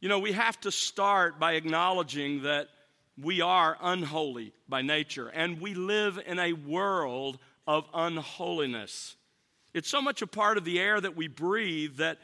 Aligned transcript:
You 0.00 0.08
know, 0.08 0.18
we 0.18 0.32
have 0.32 0.58
to 0.62 0.72
start 0.72 1.38
by 1.38 1.52
acknowledging 1.52 2.42
that 2.44 2.68
we 3.20 3.42
are 3.42 3.76
unholy 3.82 4.54
by 4.66 4.80
nature, 4.80 5.28
and 5.28 5.60
we 5.60 5.74
live 5.74 6.18
in 6.24 6.38
a 6.38 6.54
world 6.54 7.38
of 7.66 7.84
unholiness. 7.92 9.16
It's 9.74 9.90
so 9.90 10.00
much 10.00 10.22
a 10.22 10.26
part 10.26 10.56
of 10.56 10.64
the 10.64 10.80
air 10.80 10.98
that 10.98 11.16
we 11.16 11.28
breathe 11.28 11.98
that 11.98 12.18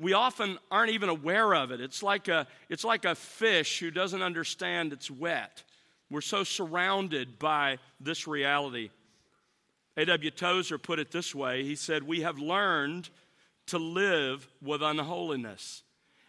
we 0.00 0.14
often 0.14 0.58
aren't 0.70 0.92
even 0.92 1.10
aware 1.10 1.54
of 1.54 1.70
it. 1.70 1.82
It's 1.82 2.02
like 2.02 2.28
a, 2.28 2.46
it's 2.70 2.84
like 2.84 3.04
a 3.04 3.14
fish 3.14 3.78
who 3.78 3.90
doesn't 3.90 4.22
understand 4.22 4.94
it's 4.94 5.10
wet. 5.10 5.62
We're 6.10 6.22
so 6.22 6.44
surrounded 6.44 7.38
by 7.38 7.78
this 8.00 8.26
reality. 8.26 8.88
A.W. 9.98 10.30
Tozer 10.30 10.78
put 10.78 10.98
it 10.98 11.10
this 11.10 11.34
way 11.34 11.64
He 11.64 11.74
said, 11.74 12.04
We 12.04 12.22
have 12.22 12.38
learned 12.38 13.10
to 13.66 13.78
live 13.78 14.48
with 14.62 14.80
unholiness 14.80 15.82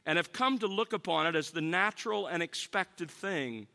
and 0.05 0.17
have 0.17 0.31
come 0.31 0.57
to 0.59 0.67
look 0.67 0.93
upon 0.93 1.27
it 1.27 1.35
as 1.35 1.51
the 1.51 1.61
natural 1.61 2.27
and 2.27 2.41
expected 2.41 3.09
thing. 3.11 3.67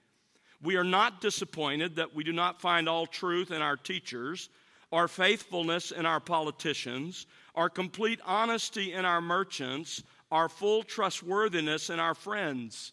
We 0.62 0.76
are 0.76 0.84
not 0.84 1.20
disappointed 1.20 1.96
that 1.96 2.14
we 2.14 2.24
do 2.24 2.32
not 2.32 2.60
find 2.60 2.88
all 2.88 3.06
truth 3.06 3.50
in 3.50 3.60
our 3.60 3.76
teachers, 3.76 4.48
our 4.92 5.08
faithfulness 5.08 5.90
in 5.90 6.06
our 6.06 6.20
politicians, 6.20 7.26
our 7.54 7.68
complete 7.68 8.20
honesty 8.24 8.92
in 8.92 9.04
our 9.04 9.20
merchants, 9.20 10.02
our 10.30 10.48
full 10.48 10.82
trustworthiness 10.82 11.90
in 11.90 12.00
our 12.00 12.14
friends. 12.14 12.92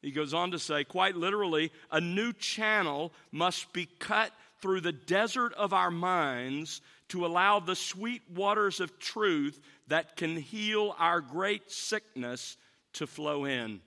He 0.00 0.10
goes 0.10 0.34
on 0.34 0.50
to 0.50 0.58
say, 0.58 0.82
quite 0.82 1.16
literally, 1.16 1.70
a 1.90 2.00
new 2.00 2.32
channel 2.32 3.12
must 3.30 3.72
be 3.72 3.86
cut 3.98 4.32
through 4.60 4.80
the 4.80 4.92
desert 4.92 5.52
of 5.54 5.72
our 5.72 5.90
minds 5.90 6.80
to 7.12 7.26
allow 7.26 7.60
the 7.60 7.76
sweet 7.76 8.22
waters 8.34 8.80
of 8.80 8.98
truth 8.98 9.60
that 9.88 10.16
can 10.16 10.34
heal 10.34 10.96
our 10.98 11.20
great 11.20 11.70
sickness 11.70 12.56
to 12.94 13.06
flow 13.06 13.44
in. 13.44 13.80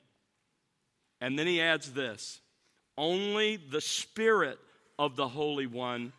And 1.19 1.38
then 1.38 1.47
he 1.47 1.59
adds 1.59 1.91
this 1.91 2.39
only 3.00 3.58
the 3.58 3.81
Spirit 3.81 4.59
of 5.00 5.16
the 5.16 5.27
Holy 5.27 5.66
One 5.66 6.13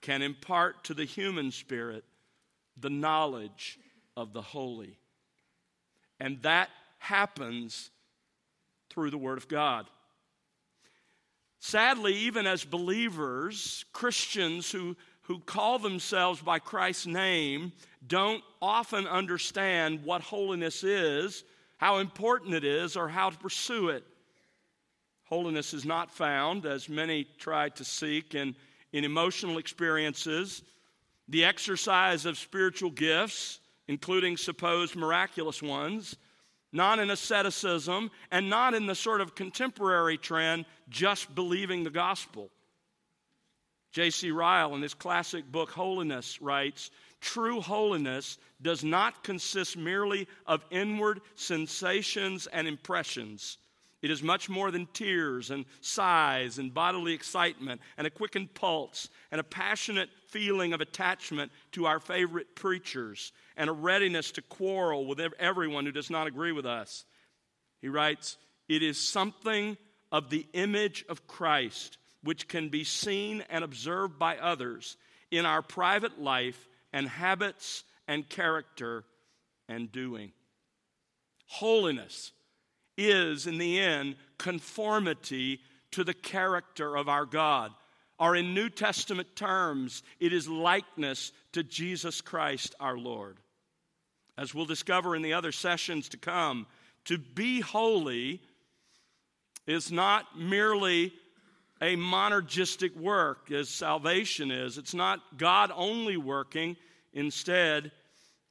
can 0.00 0.20
impart 0.20 0.82
to 0.84 0.94
the 0.94 1.04
human 1.04 1.52
spirit 1.52 2.04
the 2.76 2.90
knowledge 2.90 3.78
of 4.16 4.32
the 4.32 4.42
holy. 4.42 4.98
And 6.18 6.42
that 6.42 6.70
happens 6.98 7.90
through 8.90 9.10
the 9.10 9.18
Word 9.18 9.38
of 9.38 9.46
God. 9.46 9.86
Sadly, 11.60 12.14
even 12.14 12.48
as 12.48 12.64
believers, 12.64 13.84
Christians 13.92 14.72
who, 14.72 14.96
who 15.28 15.38
call 15.40 15.78
themselves 15.78 16.40
by 16.40 16.58
Christ's 16.58 17.06
name 17.06 17.70
don't 18.06 18.42
often 18.62 19.06
understand 19.06 20.02
what 20.02 20.22
holiness 20.22 20.82
is, 20.82 21.44
how 21.76 21.98
important 21.98 22.54
it 22.54 22.64
is, 22.64 22.96
or 22.96 23.08
how 23.10 23.28
to 23.28 23.36
pursue 23.36 23.90
it. 23.90 24.04
Holiness 25.24 25.74
is 25.74 25.84
not 25.84 26.10
found, 26.10 26.64
as 26.64 26.88
many 26.88 27.26
try 27.36 27.68
to 27.68 27.84
seek, 27.84 28.34
in, 28.34 28.56
in 28.94 29.04
emotional 29.04 29.58
experiences, 29.58 30.62
the 31.28 31.44
exercise 31.44 32.24
of 32.24 32.38
spiritual 32.38 32.90
gifts, 32.90 33.60
including 33.86 34.38
supposed 34.38 34.96
miraculous 34.96 35.62
ones, 35.62 36.16
not 36.72 36.98
in 36.98 37.10
asceticism, 37.10 38.10
and 38.30 38.48
not 38.48 38.72
in 38.72 38.86
the 38.86 38.94
sort 38.94 39.20
of 39.20 39.34
contemporary 39.34 40.16
trend, 40.16 40.64
just 40.88 41.34
believing 41.34 41.84
the 41.84 41.90
gospel. 41.90 42.48
J.C. 43.92 44.30
Ryle, 44.30 44.74
in 44.74 44.82
his 44.82 44.94
classic 44.94 45.50
book 45.50 45.70
Holiness, 45.70 46.40
writes 46.42 46.90
True 47.20 47.60
holiness 47.60 48.38
does 48.62 48.84
not 48.84 49.24
consist 49.24 49.76
merely 49.76 50.28
of 50.46 50.64
inward 50.70 51.20
sensations 51.34 52.46
and 52.46 52.68
impressions 52.68 53.58
it 54.00 54.10
is 54.12 54.22
much 54.22 54.48
more 54.48 54.70
than 54.70 54.86
tears 54.86 55.50
and 55.50 55.64
sighs 55.80 56.58
and 56.58 56.72
bodily 56.72 57.14
excitement 57.14 57.80
and 57.96 58.06
a 58.06 58.10
quickened 58.10 58.54
pulse 58.54 59.08
and 59.32 59.40
a 59.40 59.44
passionate 59.44 60.08
feeling 60.28 60.72
of 60.72 60.80
attachment 60.80 61.50
to 61.72 61.86
our 61.86 61.98
favorite 61.98 62.54
preachers 62.54 63.32
and 63.56 63.68
a 63.68 63.72
readiness 63.72 64.30
to 64.32 64.42
quarrel 64.42 65.06
with 65.06 65.20
everyone 65.38 65.84
who 65.84 65.92
does 65.92 66.10
not 66.10 66.28
agree 66.28 66.52
with 66.52 66.64
us. 66.64 67.04
He 67.80 67.88
writes, 67.88 68.36
It 68.68 68.84
is 68.84 69.00
something 69.00 69.76
of 70.12 70.30
the 70.30 70.46
image 70.52 71.04
of 71.08 71.26
Christ 71.26 71.98
which 72.28 72.46
can 72.46 72.68
be 72.68 72.84
seen 72.84 73.42
and 73.48 73.64
observed 73.64 74.18
by 74.18 74.36
others 74.36 74.98
in 75.30 75.46
our 75.46 75.62
private 75.62 76.20
life 76.20 76.68
and 76.92 77.08
habits 77.08 77.84
and 78.06 78.28
character 78.28 79.02
and 79.66 79.90
doing. 79.90 80.30
Holiness 81.46 82.32
is, 82.98 83.46
in 83.46 83.56
the 83.56 83.80
end, 83.80 84.14
conformity 84.36 85.60
to 85.92 86.04
the 86.04 86.12
character 86.12 86.98
of 86.98 87.08
our 87.08 87.24
God. 87.24 87.72
Or, 88.18 88.36
in 88.36 88.52
New 88.52 88.68
Testament 88.68 89.34
terms, 89.34 90.02
it 90.20 90.34
is 90.34 90.46
likeness 90.46 91.32
to 91.52 91.62
Jesus 91.62 92.20
Christ 92.20 92.74
our 92.78 92.98
Lord. 92.98 93.38
As 94.36 94.54
we'll 94.54 94.66
discover 94.66 95.16
in 95.16 95.22
the 95.22 95.32
other 95.32 95.50
sessions 95.50 96.10
to 96.10 96.18
come, 96.18 96.66
to 97.06 97.16
be 97.16 97.60
holy 97.60 98.42
is 99.66 99.90
not 99.90 100.38
merely 100.38 101.14
a 101.80 101.96
monergistic 101.96 102.96
work 102.96 103.50
as 103.50 103.68
salvation 103.68 104.50
is. 104.50 104.78
It's 104.78 104.94
not 104.94 105.20
God 105.36 105.70
only 105.74 106.16
working. 106.16 106.76
Instead, 107.12 107.92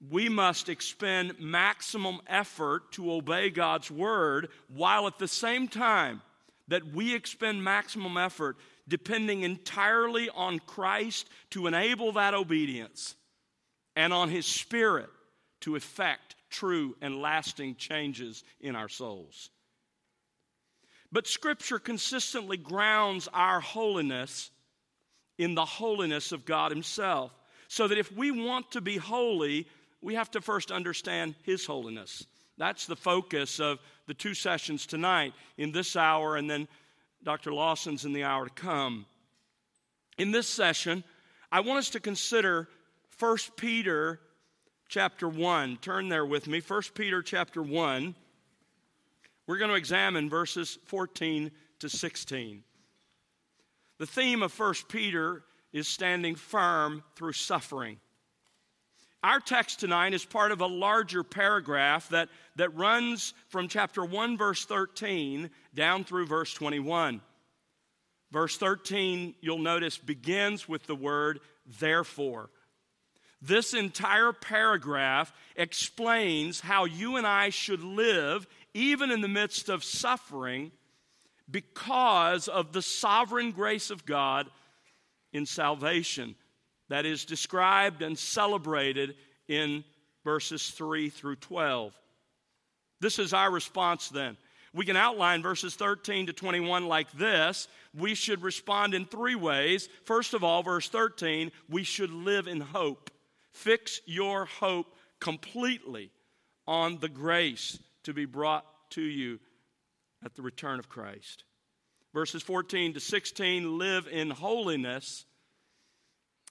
we 0.09 0.29
must 0.29 0.69
expend 0.69 1.39
maximum 1.39 2.21
effort 2.27 2.91
to 2.93 3.11
obey 3.11 3.49
God's 3.49 3.89
word, 3.89 4.49
while 4.67 5.07
at 5.07 5.17
the 5.17 5.27
same 5.27 5.67
time 5.67 6.21
that 6.67 6.93
we 6.93 7.15
expend 7.15 7.63
maximum 7.63 8.17
effort 8.17 8.57
depending 8.87 9.41
entirely 9.41 10.29
on 10.29 10.59
Christ 10.59 11.29
to 11.51 11.67
enable 11.67 12.13
that 12.13 12.33
obedience 12.33 13.15
and 13.95 14.13
on 14.13 14.29
His 14.29 14.45
Spirit 14.45 15.09
to 15.61 15.75
effect 15.75 16.35
true 16.49 16.95
and 17.01 17.21
lasting 17.21 17.75
changes 17.75 18.43
in 18.61 18.75
our 18.75 18.87
souls. 18.87 19.49
But 21.11 21.27
Scripture 21.27 21.79
consistently 21.79 22.57
grounds 22.57 23.29
our 23.33 23.59
holiness 23.59 24.51
in 25.37 25.55
the 25.55 25.65
holiness 25.65 26.31
of 26.31 26.45
God 26.45 26.71
Himself. 26.71 27.31
So 27.69 27.87
that 27.87 27.97
if 27.97 28.11
we 28.11 28.31
want 28.31 28.71
to 28.71 28.81
be 28.81 28.97
holy, 28.97 29.67
we 30.01 30.15
have 30.15 30.31
to 30.31 30.41
first 30.41 30.71
understand 30.71 31.35
His 31.43 31.65
holiness. 31.65 32.25
That's 32.57 32.85
the 32.85 32.95
focus 32.95 33.59
of 33.59 33.79
the 34.07 34.13
two 34.13 34.33
sessions 34.33 34.85
tonight 34.85 35.33
in 35.57 35.71
this 35.71 35.95
hour, 35.95 36.37
and 36.37 36.49
then 36.49 36.67
Dr. 37.23 37.53
Lawson's 37.53 38.05
in 38.05 38.13
the 38.13 38.23
hour 38.23 38.45
to 38.45 38.51
come. 38.51 39.05
In 40.17 40.31
this 40.31 40.47
session, 40.47 41.03
I 41.51 41.59
want 41.59 41.79
us 41.79 41.89
to 41.91 41.99
consider 41.99 42.67
1 43.19 43.37
Peter 43.57 44.19
chapter 44.87 45.27
1. 45.27 45.77
Turn 45.77 46.09
there 46.09 46.25
with 46.25 46.47
me. 46.47 46.61
1 46.65 46.81
Peter 46.95 47.21
chapter 47.21 47.61
1. 47.61 48.15
We're 49.47 49.57
going 49.57 49.71
to 49.71 49.75
examine 49.75 50.29
verses 50.29 50.77
14 50.85 51.51
to 51.79 51.89
16. 51.89 52.63
The 53.97 54.05
theme 54.05 54.43
of 54.43 54.57
1 54.57 54.73
Peter 54.89 55.43
is 55.71 55.87
standing 55.87 56.35
firm 56.35 57.03
through 57.15 57.33
suffering. 57.33 57.97
Our 59.23 59.39
text 59.39 59.79
tonight 59.79 60.13
is 60.13 60.25
part 60.25 60.51
of 60.51 60.61
a 60.61 60.67
larger 60.67 61.23
paragraph 61.23 62.09
that, 62.09 62.29
that 62.57 62.75
runs 62.75 63.33
from 63.47 63.67
chapter 63.67 64.05
1, 64.05 64.37
verse 64.37 64.65
13, 64.65 65.49
down 65.73 66.03
through 66.03 66.27
verse 66.27 66.53
21. 66.53 67.21
Verse 68.31 68.57
13, 68.57 69.33
you'll 69.41 69.57
notice, 69.57 69.97
begins 69.97 70.67
with 70.67 70.85
the 70.85 70.95
word 70.95 71.39
therefore. 71.79 72.49
This 73.41 73.73
entire 73.73 74.33
paragraph 74.33 75.31
explains 75.55 76.59
how 76.59 76.85
you 76.85 77.17
and 77.17 77.27
I 77.27 77.49
should 77.49 77.83
live 77.83 78.47
even 78.77 79.09
in 79.09 79.21
the 79.21 79.27
midst 79.27 79.69
of 79.69 79.83
suffering 79.83 80.71
because 81.49 82.47
of 82.47 82.73
the 82.73 82.81
sovereign 82.81 83.51
grace 83.51 83.89
of 83.89 84.05
God 84.05 84.47
in 85.33 85.47
salvation 85.47 86.35
that 86.89 87.03
is 87.03 87.25
described 87.25 88.03
and 88.03 88.17
celebrated 88.17 89.15
in 89.47 89.83
verses 90.23 90.69
3 90.69 91.09
through 91.09 91.37
12. 91.37 91.91
This 93.01 93.17
is 93.17 93.33
our 93.33 93.49
response 93.49 94.09
then. 94.09 94.37
We 94.75 94.85
can 94.85 94.95
outline 94.95 95.41
verses 95.41 95.73
13 95.73 96.27
to 96.27 96.33
21 96.33 96.87
like 96.87 97.11
this. 97.13 97.67
We 97.97 98.13
should 98.13 98.43
respond 98.43 98.93
in 98.93 99.05
three 99.05 99.33
ways. 99.33 99.89
First 100.03 100.35
of 100.35 100.43
all, 100.43 100.61
verse 100.61 100.87
13, 100.87 101.51
we 101.67 101.83
should 101.83 102.11
live 102.11 102.47
in 102.47 102.61
hope. 102.61 103.09
Fix 103.53 104.01
your 104.05 104.45
hope 104.45 104.93
completely 105.19 106.11
on 106.67 106.99
the 106.99 107.09
grace 107.09 107.79
to 108.07 108.13
be 108.13 108.23
brought 108.23 108.65
to 108.89 109.01
you 109.01 109.37
at 110.23 110.33
the 110.33 110.41
return 110.41 110.79
of 110.79 110.87
Christ. 110.87 111.43
Verses 112.13 112.41
14 112.41 112.93
to 112.93 113.01
16, 113.01 113.77
live 113.77 114.07
in 114.09 114.29
holiness 114.29 115.25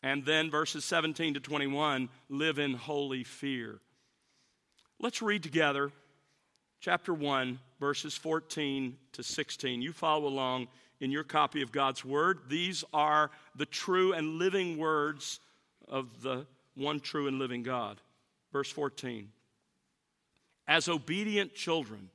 and 0.02 0.26
then 0.26 0.50
verses 0.50 0.84
17 0.84 1.32
to 1.32 1.40
21 1.40 2.10
live 2.28 2.58
in 2.58 2.74
holy 2.74 3.24
fear. 3.24 3.80
Let's 5.00 5.22
read 5.22 5.42
together 5.42 5.90
chapter 6.80 7.14
1, 7.14 7.58
verses 7.80 8.14
14 8.18 8.94
to 9.12 9.22
16. 9.22 9.80
You 9.80 9.94
follow 9.94 10.26
along 10.26 10.68
in 11.00 11.10
your 11.10 11.24
copy 11.24 11.62
of 11.62 11.72
God's 11.72 12.04
Word. 12.04 12.40
These 12.50 12.84
are 12.92 13.30
the 13.54 13.64
true 13.64 14.12
and 14.12 14.38
living 14.38 14.76
words 14.76 15.40
of 15.88 16.20
the 16.20 16.46
one 16.74 17.00
true 17.00 17.28
and 17.28 17.38
living 17.38 17.62
God. 17.62 17.98
Verse 18.52 18.70
14 18.70 19.30
As 20.68 20.88
obedient 20.88 21.54
children, 21.54 22.10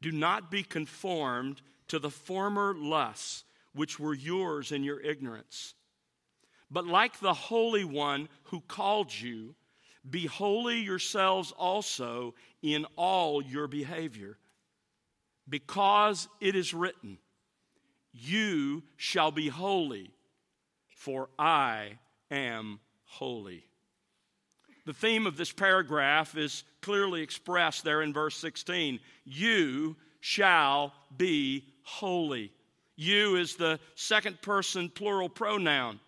do 0.00 0.12
not 0.12 0.50
be 0.50 0.62
conformed 0.62 1.60
to 1.88 1.98
the 1.98 2.10
former 2.10 2.74
lusts 2.74 3.44
which 3.72 4.00
were 4.00 4.14
yours 4.14 4.72
in 4.72 4.82
your 4.82 5.00
ignorance. 5.00 5.74
But 6.70 6.86
like 6.86 7.20
the 7.20 7.34
Holy 7.34 7.84
One 7.84 8.28
who 8.44 8.60
called 8.60 9.12
you, 9.12 9.54
be 10.08 10.26
holy 10.26 10.78
yourselves 10.78 11.52
also 11.52 12.34
in 12.62 12.86
all 12.96 13.42
your 13.42 13.66
behavior. 13.66 14.38
Because 15.48 16.28
it 16.40 16.54
is 16.54 16.72
written, 16.72 17.18
You 18.12 18.82
shall 18.96 19.30
be 19.30 19.48
holy, 19.48 20.12
for 20.88 21.28
I 21.38 21.98
am 22.30 22.80
holy. 23.04 23.64
The 24.90 24.94
theme 24.94 25.28
of 25.28 25.36
this 25.36 25.52
paragraph 25.52 26.36
is 26.36 26.64
clearly 26.82 27.22
expressed 27.22 27.84
there 27.84 28.02
in 28.02 28.12
verse 28.12 28.36
16. 28.38 28.98
You 29.24 29.94
shall 30.18 30.92
be 31.16 31.64
holy. 31.84 32.50
You 32.96 33.36
is 33.36 33.54
the 33.54 33.78
second 33.94 34.42
person 34.42 34.88
plural 34.88 35.28
pronoun. 35.28 36.00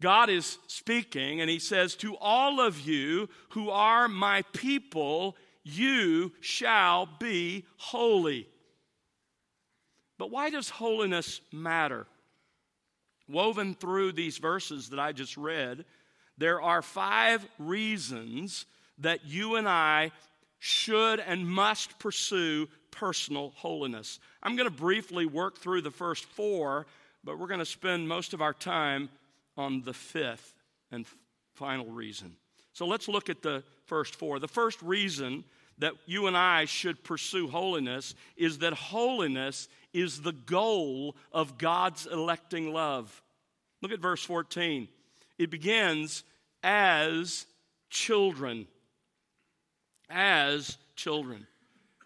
God 0.00 0.30
is 0.30 0.56
speaking, 0.68 1.40
and 1.40 1.50
He 1.50 1.58
says, 1.58 1.96
To 1.96 2.16
all 2.18 2.60
of 2.60 2.78
you 2.78 3.28
who 3.48 3.70
are 3.70 4.06
my 4.06 4.42
people, 4.52 5.34
you 5.64 6.30
shall 6.40 7.08
be 7.18 7.64
holy. 7.76 8.46
But 10.16 10.30
why 10.30 10.50
does 10.50 10.68
holiness 10.68 11.40
matter? 11.50 12.06
Woven 13.28 13.74
through 13.74 14.12
these 14.12 14.38
verses 14.38 14.90
that 14.90 15.00
I 15.00 15.10
just 15.10 15.36
read, 15.36 15.84
there 16.38 16.60
are 16.60 16.82
five 16.82 17.46
reasons 17.58 18.66
that 18.98 19.24
you 19.24 19.56
and 19.56 19.68
I 19.68 20.12
should 20.58 21.20
and 21.20 21.46
must 21.48 21.98
pursue 21.98 22.68
personal 22.90 23.52
holiness. 23.56 24.18
I'm 24.42 24.56
going 24.56 24.68
to 24.68 24.74
briefly 24.74 25.26
work 25.26 25.58
through 25.58 25.82
the 25.82 25.90
first 25.90 26.24
four, 26.24 26.86
but 27.22 27.38
we're 27.38 27.48
going 27.48 27.58
to 27.58 27.66
spend 27.66 28.08
most 28.08 28.32
of 28.32 28.40
our 28.40 28.54
time 28.54 29.10
on 29.56 29.82
the 29.82 29.92
fifth 29.92 30.54
and 30.90 31.06
final 31.54 31.86
reason. 31.86 32.36
So 32.72 32.86
let's 32.86 33.08
look 33.08 33.28
at 33.28 33.42
the 33.42 33.62
first 33.86 34.16
four. 34.16 34.38
The 34.38 34.48
first 34.48 34.80
reason 34.82 35.44
that 35.78 35.92
you 36.06 36.26
and 36.26 36.36
I 36.36 36.64
should 36.64 37.02
pursue 37.04 37.48
holiness 37.48 38.14
is 38.36 38.58
that 38.58 38.72
holiness 38.72 39.68
is 39.92 40.22
the 40.22 40.32
goal 40.32 41.16
of 41.32 41.58
God's 41.58 42.06
electing 42.06 42.72
love. 42.72 43.22
Look 43.82 43.92
at 43.92 44.00
verse 44.00 44.22
14. 44.22 44.88
It 45.38 45.50
begins 45.50 46.24
as 46.62 47.46
children. 47.90 48.66
As 50.08 50.76
children. 50.96 51.46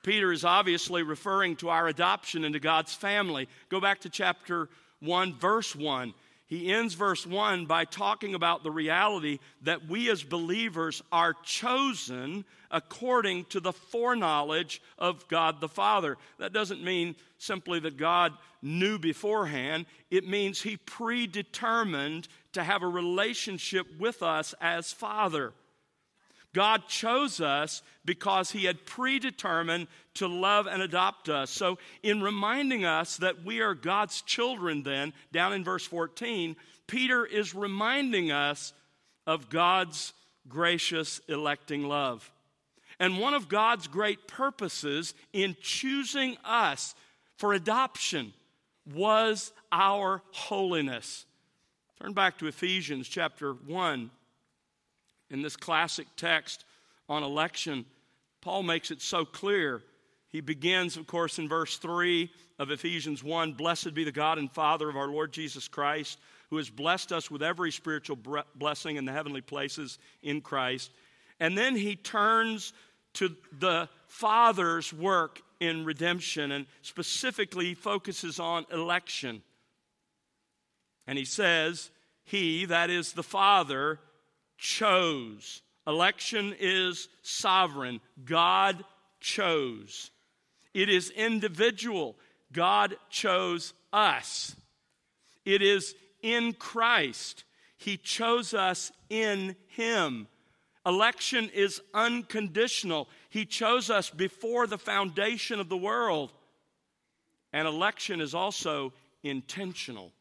Peter 0.03 0.33
is 0.33 0.45
obviously 0.45 1.03
referring 1.03 1.57
to 1.57 1.69
our 1.69 1.89
adoption 1.89 2.45
into 2.45 2.61
God's 2.61 2.95
family. 2.95 3.49
Go 3.69 3.81
back 3.81 4.01
to 4.01 4.09
chapter 4.09 4.69
1, 5.01 5.35
verse 5.35 5.77
1 5.77 6.15
he 6.49 6.73
ends 6.73 6.95
verse 6.95 7.27
1 7.27 7.67
by 7.67 7.85
talking 7.85 8.35
about 8.35 8.63
the 8.63 8.71
reality 8.71 9.39
that 9.63 9.87
we 9.87 10.11
as 10.11 10.23
believers 10.23 11.03
are 11.13 11.35
chosen 11.45 12.47
according 12.71 13.45
to 13.47 13.61
the 13.61 13.73
foreknowledge 13.73 14.81
of 14.99 15.29
God 15.29 15.61
the 15.61 15.69
Father. 15.69 16.17
That 16.39 16.55
doesn't 16.55 16.83
mean 16.83 17.17
simply 17.37 17.81
that 17.81 17.99
God 17.99 18.33
knew 18.63 18.99
beforehand, 18.99 19.85
it 20.11 20.27
means 20.27 20.63
He 20.63 20.79
predetermined 20.79 22.29
to 22.53 22.63
have 22.63 22.83
a 22.83 22.89
relationship 22.89 23.87
with 23.99 24.23
us 24.23 24.55
as 24.61 24.93
Father. 24.93 25.53
God 26.55 26.89
chose 26.89 27.41
us 27.41 27.83
because 28.05 28.51
He 28.51 28.65
had 28.65 28.87
predetermined 28.87 29.87
to 30.15 30.27
love 30.27 30.67
and 30.67 30.83
adopt 30.83 31.29
us. 31.29 31.51
So, 31.51 31.79
in 32.03 32.23
reminding 32.23 32.85
us 32.85 33.19
that 33.19 33.45
we 33.45 33.61
are 33.61 33.75
God's 33.75 34.23
children, 34.23 34.83
then, 34.83 35.13
down 35.31 35.53
in 35.53 35.63
verse 35.63 35.87
14, 35.87 36.57
Peter 36.87 37.27
is 37.27 37.55
reminding 37.55 38.33
us 38.33 38.73
of 39.27 39.51
God's 39.51 40.15
gracious 40.49 41.21
electing 41.29 41.85
love. 41.85 42.31
And 42.99 43.19
one 43.19 43.35
of 43.35 43.49
God's 43.49 43.87
great 43.87 44.27
purposes 44.27 45.15
in 45.33 45.55
choosing 45.61 46.37
us 46.45 46.95
for 47.37 47.53
adoption 47.53 48.33
was 48.93 49.53
our 49.71 50.23
holiness. 50.33 51.27
Turn 52.01 52.13
back 52.13 52.39
to 52.39 52.47
Ephesians 52.47 53.09
chapter 53.09 53.55
1 53.55 54.11
in 55.31 55.43
this 55.43 55.57
classic 55.57 56.07
text 56.17 56.65
on 57.09 57.25
election, 57.25 57.85
Paul 58.41 58.63
makes 58.63 58.93
it 58.93 59.03
so 59.03 59.25
clear. 59.25 59.83
He 60.29 60.41
begins, 60.41 60.97
of 60.97 61.09
course, 61.09 61.41
in 61.41 61.49
verse 61.49 61.77
3 61.79 62.31
of 62.61 62.71
Ephesians 62.71 63.25
1 63.25 63.55
Blessed 63.55 63.95
be 63.95 64.05
the 64.05 64.13
God 64.13 64.39
and 64.39 64.49
Father 64.49 64.89
of 64.89 64.97
our 64.97 65.09
Lord 65.09 65.33
Jesus 65.33 65.67
Christ, 65.67 66.21
who 66.51 66.57
has 66.59 66.71
blessed 66.71 67.11
us 67.11 67.33
with 67.33 67.43
every 67.43 67.73
spiritual 67.73 68.17
blessing 68.55 68.95
in 68.95 69.05
the 69.05 69.13
heavenly 69.13 69.41
places 69.41 69.99
in 70.23 70.41
Christ. 70.41 70.93
And 71.41 71.59
then 71.59 71.75
he 71.75 71.97
turns 71.97 72.75
to 73.15 73.35
the 73.59 73.89
Father's 74.07 74.93
work 74.93 75.41
in 75.59 75.85
redemption 75.85 76.53
and 76.53 76.67
specifically 76.83 77.75
focuses 77.75 78.39
on 78.39 78.67
election. 78.73 79.43
And 81.09 81.19
he 81.19 81.25
says, 81.25 81.91
He, 82.25 82.67
that 82.67 82.91
is 82.91 83.15
the 83.15 83.23
Father, 83.23 83.99
chose. 84.59 85.63
Election 85.87 86.55
is 86.61 87.09
sovereign. 87.23 88.01
God 88.27 88.85
chose. 89.19 90.11
It 90.75 90.91
is 90.91 91.09
individual. 91.11 92.15
God 92.53 92.97
chose 93.09 93.73
us. 93.91 94.55
It 95.47 95.63
is 95.63 95.95
in 96.21 96.53
Christ. 96.53 97.45
He 97.79 97.97
chose 97.97 98.53
us 98.53 98.93
in 99.09 99.57
Him. 99.69 100.27
Election 100.85 101.51
is 101.55 101.81
unconditional. 101.95 103.09
He 103.31 103.47
chose 103.47 103.89
us 103.89 104.11
before 104.11 104.67
the 104.67 104.79
foundation 104.79 105.59
of 105.59 105.71
the 105.71 105.77
world. 105.77 106.33
And 107.51 107.67
election 107.67 108.21
is 108.21 108.35
also 108.35 108.93
intentional. 109.23 110.13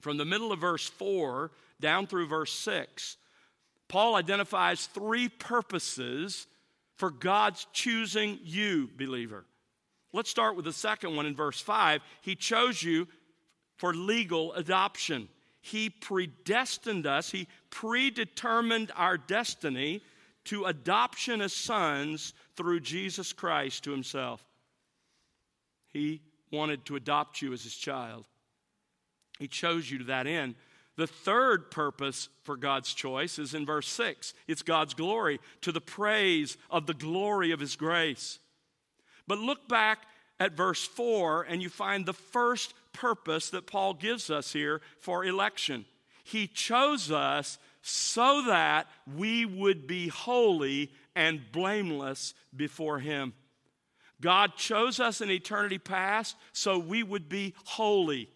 From 0.00 0.16
the 0.16 0.24
middle 0.24 0.52
of 0.52 0.60
verse 0.60 0.86
4 0.86 1.50
down 1.80 2.06
through 2.06 2.26
verse 2.26 2.52
6, 2.52 3.16
Paul 3.88 4.14
identifies 4.14 4.86
three 4.86 5.28
purposes 5.28 6.46
for 6.96 7.10
God's 7.10 7.66
choosing 7.72 8.38
you, 8.42 8.90
believer. 8.96 9.44
Let's 10.12 10.30
start 10.30 10.56
with 10.56 10.64
the 10.64 10.72
second 10.72 11.16
one 11.16 11.26
in 11.26 11.36
verse 11.36 11.60
5. 11.60 12.00
He 12.22 12.34
chose 12.34 12.82
you 12.82 13.06
for 13.76 13.94
legal 13.94 14.52
adoption. 14.54 15.28
He 15.60 15.90
predestined 15.90 17.06
us, 17.06 17.30
He 17.30 17.48
predetermined 17.70 18.92
our 18.96 19.18
destiny 19.18 20.02
to 20.44 20.64
adoption 20.64 21.40
as 21.40 21.52
sons 21.52 22.32
through 22.56 22.80
Jesus 22.80 23.32
Christ 23.32 23.84
to 23.84 23.90
Himself. 23.90 24.44
He 25.88 26.22
wanted 26.50 26.84
to 26.86 26.96
adopt 26.96 27.42
you 27.42 27.52
as 27.52 27.64
His 27.64 27.76
child. 27.76 28.26
He 29.38 29.48
chose 29.48 29.90
you 29.90 29.98
to 29.98 30.04
that 30.04 30.26
end. 30.26 30.54
The 30.96 31.06
third 31.06 31.70
purpose 31.70 32.28
for 32.42 32.56
God's 32.56 32.92
choice 32.92 33.38
is 33.38 33.54
in 33.54 33.64
verse 33.64 33.88
6 33.88 34.34
it's 34.48 34.62
God's 34.62 34.94
glory, 34.94 35.38
to 35.60 35.70
the 35.70 35.80
praise 35.80 36.56
of 36.70 36.86
the 36.86 36.94
glory 36.94 37.52
of 37.52 37.60
His 37.60 37.76
grace. 37.76 38.40
But 39.28 39.38
look 39.38 39.68
back 39.68 40.00
at 40.40 40.56
verse 40.56 40.84
4 40.84 41.42
and 41.42 41.62
you 41.62 41.68
find 41.68 42.04
the 42.04 42.12
first 42.12 42.74
purpose 42.92 43.50
that 43.50 43.68
Paul 43.68 43.94
gives 43.94 44.28
us 44.28 44.52
here 44.52 44.80
for 44.98 45.24
election. 45.24 45.84
He 46.24 46.48
chose 46.48 47.12
us 47.12 47.58
so 47.80 48.42
that 48.46 48.88
we 49.16 49.44
would 49.44 49.86
be 49.86 50.08
holy 50.08 50.90
and 51.14 51.40
blameless 51.52 52.34
before 52.56 52.98
Him. 52.98 53.34
God 54.20 54.56
chose 54.56 54.98
us 54.98 55.20
in 55.20 55.30
eternity 55.30 55.78
past 55.78 56.34
so 56.52 56.76
we 56.76 57.04
would 57.04 57.28
be 57.28 57.54
holy 57.64 58.30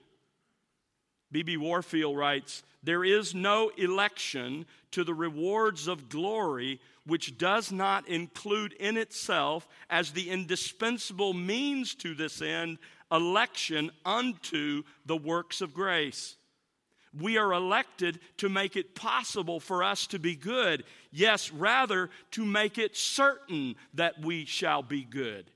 B.B. 1.32 1.56
Warfield 1.56 2.16
writes 2.16 2.62
There 2.82 3.04
is 3.04 3.34
no 3.34 3.70
election 3.76 4.66
to 4.92 5.02
the 5.02 5.14
rewards 5.14 5.88
of 5.88 6.08
glory 6.08 6.80
which 7.04 7.36
does 7.36 7.72
not 7.72 8.06
include 8.06 8.74
in 8.74 8.96
itself, 8.96 9.66
as 9.90 10.12
the 10.12 10.30
indispensable 10.30 11.34
means 11.34 11.94
to 11.96 12.14
this 12.14 12.40
end, 12.40 12.78
election 13.10 13.90
unto 14.04 14.84
the 15.06 15.16
works 15.16 15.60
of 15.60 15.74
grace. 15.74 16.36
We 17.18 17.36
are 17.36 17.52
elected 17.52 18.20
to 18.38 18.48
make 18.48 18.76
it 18.76 18.94
possible 18.94 19.60
for 19.60 19.82
us 19.82 20.06
to 20.08 20.18
be 20.18 20.34
good. 20.34 20.84
Yes, 21.10 21.52
rather, 21.52 22.08
to 22.32 22.46
make 22.46 22.78
it 22.78 22.96
certain 22.96 23.76
that 23.94 24.20
we 24.20 24.46
shall 24.46 24.82
be 24.82 25.02
good. 25.02 25.50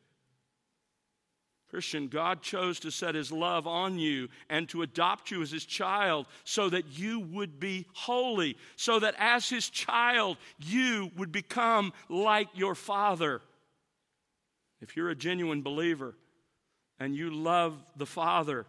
Christian, 1.71 2.09
God 2.09 2.43
chose 2.43 2.79
to 2.81 2.91
set 2.91 3.15
his 3.15 3.33
love 3.33 3.67
on 3.67 3.99
you 3.99 4.29
and 4.49 4.69
to 4.69 4.83
adopt 4.83 5.31
you 5.31 5.43
as 5.43 5.51
his 5.51 5.65
child 5.65 6.27
so 6.45 6.71
that 6.71 6.99
you 6.99 7.21
would 7.21 7.59
be 7.59 7.87
holy, 7.93 8.57
so 8.77 9.01
that 9.01 9.15
as 9.19 9.49
his 9.49 9.69
child, 9.69 10.37
you 10.59 11.11
would 11.17 11.33
become 11.33 11.93
like 12.09 12.49
your 12.55 12.75
father. 12.75 13.43
If 14.81 14.97
you're 14.97 15.11
a 15.11 15.17
genuine 15.17 15.63
believer 15.63 16.15
and 17.01 17.17
you 17.17 17.31
love 17.31 17.83
the 17.97 18.07
Father 18.07 18.67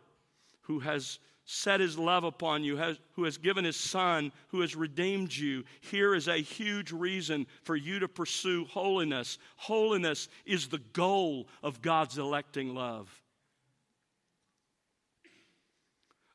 who 0.61 0.79
has 0.79 1.19
set 1.47 1.79
his 1.79 1.97
love 1.97 2.25
upon 2.25 2.65
you, 2.65 2.75
has, 2.75 2.99
who 3.13 3.23
has 3.23 3.37
given 3.37 3.63
his 3.63 3.77
son, 3.77 4.33
who 4.49 4.59
has 4.61 4.75
redeemed 4.75 5.33
you, 5.33 5.63
here 5.79 6.13
is 6.13 6.27
a 6.27 6.37
huge 6.37 6.91
reason 6.91 7.47
for 7.63 7.75
you 7.75 7.99
to 7.99 8.07
pursue 8.09 8.65
holiness. 8.65 9.39
Holiness 9.55 10.27
is 10.45 10.67
the 10.67 10.81
goal 10.91 11.47
of 11.63 11.81
God's 11.81 12.17
electing 12.17 12.75
love. 12.75 13.09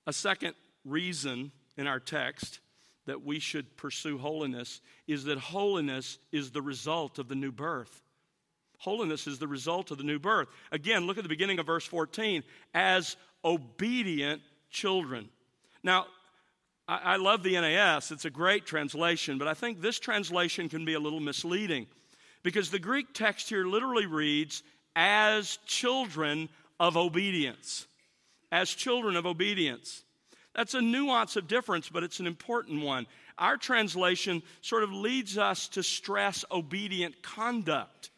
A 0.07 0.15
second 0.15 0.55
reason 0.83 1.53
in 1.77 1.87
our 1.87 2.01
text 2.01 2.61
that 3.05 3.23
we 3.23 3.39
should 3.39 3.77
pursue 3.77 4.17
holiness 4.17 4.81
is 5.07 5.25
that 5.25 5.39
holiness 5.39 6.19
is 6.33 6.53
the 6.53 6.63
result 6.63 7.19
of 7.19 7.29
the 7.29 7.35
new 7.35 7.53
birth. 7.53 8.03
Holiness 8.79 9.27
is 9.27 9.39
the 9.39 9.47
result 9.47 9.91
of 9.91 9.99
the 9.99 10.05
new 10.05 10.19
birth. 10.19 10.49
Again, 10.73 11.07
look 11.07 11.19
at 11.19 11.23
the 11.23 11.29
beginning 11.29 11.59
of 11.59 11.67
verse 11.67 11.85
14. 11.85 12.43
As 12.73 13.17
obedient 13.45 14.41
children. 14.73 15.29
Now, 15.85 16.07
I, 16.89 17.15
I 17.15 17.17
love 17.17 17.43
the 17.43 17.53
NAS, 17.53 18.11
it's 18.11 18.25
a 18.25 18.31
great 18.31 18.67
translation, 18.67 19.39
but 19.39 19.47
I 19.47 19.55
think 19.55 19.81
this 19.81 19.99
translation 19.99 20.69
can 20.69 20.85
be 20.85 20.95
a 20.95 21.01
little 21.01 21.21
misleading 21.21 21.87
because 22.43 22.71
the 22.71 22.79
Greek 22.79 23.15
text 23.15 23.49
here 23.49 23.65
literally 23.65 24.07
reads, 24.07 24.63
as 24.97 25.59
children 25.65 26.49
of 26.81 26.97
obedience. 26.97 27.87
As 28.51 28.71
children 28.71 29.17
of 29.17 29.27
obedience. 29.27 30.03
That's 30.55 30.75
a 30.75 30.83
nuance 30.83 31.37
of 31.37 31.49
difference, 31.49 31.89
but 31.89 32.03
it's 32.03 32.21
an 32.21 32.27
important 32.27 32.83
one. 32.83 33.07
Our 33.39 33.57
translation 33.57 34.43
sort 34.61 34.83
of 34.83 34.93
leads 34.93 35.39
us 35.39 35.69
to 35.69 35.83
stress 35.83 36.45
obedient 36.51 37.23
conduct, 37.23 38.11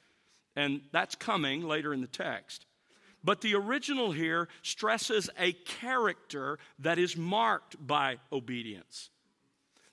and 0.57 0.81
that's 0.91 1.15
coming 1.15 1.63
later 1.63 1.95
in 1.95 2.01
the 2.01 2.09
text. 2.09 2.67
But 3.25 3.41
the 3.41 3.55
original 3.55 4.13
here 4.13 4.49
stresses 4.63 5.31
a 5.39 5.53
character 5.53 6.59
that 6.81 6.99
is 6.99 7.17
marked 7.17 7.85
by 7.85 8.19
obedience. 8.31 9.09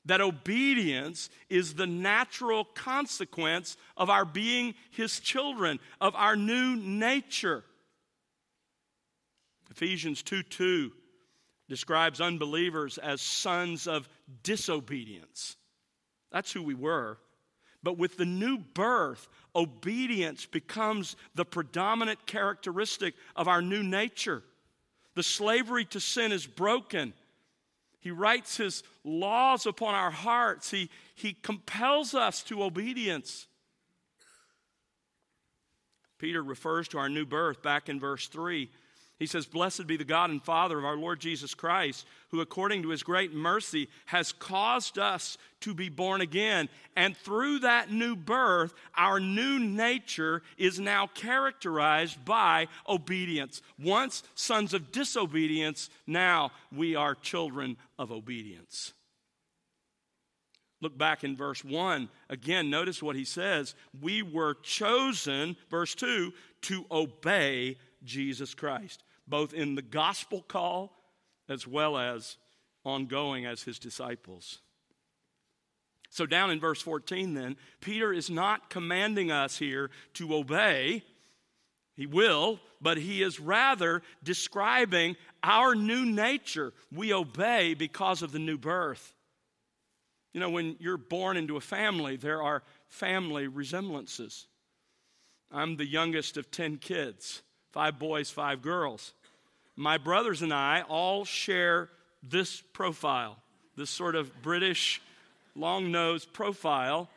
That 0.05 0.19
obedience 0.19 1.29
is 1.49 1.75
the 1.75 1.87
natural 1.87 2.65
consequence 2.65 3.77
of 3.95 4.09
our 4.09 4.25
being 4.25 4.75
His 4.89 5.19
children, 5.19 5.79
of 6.01 6.15
our 6.15 6.35
new 6.35 6.75
nature. 6.75 7.63
Ephesians 9.69 10.21
2 10.23 10.43
2 10.43 10.91
describes 11.69 12.19
unbelievers 12.19 12.97
as 12.97 13.21
sons 13.21 13.87
of 13.87 14.09
disobedience. 14.43 15.55
That's 16.31 16.51
who 16.51 16.63
we 16.63 16.73
were. 16.73 17.17
But 17.83 17.97
with 17.97 18.17
the 18.17 18.25
new 18.25 18.57
birth, 18.57 19.27
obedience 19.55 20.45
becomes 20.45 21.15
the 21.35 21.45
predominant 21.45 22.25
characteristic 22.25 23.15
of 23.35 23.47
our 23.47 23.61
new 23.61 23.83
nature. 23.83 24.43
The 25.15 25.23
slavery 25.23 25.85
to 25.85 25.99
sin 25.99 26.31
is 26.31 26.47
broken. 26.47 27.13
He 27.99 28.11
writes 28.11 28.57
his 28.57 28.83
laws 29.03 29.65
upon 29.65 29.93
our 29.93 30.11
hearts. 30.11 30.71
He, 30.71 30.89
he 31.15 31.33
compels 31.33 32.15
us 32.15 32.43
to 32.43 32.63
obedience. 32.63 33.47
Peter 36.17 36.43
refers 36.43 36.87
to 36.89 36.97
our 36.97 37.09
new 37.09 37.25
birth 37.25 37.61
back 37.61 37.89
in 37.89 37.99
verse 37.99 38.27
3 38.27 38.69
he 39.21 39.27
says, 39.27 39.45
Blessed 39.45 39.85
be 39.85 39.97
the 39.97 40.03
God 40.03 40.31
and 40.31 40.41
Father 40.41 40.79
of 40.79 40.83
our 40.83 40.97
Lord 40.97 41.19
Jesus 41.19 41.53
Christ, 41.53 42.07
who 42.29 42.41
according 42.41 42.81
to 42.81 42.89
his 42.89 43.03
great 43.03 43.31
mercy 43.31 43.87
has 44.07 44.31
caused 44.31 44.97
us 44.97 45.37
to 45.59 45.75
be 45.75 45.89
born 45.89 46.21
again. 46.21 46.69
And 46.95 47.15
through 47.15 47.59
that 47.59 47.91
new 47.91 48.15
birth, 48.15 48.73
our 48.97 49.19
new 49.19 49.59
nature 49.59 50.41
is 50.57 50.79
now 50.79 51.05
characterized 51.05 52.25
by 52.25 52.67
obedience. 52.89 53.61
Once 53.77 54.23
sons 54.33 54.73
of 54.73 54.91
disobedience, 54.91 55.91
now 56.07 56.49
we 56.75 56.95
are 56.95 57.13
children 57.13 57.77
of 57.99 58.11
obedience. 58.11 58.91
Look 60.81 60.97
back 60.97 61.23
in 61.23 61.37
verse 61.37 61.63
1. 61.63 62.09
Again, 62.31 62.71
notice 62.71 63.03
what 63.03 63.15
he 63.15 63.25
says. 63.25 63.75
We 64.01 64.23
were 64.23 64.55
chosen, 64.63 65.57
verse 65.69 65.93
2, 65.93 66.33
to 66.61 66.85
obey 66.89 67.77
Jesus 68.03 68.55
Christ 68.55 69.03
both 69.31 69.53
in 69.55 69.73
the 69.73 69.81
gospel 69.81 70.45
call 70.47 70.91
as 71.49 71.65
well 71.65 71.97
as 71.97 72.37
ongoing 72.85 73.47
as 73.47 73.63
his 73.63 73.79
disciples. 73.79 74.59
So, 76.09 76.25
down 76.25 76.51
in 76.51 76.59
verse 76.59 76.81
14, 76.81 77.33
then, 77.33 77.55
Peter 77.79 78.11
is 78.11 78.29
not 78.29 78.69
commanding 78.69 79.31
us 79.31 79.57
here 79.57 79.89
to 80.15 80.35
obey. 80.35 81.03
He 81.95 82.05
will, 82.05 82.59
but 82.81 82.97
he 82.97 83.23
is 83.23 83.39
rather 83.39 84.01
describing 84.21 85.15
our 85.41 85.73
new 85.73 86.05
nature. 86.05 86.73
We 86.91 87.13
obey 87.13 87.73
because 87.73 88.21
of 88.21 88.33
the 88.33 88.39
new 88.39 88.57
birth. 88.57 89.13
You 90.33 90.41
know, 90.41 90.49
when 90.49 90.75
you're 90.79 90.97
born 90.97 91.37
into 91.37 91.55
a 91.55 91.61
family, 91.61 92.17
there 92.17 92.41
are 92.41 92.63
family 92.89 93.47
resemblances. 93.47 94.47
I'm 95.49 95.77
the 95.77 95.87
youngest 95.87 96.35
of 96.37 96.51
10 96.51 96.77
kids 96.77 97.41
five 97.71 97.97
boys, 97.97 98.29
five 98.29 98.61
girls 98.61 99.13
my 99.81 99.97
brothers 99.97 100.43
and 100.43 100.53
I 100.53 100.83
all 100.87 101.25
share 101.25 101.89
this 102.21 102.61
profile, 102.61 103.37
this 103.75 103.89
sort 103.89 104.15
of 104.15 104.43
British 104.43 105.01
long 105.55 105.91
nosed 105.91 106.31
profile 106.33 107.09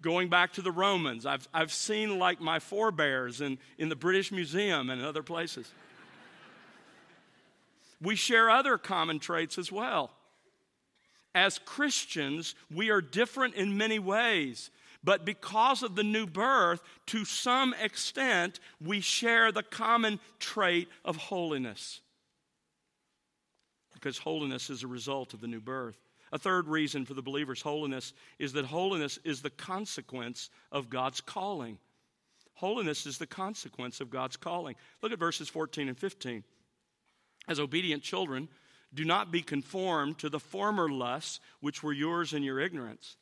going 0.00 0.30
back 0.30 0.54
to 0.54 0.62
the 0.62 0.72
Romans. 0.72 1.26
I've, 1.26 1.46
I've 1.52 1.72
seen 1.72 2.18
like 2.18 2.40
my 2.40 2.58
forebears 2.58 3.42
in, 3.42 3.58
in 3.76 3.90
the 3.90 3.96
British 3.96 4.32
Museum 4.32 4.88
and 4.88 5.02
other 5.02 5.22
places. 5.22 5.70
we 8.00 8.16
share 8.16 8.48
other 8.48 8.78
common 8.78 9.18
traits 9.18 9.58
as 9.58 9.70
well. 9.70 10.10
As 11.34 11.58
Christians, 11.58 12.54
we 12.74 12.88
are 12.88 13.02
different 13.02 13.56
in 13.56 13.76
many 13.76 13.98
ways, 13.98 14.70
but 15.04 15.26
because 15.26 15.82
of 15.82 15.96
the 15.96 16.02
new 16.02 16.26
birth, 16.26 16.80
to 17.06 17.26
some 17.26 17.74
extent, 17.74 18.58
we 18.82 19.00
share 19.02 19.52
the 19.52 19.62
common 19.62 20.18
trait 20.38 20.88
of 21.04 21.16
holiness 21.16 22.00
because 24.06 24.18
holiness 24.18 24.70
is 24.70 24.84
a 24.84 24.86
result 24.86 25.34
of 25.34 25.40
the 25.40 25.48
new 25.48 25.60
birth. 25.60 25.98
A 26.30 26.38
third 26.38 26.68
reason 26.68 27.04
for 27.04 27.14
the 27.14 27.22
believer's 27.22 27.60
holiness 27.60 28.12
is 28.38 28.52
that 28.52 28.64
holiness 28.64 29.18
is 29.24 29.42
the 29.42 29.50
consequence 29.50 30.48
of 30.70 30.88
God's 30.88 31.20
calling. 31.20 31.76
Holiness 32.54 33.04
is 33.04 33.18
the 33.18 33.26
consequence 33.26 34.00
of 34.00 34.08
God's 34.08 34.36
calling. 34.36 34.76
Look 35.02 35.10
at 35.10 35.18
verses 35.18 35.48
14 35.48 35.88
and 35.88 35.98
15. 35.98 36.44
As 37.48 37.58
obedient 37.58 38.04
children, 38.04 38.48
do 38.94 39.04
not 39.04 39.32
be 39.32 39.42
conformed 39.42 40.18
to 40.18 40.28
the 40.28 40.38
former 40.38 40.88
lusts 40.88 41.40
which 41.58 41.82
were 41.82 41.92
yours 41.92 42.32
in 42.32 42.44
your 42.44 42.60
ignorance. 42.60 43.16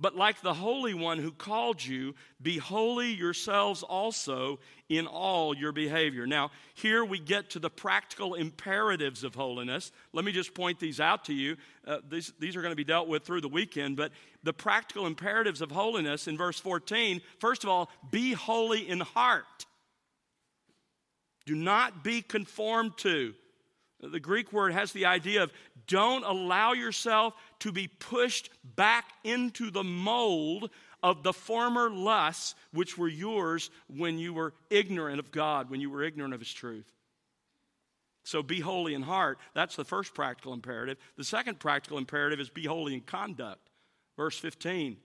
But 0.00 0.16
like 0.16 0.42
the 0.42 0.54
Holy 0.54 0.92
One 0.92 1.18
who 1.18 1.30
called 1.30 1.84
you, 1.84 2.14
be 2.42 2.58
holy 2.58 3.12
yourselves 3.12 3.84
also 3.84 4.58
in 4.88 5.06
all 5.06 5.56
your 5.56 5.70
behavior. 5.70 6.26
Now, 6.26 6.50
here 6.74 7.04
we 7.04 7.20
get 7.20 7.50
to 7.50 7.60
the 7.60 7.70
practical 7.70 8.34
imperatives 8.34 9.22
of 9.22 9.36
holiness. 9.36 9.92
Let 10.12 10.24
me 10.24 10.32
just 10.32 10.52
point 10.52 10.80
these 10.80 10.98
out 10.98 11.24
to 11.26 11.32
you. 11.32 11.56
Uh, 11.86 11.98
these, 12.08 12.32
these 12.40 12.56
are 12.56 12.60
going 12.60 12.72
to 12.72 12.76
be 12.76 12.84
dealt 12.84 13.06
with 13.06 13.24
through 13.24 13.40
the 13.40 13.48
weekend, 13.48 13.96
but 13.96 14.10
the 14.42 14.52
practical 14.52 15.06
imperatives 15.06 15.60
of 15.60 15.70
holiness 15.70 16.26
in 16.26 16.36
verse 16.36 16.58
14 16.58 17.20
first 17.38 17.62
of 17.62 17.70
all, 17.70 17.88
be 18.10 18.32
holy 18.32 18.88
in 18.88 19.00
heart. 19.00 19.66
Do 21.46 21.54
not 21.54 22.02
be 22.02 22.20
conformed 22.20 22.96
to. 22.98 23.34
The 24.10 24.20
Greek 24.20 24.52
word 24.52 24.72
has 24.72 24.92
the 24.92 25.06
idea 25.06 25.42
of 25.42 25.52
don't 25.86 26.24
allow 26.24 26.72
yourself 26.72 27.34
to 27.60 27.72
be 27.72 27.88
pushed 27.88 28.50
back 28.76 29.06
into 29.24 29.70
the 29.70 29.84
mold 29.84 30.70
of 31.02 31.22
the 31.22 31.32
former 31.32 31.90
lusts 31.90 32.54
which 32.72 32.96
were 32.96 33.08
yours 33.08 33.70
when 33.88 34.18
you 34.18 34.32
were 34.32 34.54
ignorant 34.70 35.18
of 35.18 35.30
God, 35.30 35.70
when 35.70 35.80
you 35.80 35.90
were 35.90 36.02
ignorant 36.02 36.34
of 36.34 36.40
His 36.40 36.52
truth. 36.52 36.90
So 38.24 38.42
be 38.42 38.60
holy 38.60 38.94
in 38.94 39.02
heart. 39.02 39.38
That's 39.54 39.76
the 39.76 39.84
first 39.84 40.14
practical 40.14 40.54
imperative. 40.54 40.96
The 41.16 41.24
second 41.24 41.60
practical 41.60 41.98
imperative 41.98 42.40
is 42.40 42.48
be 42.48 42.64
holy 42.64 42.94
in 42.94 43.02
conduct. 43.02 43.68
Verse 44.16 44.38
15. 44.38 44.96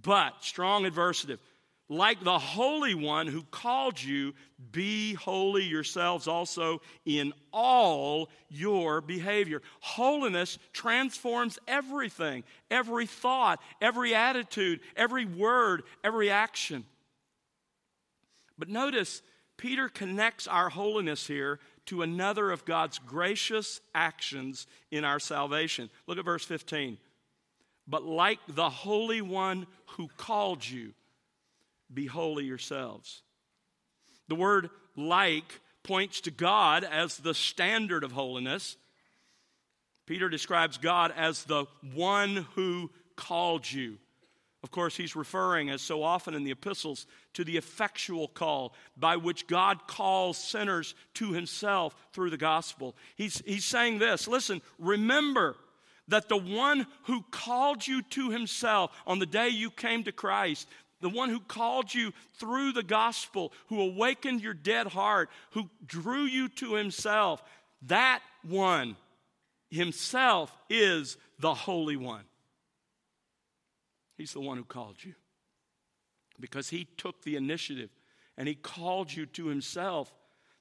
But, 0.00 0.42
strong 0.42 0.84
adversative, 0.84 1.38
like 1.92 2.24
the 2.24 2.38
Holy 2.38 2.94
One 2.94 3.26
who 3.26 3.42
called 3.50 4.02
you, 4.02 4.32
be 4.72 5.12
holy 5.12 5.64
yourselves 5.64 6.26
also 6.26 6.80
in 7.04 7.34
all 7.52 8.30
your 8.48 9.02
behavior. 9.02 9.60
Holiness 9.80 10.58
transforms 10.72 11.58
everything, 11.68 12.44
every 12.70 13.06
thought, 13.06 13.60
every 13.80 14.14
attitude, 14.14 14.80
every 14.96 15.26
word, 15.26 15.82
every 16.02 16.30
action. 16.30 16.84
But 18.58 18.70
notice, 18.70 19.20
Peter 19.58 19.90
connects 19.90 20.46
our 20.46 20.70
holiness 20.70 21.26
here 21.26 21.60
to 21.86 22.00
another 22.00 22.50
of 22.50 22.64
God's 22.64 22.98
gracious 23.00 23.80
actions 23.94 24.66
in 24.90 25.04
our 25.04 25.20
salvation. 25.20 25.90
Look 26.06 26.16
at 26.16 26.24
verse 26.24 26.44
15. 26.44 26.96
But 27.86 28.02
like 28.02 28.38
the 28.48 28.70
Holy 28.70 29.20
One 29.20 29.66
who 29.96 30.08
called 30.16 30.66
you, 30.66 30.94
be 31.94 32.06
holy 32.06 32.44
yourselves. 32.44 33.22
The 34.28 34.34
word 34.34 34.70
like 34.96 35.60
points 35.82 36.20
to 36.22 36.30
God 36.30 36.84
as 36.84 37.18
the 37.18 37.34
standard 37.34 38.04
of 38.04 38.12
holiness. 38.12 38.76
Peter 40.06 40.28
describes 40.28 40.78
God 40.78 41.12
as 41.16 41.44
the 41.44 41.66
one 41.94 42.46
who 42.54 42.90
called 43.16 43.70
you. 43.70 43.98
Of 44.62 44.70
course, 44.70 44.96
he's 44.96 45.16
referring, 45.16 45.70
as 45.70 45.82
so 45.82 46.04
often 46.04 46.34
in 46.34 46.44
the 46.44 46.52
epistles, 46.52 47.06
to 47.34 47.42
the 47.42 47.56
effectual 47.56 48.28
call 48.28 48.74
by 48.96 49.16
which 49.16 49.48
God 49.48 49.88
calls 49.88 50.38
sinners 50.38 50.94
to 51.14 51.32
himself 51.32 51.96
through 52.12 52.30
the 52.30 52.36
gospel. 52.36 52.94
He's, 53.16 53.42
he's 53.44 53.64
saying 53.64 53.98
this 53.98 54.28
listen, 54.28 54.62
remember 54.78 55.56
that 56.08 56.28
the 56.28 56.36
one 56.36 56.86
who 57.04 57.24
called 57.30 57.86
you 57.86 58.02
to 58.02 58.30
himself 58.30 58.92
on 59.06 59.18
the 59.18 59.26
day 59.26 59.48
you 59.48 59.70
came 59.70 60.04
to 60.04 60.12
Christ, 60.12 60.68
the 61.02 61.08
one 61.08 61.28
who 61.28 61.40
called 61.40 61.92
you 61.92 62.12
through 62.38 62.72
the 62.72 62.82
gospel, 62.82 63.52
who 63.66 63.80
awakened 63.80 64.40
your 64.40 64.54
dead 64.54 64.86
heart, 64.86 65.28
who 65.50 65.68
drew 65.84 66.22
you 66.22 66.48
to 66.48 66.74
himself, 66.74 67.42
that 67.82 68.22
one 68.42 68.96
himself 69.68 70.56
is 70.70 71.16
the 71.40 71.52
Holy 71.52 71.96
One. 71.96 72.24
He's 74.16 74.32
the 74.32 74.40
one 74.40 74.56
who 74.56 74.64
called 74.64 74.96
you 75.02 75.14
because 76.38 76.70
he 76.70 76.86
took 76.96 77.22
the 77.22 77.34
initiative 77.34 77.90
and 78.38 78.46
he 78.46 78.54
called 78.54 79.12
you 79.12 79.26
to 79.26 79.48
himself. 79.48 80.12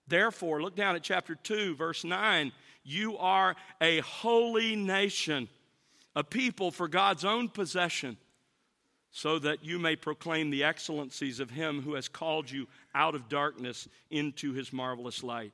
Therefore, 0.07 0.62
look 0.62 0.75
down 0.75 0.95
at 0.95 1.03
chapter 1.03 1.36
2, 1.36 1.75
verse 1.75 2.03
9. 2.03 2.51
You 2.83 3.17
are 3.17 3.55
a 3.79 4.00
holy 4.00 4.75
nation, 4.75 5.48
a 6.15 6.24
people 6.24 6.71
for 6.71 6.88
God's 6.88 7.24
own 7.24 7.48
possession 7.48 8.17
so 9.12 9.38
that 9.39 9.63
you 9.63 9.77
may 9.77 9.96
proclaim 9.96 10.50
the 10.50 10.63
excellencies 10.63 11.39
of 11.39 11.51
him 11.51 11.82
who 11.82 11.96
has 11.96 12.08
called 12.08 12.50
you 12.50 12.68
out 12.96 13.13
of 13.13 13.27
darkness 13.27 13.88
into 14.10 14.53
his 14.53 14.72
marvelous 14.72 15.22
light. 15.22 15.51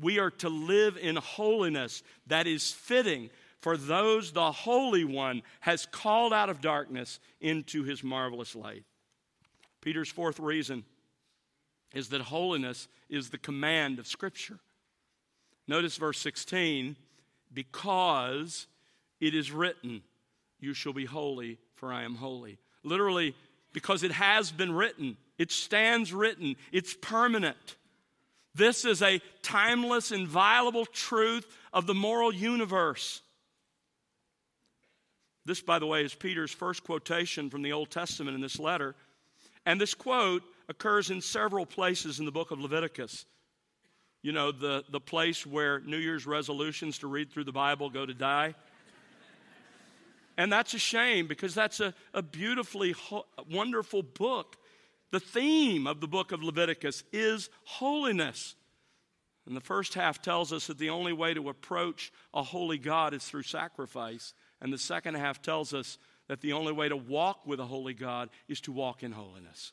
We 0.00 0.18
are 0.18 0.32
to 0.32 0.48
live 0.48 0.96
in 0.96 1.16
holiness 1.16 2.02
that 2.26 2.46
is 2.46 2.72
fitting 2.72 3.30
for 3.60 3.76
those 3.76 4.32
the 4.32 4.52
Holy 4.52 5.04
One 5.04 5.42
has 5.60 5.86
called 5.86 6.32
out 6.32 6.50
of 6.50 6.60
darkness 6.60 7.20
into 7.40 7.84
his 7.84 8.02
marvelous 8.02 8.54
light. 8.54 8.84
Peter's 9.80 10.10
fourth 10.10 10.40
reason 10.40 10.84
is 11.94 12.08
that 12.08 12.20
holiness 12.20 12.88
is 13.08 13.30
the 13.30 13.38
command 13.38 13.98
of 13.98 14.06
Scripture. 14.06 14.58
Notice 15.68 15.96
verse 15.96 16.18
16 16.18 16.96
because 17.54 18.66
it 19.20 19.34
is 19.34 19.52
written, 19.52 20.02
You 20.58 20.74
shall 20.74 20.92
be 20.92 21.04
holy, 21.04 21.58
for 21.76 21.92
I 21.92 22.02
am 22.02 22.16
holy 22.16 22.58
literally 22.86 23.34
because 23.72 24.02
it 24.02 24.12
has 24.12 24.50
been 24.50 24.72
written, 24.72 25.16
it 25.36 25.50
stands 25.50 26.12
written, 26.12 26.56
it's 26.72 26.94
permanent. 26.94 27.76
This 28.54 28.86
is 28.86 29.02
a 29.02 29.20
timeless, 29.42 30.12
inviolable 30.12 30.86
truth 30.86 31.46
of 31.74 31.86
the 31.86 31.94
moral 31.94 32.32
universe. 32.32 33.20
This, 35.44 35.60
by 35.60 35.78
the 35.78 35.86
way, 35.86 36.02
is 36.04 36.14
Peter's 36.14 36.50
first 36.50 36.82
quotation 36.82 37.50
from 37.50 37.62
the 37.62 37.72
Old 37.72 37.90
Testament 37.90 38.34
in 38.34 38.40
this 38.40 38.58
letter. 38.58 38.94
And 39.66 39.80
this 39.80 39.94
quote 39.94 40.42
occurs 40.68 41.10
in 41.10 41.20
several 41.20 41.66
places 41.66 42.18
in 42.18 42.24
the 42.24 42.32
book 42.32 42.50
of 42.50 42.60
Leviticus. 42.60 43.26
You 44.22 44.32
know, 44.32 44.50
the, 44.50 44.84
the 44.90 45.00
place 45.00 45.46
where 45.46 45.80
New 45.80 45.98
Year's 45.98 46.26
resolutions 46.26 46.98
to 46.98 47.06
read 47.06 47.30
through 47.30 47.44
the 47.44 47.52
Bible 47.52 47.90
go 47.90 48.06
to 48.06 48.14
die. 48.14 48.54
And 50.36 50.52
that's 50.52 50.74
a 50.74 50.78
shame 50.78 51.26
because 51.26 51.54
that's 51.54 51.80
a, 51.80 51.94
a 52.12 52.22
beautifully 52.22 52.92
ho- 52.92 53.26
wonderful 53.50 54.02
book. 54.02 54.56
The 55.10 55.20
theme 55.20 55.86
of 55.86 56.00
the 56.00 56.08
book 56.08 56.32
of 56.32 56.42
Leviticus 56.42 57.04
is 57.12 57.48
holiness. 57.64 58.54
And 59.46 59.56
the 59.56 59.60
first 59.60 59.94
half 59.94 60.20
tells 60.20 60.52
us 60.52 60.66
that 60.66 60.78
the 60.78 60.90
only 60.90 61.12
way 61.12 61.32
to 61.32 61.48
approach 61.48 62.12
a 62.34 62.42
holy 62.42 62.78
God 62.78 63.14
is 63.14 63.24
through 63.24 63.44
sacrifice. 63.44 64.34
And 64.60 64.72
the 64.72 64.78
second 64.78 65.14
half 65.14 65.40
tells 65.40 65.72
us 65.72 65.98
that 66.28 66.40
the 66.40 66.52
only 66.52 66.72
way 66.72 66.88
to 66.88 66.96
walk 66.96 67.46
with 67.46 67.60
a 67.60 67.64
holy 67.64 67.94
God 67.94 68.28
is 68.48 68.60
to 68.62 68.72
walk 68.72 69.02
in 69.02 69.12
holiness. 69.12 69.72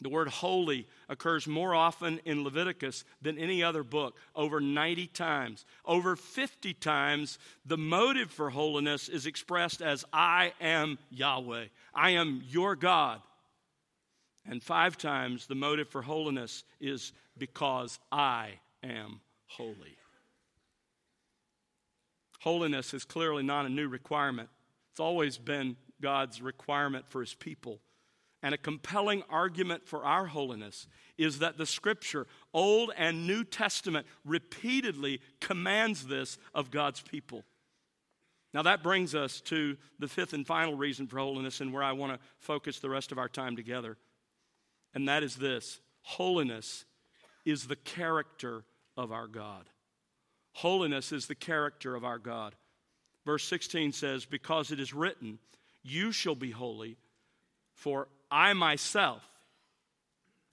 The 0.00 0.08
word 0.08 0.28
holy 0.28 0.86
occurs 1.08 1.46
more 1.46 1.74
often 1.74 2.20
in 2.24 2.42
Leviticus 2.42 3.04
than 3.20 3.38
any 3.38 3.62
other 3.62 3.82
book, 3.82 4.16
over 4.34 4.60
90 4.60 5.06
times. 5.08 5.66
Over 5.84 6.16
50 6.16 6.72
times, 6.74 7.38
the 7.66 7.76
motive 7.76 8.30
for 8.30 8.50
holiness 8.50 9.08
is 9.08 9.26
expressed 9.26 9.82
as 9.82 10.04
I 10.12 10.52
am 10.60 10.98
Yahweh, 11.10 11.66
I 11.94 12.10
am 12.10 12.42
your 12.48 12.76
God. 12.76 13.20
And 14.46 14.62
five 14.62 14.96
times, 14.96 15.46
the 15.46 15.54
motive 15.54 15.88
for 15.88 16.00
holiness 16.00 16.64
is 16.80 17.12
because 17.36 17.98
I 18.10 18.52
am 18.82 19.20
holy. 19.46 19.96
Holiness 22.40 22.94
is 22.94 23.04
clearly 23.04 23.42
not 23.42 23.66
a 23.66 23.68
new 23.68 23.88
requirement, 23.88 24.48
it's 24.92 25.00
always 25.00 25.36
been 25.36 25.76
God's 26.00 26.40
requirement 26.40 27.04
for 27.08 27.20
his 27.20 27.34
people. 27.34 27.80
And 28.42 28.54
a 28.54 28.58
compelling 28.58 29.22
argument 29.28 29.86
for 29.86 30.04
our 30.04 30.26
holiness 30.26 30.86
is 31.18 31.40
that 31.40 31.58
the 31.58 31.66
scripture, 31.66 32.26
Old 32.54 32.90
and 32.96 33.26
New 33.26 33.44
Testament, 33.44 34.06
repeatedly 34.24 35.20
commands 35.40 36.06
this 36.06 36.38
of 36.54 36.70
God's 36.70 37.02
people. 37.02 37.44
Now, 38.52 38.62
that 38.62 38.82
brings 38.82 39.14
us 39.14 39.40
to 39.42 39.76
the 39.98 40.08
fifth 40.08 40.32
and 40.32 40.46
final 40.46 40.74
reason 40.74 41.06
for 41.06 41.18
holiness, 41.18 41.60
and 41.60 41.72
where 41.72 41.82
I 41.82 41.92
want 41.92 42.14
to 42.14 42.26
focus 42.38 42.80
the 42.80 42.90
rest 42.90 43.12
of 43.12 43.18
our 43.18 43.28
time 43.28 43.54
together. 43.54 43.96
And 44.94 45.08
that 45.08 45.22
is 45.22 45.36
this 45.36 45.80
holiness 46.02 46.84
is 47.44 47.66
the 47.66 47.76
character 47.76 48.64
of 48.96 49.12
our 49.12 49.26
God. 49.26 49.68
Holiness 50.52 51.12
is 51.12 51.26
the 51.26 51.34
character 51.34 51.94
of 51.94 52.04
our 52.04 52.18
God. 52.18 52.54
Verse 53.24 53.44
16 53.44 53.92
says, 53.92 54.24
Because 54.24 54.72
it 54.72 54.80
is 54.80 54.92
written, 54.92 55.38
You 55.82 56.10
shall 56.10 56.34
be 56.34 56.50
holy, 56.50 56.96
for 57.74 58.08
I 58.30 58.52
myself 58.52 59.22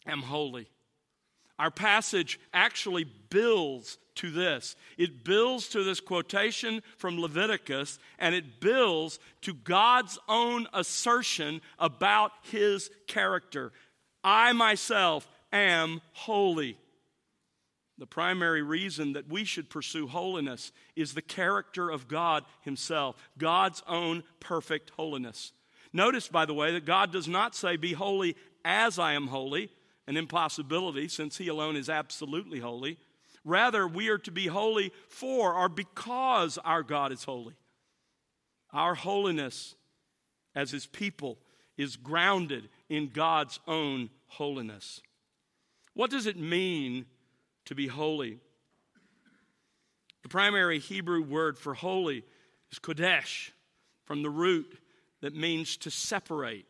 am 0.05 0.21
holy. 0.21 0.67
Our 1.59 1.71
passage 1.71 2.39
actually 2.53 3.05
builds 3.29 3.97
to 4.15 4.29
this. 4.31 4.75
It 4.97 5.23
builds 5.23 5.69
to 5.69 5.83
this 5.83 5.99
quotation 5.99 6.83
from 6.97 7.19
Leviticus, 7.19 7.97
and 8.19 8.35
it 8.35 8.59
builds 8.59 9.19
to 9.41 9.53
God's 9.53 10.19
own 10.27 10.67
assertion 10.73 11.61
about 11.79 12.31
his 12.43 12.91
character. 13.07 13.71
I 14.23 14.53
myself 14.53 15.27
am 15.51 16.01
holy. 16.13 16.77
The 17.97 18.05
primary 18.05 18.61
reason 18.61 19.13
that 19.13 19.27
we 19.27 19.43
should 19.43 19.69
pursue 19.69 20.07
holiness 20.07 20.71
is 20.95 21.13
the 21.13 21.21
character 21.21 21.89
of 21.89 22.07
God 22.07 22.43
Himself, 22.61 23.15
God's 23.39 23.81
own 23.87 24.23
perfect 24.39 24.91
holiness. 24.91 25.51
Notice, 25.97 26.27
by 26.27 26.45
the 26.45 26.53
way, 26.53 26.73
that 26.73 26.85
God 26.85 27.11
does 27.11 27.27
not 27.27 27.55
say, 27.55 27.75
Be 27.75 27.93
holy 27.93 28.35
as 28.63 28.99
I 28.99 29.13
am 29.13 29.25
holy, 29.25 29.71
an 30.05 30.15
impossibility 30.15 31.07
since 31.07 31.39
He 31.39 31.47
alone 31.47 31.75
is 31.75 31.89
absolutely 31.89 32.59
holy. 32.59 32.99
Rather, 33.43 33.87
we 33.87 34.09
are 34.09 34.19
to 34.19 34.29
be 34.29 34.45
holy 34.45 34.93
for 35.09 35.55
or 35.55 35.67
because 35.67 36.59
our 36.59 36.83
God 36.83 37.11
is 37.11 37.23
holy. 37.23 37.55
Our 38.71 38.93
holiness 38.93 39.73
as 40.53 40.69
His 40.69 40.85
people 40.85 41.39
is 41.77 41.95
grounded 41.95 42.69
in 42.89 43.09
God's 43.09 43.59
own 43.67 44.11
holiness. 44.27 45.01
What 45.95 46.11
does 46.11 46.27
it 46.27 46.37
mean 46.37 47.07
to 47.65 47.73
be 47.73 47.87
holy? 47.87 48.37
The 50.21 50.29
primary 50.29 50.77
Hebrew 50.77 51.23
word 51.23 51.57
for 51.57 51.73
holy 51.73 52.23
is 52.71 52.77
kodesh, 52.77 53.49
from 54.05 54.21
the 54.21 54.29
root 54.29 54.77
that 55.21 55.35
means 55.35 55.77
to 55.77 55.91
separate. 55.91 56.65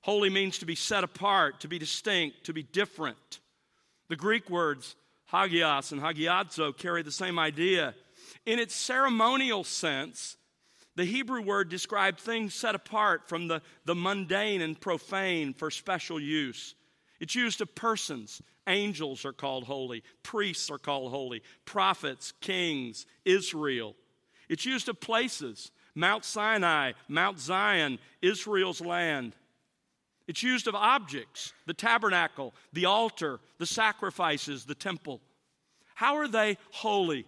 Holy 0.00 0.30
means 0.30 0.58
to 0.58 0.66
be 0.66 0.74
set 0.74 1.04
apart, 1.04 1.60
to 1.60 1.68
be 1.68 1.78
distinct, 1.78 2.44
to 2.44 2.52
be 2.52 2.62
different. 2.62 3.40
The 4.08 4.16
Greek 4.16 4.50
words 4.50 4.96
hagios 5.32 5.92
and 5.92 6.00
hagiazo 6.00 6.76
carry 6.76 7.02
the 7.02 7.10
same 7.10 7.38
idea. 7.38 7.94
In 8.44 8.58
its 8.58 8.74
ceremonial 8.74 9.64
sense, 9.64 10.36
The 10.96 11.04
Hebrew 11.04 11.42
word 11.42 11.68
described 11.68 12.20
things 12.20 12.54
set 12.54 12.74
apart 12.74 13.28
from 13.28 13.48
the, 13.48 13.62
the 13.84 13.96
mundane 13.96 14.60
and 14.60 14.80
profane 14.80 15.52
for 15.52 15.70
special 15.70 16.20
use. 16.20 16.74
It's 17.18 17.34
used 17.34 17.60
of 17.60 17.74
persons. 17.74 18.40
Angels 18.66 19.24
are 19.24 19.32
called 19.32 19.64
holy, 19.64 20.02
priests 20.22 20.70
are 20.70 20.78
called 20.78 21.10
holy, 21.10 21.42
prophets, 21.66 22.32
kings, 22.40 23.06
Israel. 23.24 23.94
It's 24.48 24.64
used 24.64 24.88
of 24.88 25.00
places 25.00 25.70
Mount 25.94 26.24
Sinai, 26.24 26.92
Mount 27.08 27.38
Zion, 27.38 27.98
Israel's 28.22 28.80
land. 28.80 29.34
It's 30.26 30.42
used 30.42 30.66
of 30.66 30.74
objects 30.74 31.52
the 31.66 31.74
tabernacle, 31.74 32.54
the 32.72 32.86
altar, 32.86 33.40
the 33.58 33.66
sacrifices, 33.66 34.64
the 34.64 34.74
temple. 34.74 35.20
How 35.94 36.16
are 36.16 36.28
they 36.28 36.56
holy? 36.72 37.26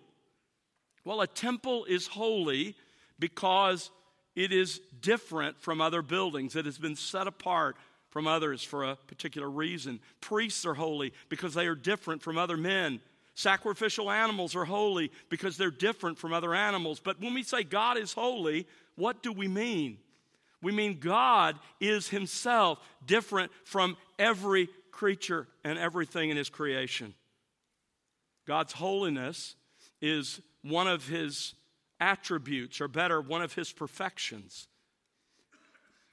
Well, 1.04 1.20
a 1.20 1.26
temple 1.26 1.84
is 1.84 2.08
holy 2.08 2.74
because 3.18 3.90
it 4.34 4.52
is 4.52 4.80
different 5.00 5.60
from 5.60 5.80
other 5.80 6.02
buildings. 6.02 6.56
It 6.56 6.64
has 6.64 6.78
been 6.78 6.96
set 6.96 7.26
apart 7.26 7.76
from 8.10 8.26
others 8.26 8.62
for 8.62 8.84
a 8.84 8.96
particular 8.96 9.48
reason. 9.48 10.00
Priests 10.20 10.66
are 10.66 10.74
holy 10.74 11.12
because 11.28 11.54
they 11.54 11.66
are 11.66 11.74
different 11.74 12.22
from 12.22 12.38
other 12.38 12.56
men. 12.56 13.00
Sacrificial 13.36 14.10
animals 14.10 14.56
are 14.56 14.64
holy 14.64 15.12
because 15.28 15.58
they're 15.58 15.70
different 15.70 16.16
from 16.16 16.32
other 16.32 16.54
animals. 16.54 17.00
But 17.00 17.20
when 17.20 17.34
we 17.34 17.42
say 17.42 17.64
God 17.64 17.98
is 17.98 18.14
holy, 18.14 18.66
what 18.94 19.22
do 19.22 19.30
we 19.30 19.46
mean? 19.46 19.98
We 20.62 20.72
mean 20.72 20.98
God 20.98 21.58
is 21.78 22.08
Himself 22.08 22.78
different 23.04 23.52
from 23.64 23.98
every 24.18 24.70
creature 24.90 25.46
and 25.64 25.78
everything 25.78 26.30
in 26.30 26.38
His 26.38 26.48
creation. 26.48 27.12
God's 28.46 28.72
holiness 28.72 29.54
is 30.00 30.40
one 30.62 30.88
of 30.88 31.06
His 31.06 31.52
attributes, 32.00 32.80
or 32.80 32.88
better, 32.88 33.20
one 33.20 33.42
of 33.42 33.52
His 33.52 33.70
perfections. 33.70 34.66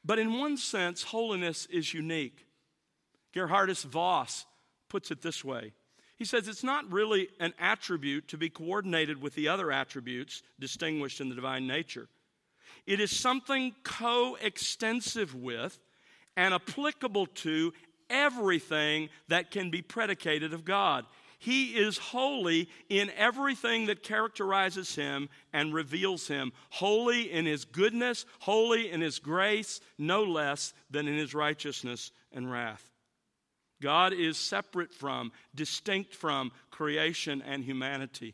But 0.04 0.20
in 0.20 0.38
one 0.38 0.58
sense, 0.58 1.04
holiness 1.04 1.68
is 1.68 1.94
unique. 1.94 2.46
Gerhardus 3.34 3.86
Vos 3.86 4.46
puts 4.90 5.10
it 5.10 5.22
this 5.22 5.42
way 5.42 5.72
He 6.24 6.28
says 6.28 6.48
it's 6.48 6.64
not 6.64 6.90
really 6.90 7.28
an 7.42 7.54
attribute 7.60 8.30
to 8.30 8.38
be 8.38 8.50
coordinated 8.50 9.22
with 9.22 9.36
the 9.36 9.50
other 9.50 9.74
attributes 9.74 10.42
distinguished 10.58 11.20
in 11.20 11.28
the 11.28 11.36
divine 11.36 11.68
nature. 11.68 12.08
It 12.86 13.02
is 13.02 13.12
something 13.12 13.76
coextensive 13.84 15.36
with 15.36 15.78
and 16.38 16.54
applicable 16.54 17.26
to 17.26 17.74
everything 18.10 19.10
that 19.28 19.52
can 19.52 19.70
be 19.70 19.82
predicated 19.82 20.54
of 20.54 20.64
God. 20.64 21.06
He 21.40 21.76
is 21.76 21.98
holy 21.98 22.70
in 22.88 23.12
everything 23.18 23.88
that 23.88 24.02
characterizes 24.02 24.96
him 24.96 25.28
and 25.52 25.74
reveals 25.74 26.30
him. 26.30 26.54
Holy 26.70 27.34
in 27.34 27.46
his 27.46 27.66
goodness, 27.66 28.26
holy 28.40 28.90
in 28.90 29.02
his 29.02 29.20
grace, 29.20 29.82
no 29.98 30.24
less 30.24 30.74
than 30.90 31.10
in 31.10 31.18
his 31.18 31.34
righteousness 31.34 32.14
and 32.32 32.50
wrath. 32.50 32.93
God 33.84 34.13
is 34.13 34.38
separate 34.38 34.93
from, 34.93 35.34
distinct 35.54 36.15
from 36.15 36.54
creation 36.72 37.43
and 37.46 37.65
humanity. 37.65 38.34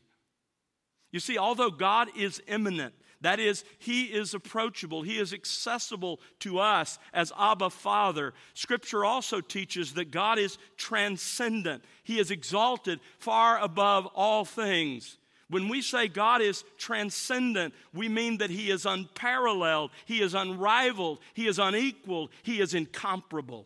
You 1.11 1.19
see, 1.19 1.39
although 1.39 1.71
God 1.71 2.09
is 2.15 2.39
immanent, 2.47 2.93
that 3.21 3.39
is, 3.39 3.65
He 3.79 4.03
is 4.03 4.35
approachable. 4.35 5.01
He 5.01 5.17
is 5.17 5.33
accessible 5.33 6.19
to 6.41 6.59
us 6.59 6.99
as 7.13 7.33
Abba 7.37 7.71
Father. 7.71 8.35
Scripture 8.53 9.03
also 9.03 9.41
teaches 9.41 9.95
that 9.95 10.11
God 10.11 10.37
is 10.37 10.59
transcendent, 10.77 11.83
He 12.03 12.19
is 12.19 12.29
exalted 12.29 12.99
far 13.17 13.59
above 13.59 14.05
all 14.13 14.45
things. 14.45 15.17
When 15.49 15.67
we 15.67 15.81
say 15.81 16.07
God 16.07 16.43
is 16.43 16.63
transcendent, 16.77 17.73
we 17.91 18.07
mean 18.07 18.37
that 18.37 18.51
He 18.51 18.69
is 18.69 18.85
unparalleled, 18.85 19.89
He 20.05 20.21
is 20.21 20.35
unrivaled, 20.35 21.19
He 21.33 21.47
is 21.47 21.57
unequaled, 21.57 22.29
He 22.43 22.61
is 22.61 22.75
incomparable. 22.75 23.65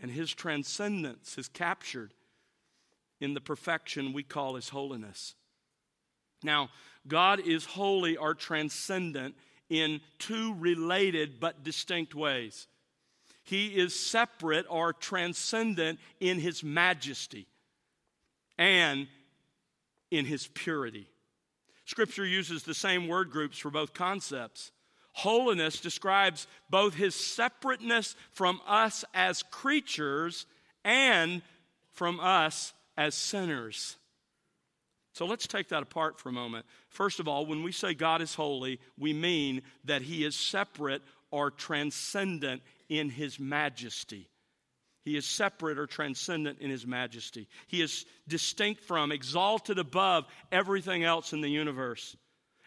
And 0.00 0.10
His 0.10 0.32
transcendence 0.32 1.38
is 1.38 1.48
captured 1.48 2.12
in 3.20 3.34
the 3.34 3.40
perfection 3.40 4.12
we 4.12 4.22
call 4.22 4.54
His 4.54 4.68
holiness. 4.68 5.34
Now, 6.42 6.70
God 7.06 7.40
is 7.40 7.64
holy 7.64 8.16
or 8.16 8.34
transcendent 8.34 9.34
in 9.68 10.00
two 10.18 10.54
related 10.54 11.40
but 11.40 11.64
distinct 11.64 12.14
ways. 12.14 12.68
He 13.44 13.68
is 13.68 13.98
separate 13.98 14.66
or 14.68 14.92
transcendent 14.92 16.00
in 16.20 16.38
his 16.38 16.62
majesty 16.62 17.46
and 18.58 19.08
in 20.10 20.26
his 20.26 20.46
purity. 20.48 21.08
Scripture 21.86 22.26
uses 22.26 22.62
the 22.62 22.74
same 22.74 23.08
word 23.08 23.30
groups 23.30 23.56
for 23.56 23.70
both 23.70 23.94
concepts. 23.94 24.70
Holiness 25.18 25.80
describes 25.80 26.46
both 26.70 26.94
his 26.94 27.12
separateness 27.12 28.14
from 28.30 28.60
us 28.68 29.04
as 29.12 29.42
creatures 29.42 30.46
and 30.84 31.42
from 31.90 32.20
us 32.20 32.72
as 32.96 33.16
sinners. 33.16 33.96
So 35.14 35.26
let's 35.26 35.48
take 35.48 35.70
that 35.70 35.82
apart 35.82 36.20
for 36.20 36.28
a 36.28 36.32
moment. 36.32 36.66
First 36.90 37.18
of 37.18 37.26
all, 37.26 37.46
when 37.46 37.64
we 37.64 37.72
say 37.72 37.94
God 37.94 38.22
is 38.22 38.36
holy, 38.36 38.78
we 38.96 39.12
mean 39.12 39.62
that 39.86 40.02
he 40.02 40.24
is 40.24 40.36
separate 40.36 41.02
or 41.32 41.50
transcendent 41.50 42.62
in 42.88 43.10
his 43.10 43.40
majesty. 43.40 44.28
He 45.04 45.16
is 45.16 45.26
separate 45.26 45.80
or 45.80 45.88
transcendent 45.88 46.60
in 46.60 46.70
his 46.70 46.86
majesty. 46.86 47.48
He 47.66 47.82
is 47.82 48.06
distinct 48.28 48.84
from, 48.84 49.10
exalted 49.10 49.80
above 49.80 50.26
everything 50.52 51.02
else 51.02 51.32
in 51.32 51.40
the 51.40 51.50
universe. 51.50 52.16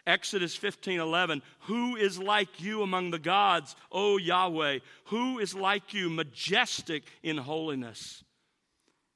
Exodus 0.06 0.56
15 0.56 1.00
11, 1.00 1.42
who 1.60 1.96
is 1.96 2.18
like 2.18 2.60
you 2.60 2.82
among 2.82 3.10
the 3.10 3.18
gods, 3.18 3.76
O 3.90 4.16
Yahweh? 4.16 4.80
Who 5.06 5.38
is 5.38 5.54
like 5.54 5.94
you, 5.94 6.10
majestic 6.10 7.04
in 7.22 7.36
holiness? 7.36 8.24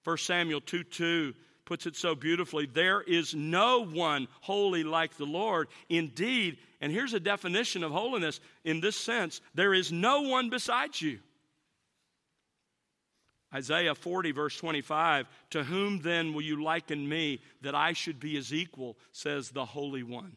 1 0.05 0.18
Samuel 0.18 0.61
2 0.61 0.85
2, 0.85 1.35
puts 1.64 1.87
it 1.87 1.96
so 1.96 2.14
beautifully 2.14 2.66
there 2.66 3.03
is 3.03 3.35
no 3.35 3.85
one 3.85 4.29
holy 4.40 4.85
like 4.85 5.16
the 5.16 5.25
Lord. 5.25 5.68
Indeed, 5.88 6.59
and 6.81 6.92
here's 6.92 7.14
a 7.14 7.20
definition 7.20 7.83
of 7.83 7.90
holiness 7.90 8.40
in 8.64 8.81
this 8.81 8.96
sense 8.96 9.40
there 9.55 9.75
is 9.75 9.90
no 9.92 10.22
one 10.22 10.49
besides 10.49 11.03
you. 11.03 11.18
Isaiah 13.55 13.94
40, 13.94 14.33
verse 14.33 14.57
25, 14.57 15.27
to 15.51 15.64
whom 15.64 16.01
then 16.01 16.35
will 16.35 16.42
you 16.42 16.62
liken 16.62 17.09
me 17.09 17.40
that 17.62 17.75
I 17.75 17.92
should 17.92 18.20
be 18.20 18.35
his 18.35 18.53
equal, 18.53 18.96
says 19.12 19.51
the 19.51 19.64
Holy 19.64 20.03
One. 20.03 20.37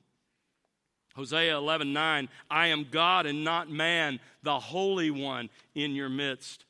Hosea 1.20 1.58
11, 1.58 1.92
9, 1.92 2.30
I 2.50 2.68
am 2.68 2.88
God 2.90 3.26
and 3.26 3.44
not 3.44 3.70
man, 3.70 4.22
the 4.42 4.58
Holy 4.58 5.12
One 5.12 5.50
in 5.76 5.94
your 5.94 6.08
midst. 6.08 6.64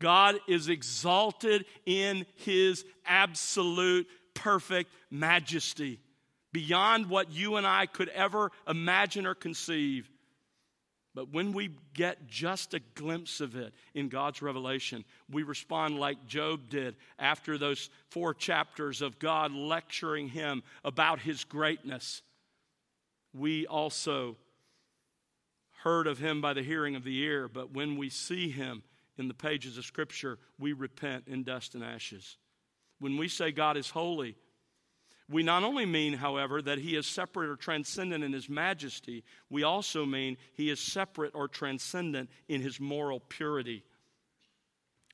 God 0.00 0.40
is 0.48 0.68
exalted 0.68 1.64
in 1.86 2.26
his 2.34 2.84
absolute 3.06 4.08
perfect 4.34 4.90
majesty, 5.12 6.00
beyond 6.52 7.08
what 7.08 7.30
you 7.30 7.54
and 7.54 7.64
I 7.64 7.86
could 7.86 8.08
ever 8.08 8.50
imagine 8.66 9.26
or 9.26 9.36
conceive. 9.36 10.10
But 11.14 11.32
when 11.32 11.52
we 11.52 11.70
get 11.94 12.26
just 12.26 12.74
a 12.74 12.80
glimpse 12.96 13.40
of 13.40 13.54
it 13.54 13.72
in 13.94 14.08
God's 14.08 14.42
revelation, 14.42 15.04
we 15.30 15.44
respond 15.44 16.00
like 16.00 16.26
Job 16.26 16.68
did 16.68 16.96
after 17.16 17.58
those 17.58 17.90
four 18.10 18.34
chapters 18.34 19.02
of 19.02 19.20
God 19.20 19.52
lecturing 19.52 20.26
him 20.26 20.64
about 20.82 21.20
his 21.20 21.44
greatness. 21.44 22.22
We 23.34 23.66
also 23.66 24.36
heard 25.82 26.06
of 26.06 26.18
him 26.18 26.40
by 26.40 26.52
the 26.52 26.62
hearing 26.62 26.94
of 26.96 27.04
the 27.04 27.18
ear, 27.18 27.48
but 27.48 27.72
when 27.72 27.96
we 27.96 28.08
see 28.08 28.50
him, 28.50 28.82
in 29.18 29.28
the 29.28 29.34
pages 29.34 29.78
of 29.78 29.84
Scripture, 29.84 30.38
we 30.58 30.72
repent 30.72 31.24
in 31.28 31.44
dust 31.44 31.74
and 31.74 31.84
ashes. 31.84 32.36
When 32.98 33.16
we 33.16 33.28
say 33.28 33.52
God 33.52 33.76
is 33.76 33.90
holy, 33.90 34.36
we 35.28 35.42
not 35.42 35.64
only 35.64 35.86
mean, 35.86 36.14
however, 36.14 36.60
that 36.62 36.78
he 36.78 36.96
is 36.96 37.06
separate 37.06 37.50
or 37.50 37.56
transcendent 37.56 38.24
in 38.24 38.32
his 38.32 38.48
majesty, 38.48 39.24
we 39.50 39.62
also 39.62 40.04
mean 40.04 40.36
he 40.54 40.70
is 40.70 40.80
separate 40.80 41.34
or 41.34 41.48
transcendent 41.48 42.30
in 42.48 42.60
his 42.60 42.80
moral 42.80 43.20
purity. 43.20 43.84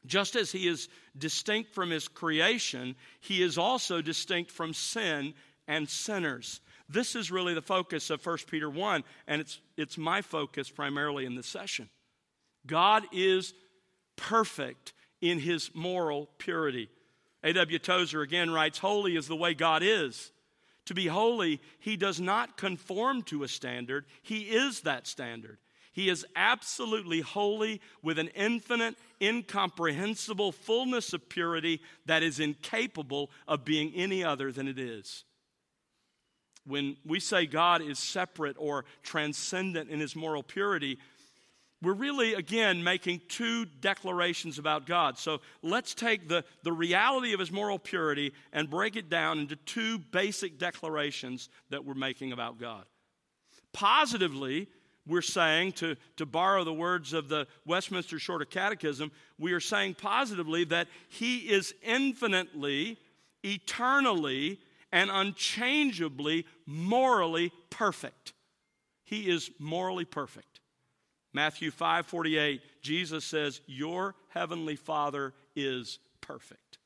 Just 0.06 0.36
as 0.36 0.50
he 0.52 0.66
is 0.66 0.88
distinct 1.16 1.74
from 1.74 1.90
his 1.90 2.08
creation, 2.08 2.96
he 3.20 3.42
is 3.42 3.58
also 3.58 4.00
distinct 4.00 4.50
from 4.50 4.72
sin 4.72 5.34
and 5.66 5.88
sinners. 5.88 6.60
This 6.88 7.14
is 7.14 7.30
really 7.30 7.54
the 7.54 7.62
focus 7.62 8.10
of 8.10 8.24
1 8.24 8.38
Peter 8.50 8.70
1, 8.70 9.04
and 9.26 9.40
it's, 9.40 9.60
it's 9.76 9.98
my 9.98 10.22
focus 10.22 10.70
primarily 10.70 11.26
in 11.26 11.34
this 11.34 11.46
session. 11.46 11.88
God 12.66 13.04
is 13.12 13.52
perfect 14.16 14.94
in 15.20 15.38
his 15.38 15.70
moral 15.74 16.28
purity. 16.38 16.88
A.W. 17.44 17.78
Tozer 17.78 18.22
again 18.22 18.50
writes 18.50 18.78
Holy 18.78 19.16
is 19.16 19.28
the 19.28 19.36
way 19.36 19.54
God 19.54 19.82
is. 19.82 20.32
To 20.86 20.94
be 20.94 21.06
holy, 21.06 21.60
he 21.78 21.96
does 21.96 22.18
not 22.18 22.56
conform 22.56 23.22
to 23.24 23.42
a 23.42 23.48
standard, 23.48 24.06
he 24.22 24.40
is 24.42 24.80
that 24.80 25.06
standard. 25.06 25.58
He 25.92 26.08
is 26.08 26.24
absolutely 26.36 27.20
holy 27.20 27.80
with 28.02 28.20
an 28.20 28.28
infinite, 28.28 28.94
incomprehensible 29.20 30.52
fullness 30.52 31.12
of 31.12 31.28
purity 31.28 31.80
that 32.06 32.22
is 32.22 32.38
incapable 32.38 33.30
of 33.48 33.64
being 33.64 33.92
any 33.96 34.22
other 34.22 34.52
than 34.52 34.68
it 34.68 34.78
is. 34.78 35.24
When 36.68 36.96
we 37.04 37.18
say 37.18 37.46
God 37.46 37.82
is 37.82 37.98
separate 37.98 38.56
or 38.58 38.84
transcendent 39.02 39.90
in 39.90 40.00
his 40.00 40.14
moral 40.14 40.42
purity, 40.42 40.98
we're 41.80 41.94
really, 41.94 42.34
again, 42.34 42.82
making 42.82 43.20
two 43.28 43.64
declarations 43.64 44.58
about 44.58 44.84
God. 44.84 45.16
So 45.16 45.40
let's 45.62 45.94
take 45.94 46.28
the, 46.28 46.44
the 46.64 46.72
reality 46.72 47.32
of 47.32 47.40
his 47.40 47.52
moral 47.52 47.78
purity 47.78 48.32
and 48.52 48.68
break 48.68 48.96
it 48.96 49.08
down 49.08 49.38
into 49.38 49.54
two 49.56 49.98
basic 49.98 50.58
declarations 50.58 51.48
that 51.70 51.84
we're 51.84 51.94
making 51.94 52.32
about 52.32 52.58
God. 52.58 52.84
Positively, 53.72 54.66
we're 55.06 55.22
saying, 55.22 55.72
to, 55.72 55.96
to 56.16 56.26
borrow 56.26 56.64
the 56.64 56.72
words 56.72 57.12
of 57.12 57.28
the 57.28 57.46
Westminster 57.64 58.18
Shorter 58.18 58.44
Catechism, 58.44 59.12
we 59.38 59.52
are 59.52 59.60
saying 59.60 59.94
positively 59.94 60.64
that 60.64 60.88
he 61.08 61.50
is 61.50 61.74
infinitely, 61.82 62.98
eternally, 63.44 64.58
and 64.92 65.10
unchangeably 65.10 66.46
morally 66.66 67.52
perfect. 67.70 68.32
He 69.04 69.30
is 69.30 69.50
morally 69.58 70.04
perfect. 70.04 70.60
Matthew 71.32 71.70
5 71.70 72.06
48, 72.06 72.60
Jesus 72.82 73.24
says, 73.24 73.60
Your 73.66 74.14
heavenly 74.28 74.76
Father 74.76 75.34
is 75.54 75.98
perfect. 76.20 76.78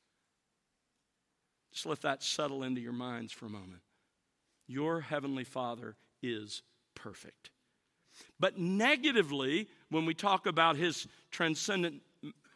Just 1.72 1.86
let 1.86 2.02
that 2.02 2.22
settle 2.22 2.62
into 2.62 2.80
your 2.80 2.92
minds 2.92 3.32
for 3.32 3.46
a 3.46 3.50
moment. 3.50 3.82
Your 4.66 5.00
heavenly 5.00 5.44
Father 5.44 5.96
is 6.22 6.62
perfect. 6.94 7.50
But 8.38 8.58
negatively, 8.58 9.68
when 9.88 10.04
we 10.04 10.14
talk 10.14 10.46
about 10.46 10.76
his 10.76 11.06
transcendent, 11.30 12.02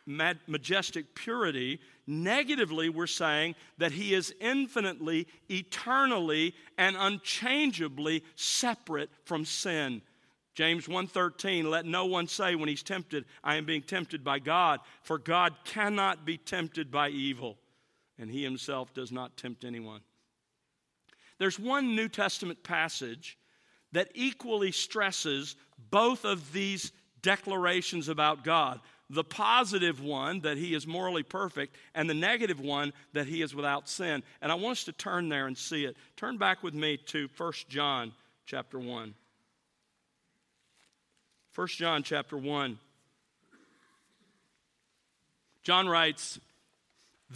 majestic 0.07 1.15
purity, 1.15 1.81
negatively, 2.07 2.89
we're 2.89 3.07
saying 3.07 3.55
that 3.79 3.93
he 3.93 4.15
is 4.15 4.35
infinitely, 4.41 5.27
eternally, 5.51 6.55
and 6.79 6.97
unchangeably 6.99 8.23
separate 8.37 9.11
from 9.25 9.45
sin. 9.45 10.03
James 10.55 10.87
1:13 10.87 11.69
let 11.69 11.85
no 11.85 12.07
one 12.07 12.27
say 12.27 12.55
when 12.55 12.69
he's 12.69 12.83
tempted 12.83 13.27
I 13.45 13.57
am 13.57 13.67
being 13.67 13.83
tempted 13.83 14.25
by 14.25 14.39
God 14.39 14.81
for 15.03 15.19
God 15.19 15.55
cannot 15.65 16.25
be 16.25 16.39
tempted 16.39 16.91
by 16.91 17.11
evil 17.11 17.59
and 18.19 18.31
he 18.31 18.43
himself 18.43 18.95
does 18.95 19.13
not 19.13 19.37
tempt 19.37 19.65
anyone. 19.65 20.01
There's 21.39 21.59
one 21.59 21.95
New 21.95 22.09
Testament 22.09 22.63
passage 22.63 23.37
that 23.93 24.11
equally 24.15 24.73
stresses 24.73 25.57
both 25.91 26.25
of 26.25 26.53
these 26.55 26.91
declarations 27.21 28.09
about 28.09 28.45
God 28.45 28.81
the 29.09 29.25
positive 29.25 30.03
one, 30.03 30.41
that 30.41 30.57
he 30.57 30.75
is 30.75 30.87
morally 30.87 31.23
perfect, 31.23 31.77
and 31.95 32.11
the 32.11 32.15
negative 32.15 32.61
one, 32.61 32.93
that 33.13 33.27
he 33.27 33.43
is 33.43 33.55
without 33.55 33.89
sin. 33.89 34.23
And 34.43 34.51
I 34.51 34.57
want 34.57 34.79
us 34.79 34.85
to 34.85 34.93
turn 34.93 35.29
there 35.29 35.47
and 35.47 35.57
see 35.57 35.85
it. 35.85 35.97
Turn 36.17 36.39
back 36.39 36.63
with 36.63 36.75
me 36.75 36.97
to 37.09 37.29
1 37.37 37.53
John 37.69 38.13
chapter 38.47 38.79
1. 38.79 39.15
1 41.55 41.69
John 41.69 42.03
chapter 42.03 42.37
1. 42.37 42.79
John 45.63 45.89
writes, 45.89 46.39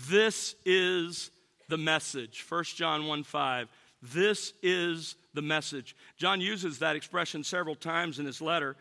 This 0.09 0.54
is 0.64 1.30
the 1.68 1.78
message. 1.78 2.44
1 2.48 2.64
John 2.76 3.06
1 3.06 3.22
5. 3.22 3.68
This 4.02 4.52
is 4.62 5.14
the 5.35 5.42
message. 5.42 5.94
John 6.16 6.40
uses 6.40 6.78
that 6.78 6.96
expression 6.96 7.44
several 7.44 7.74
times 7.74 8.18
in 8.18 8.26
his 8.26 8.40
letter. 8.40 8.76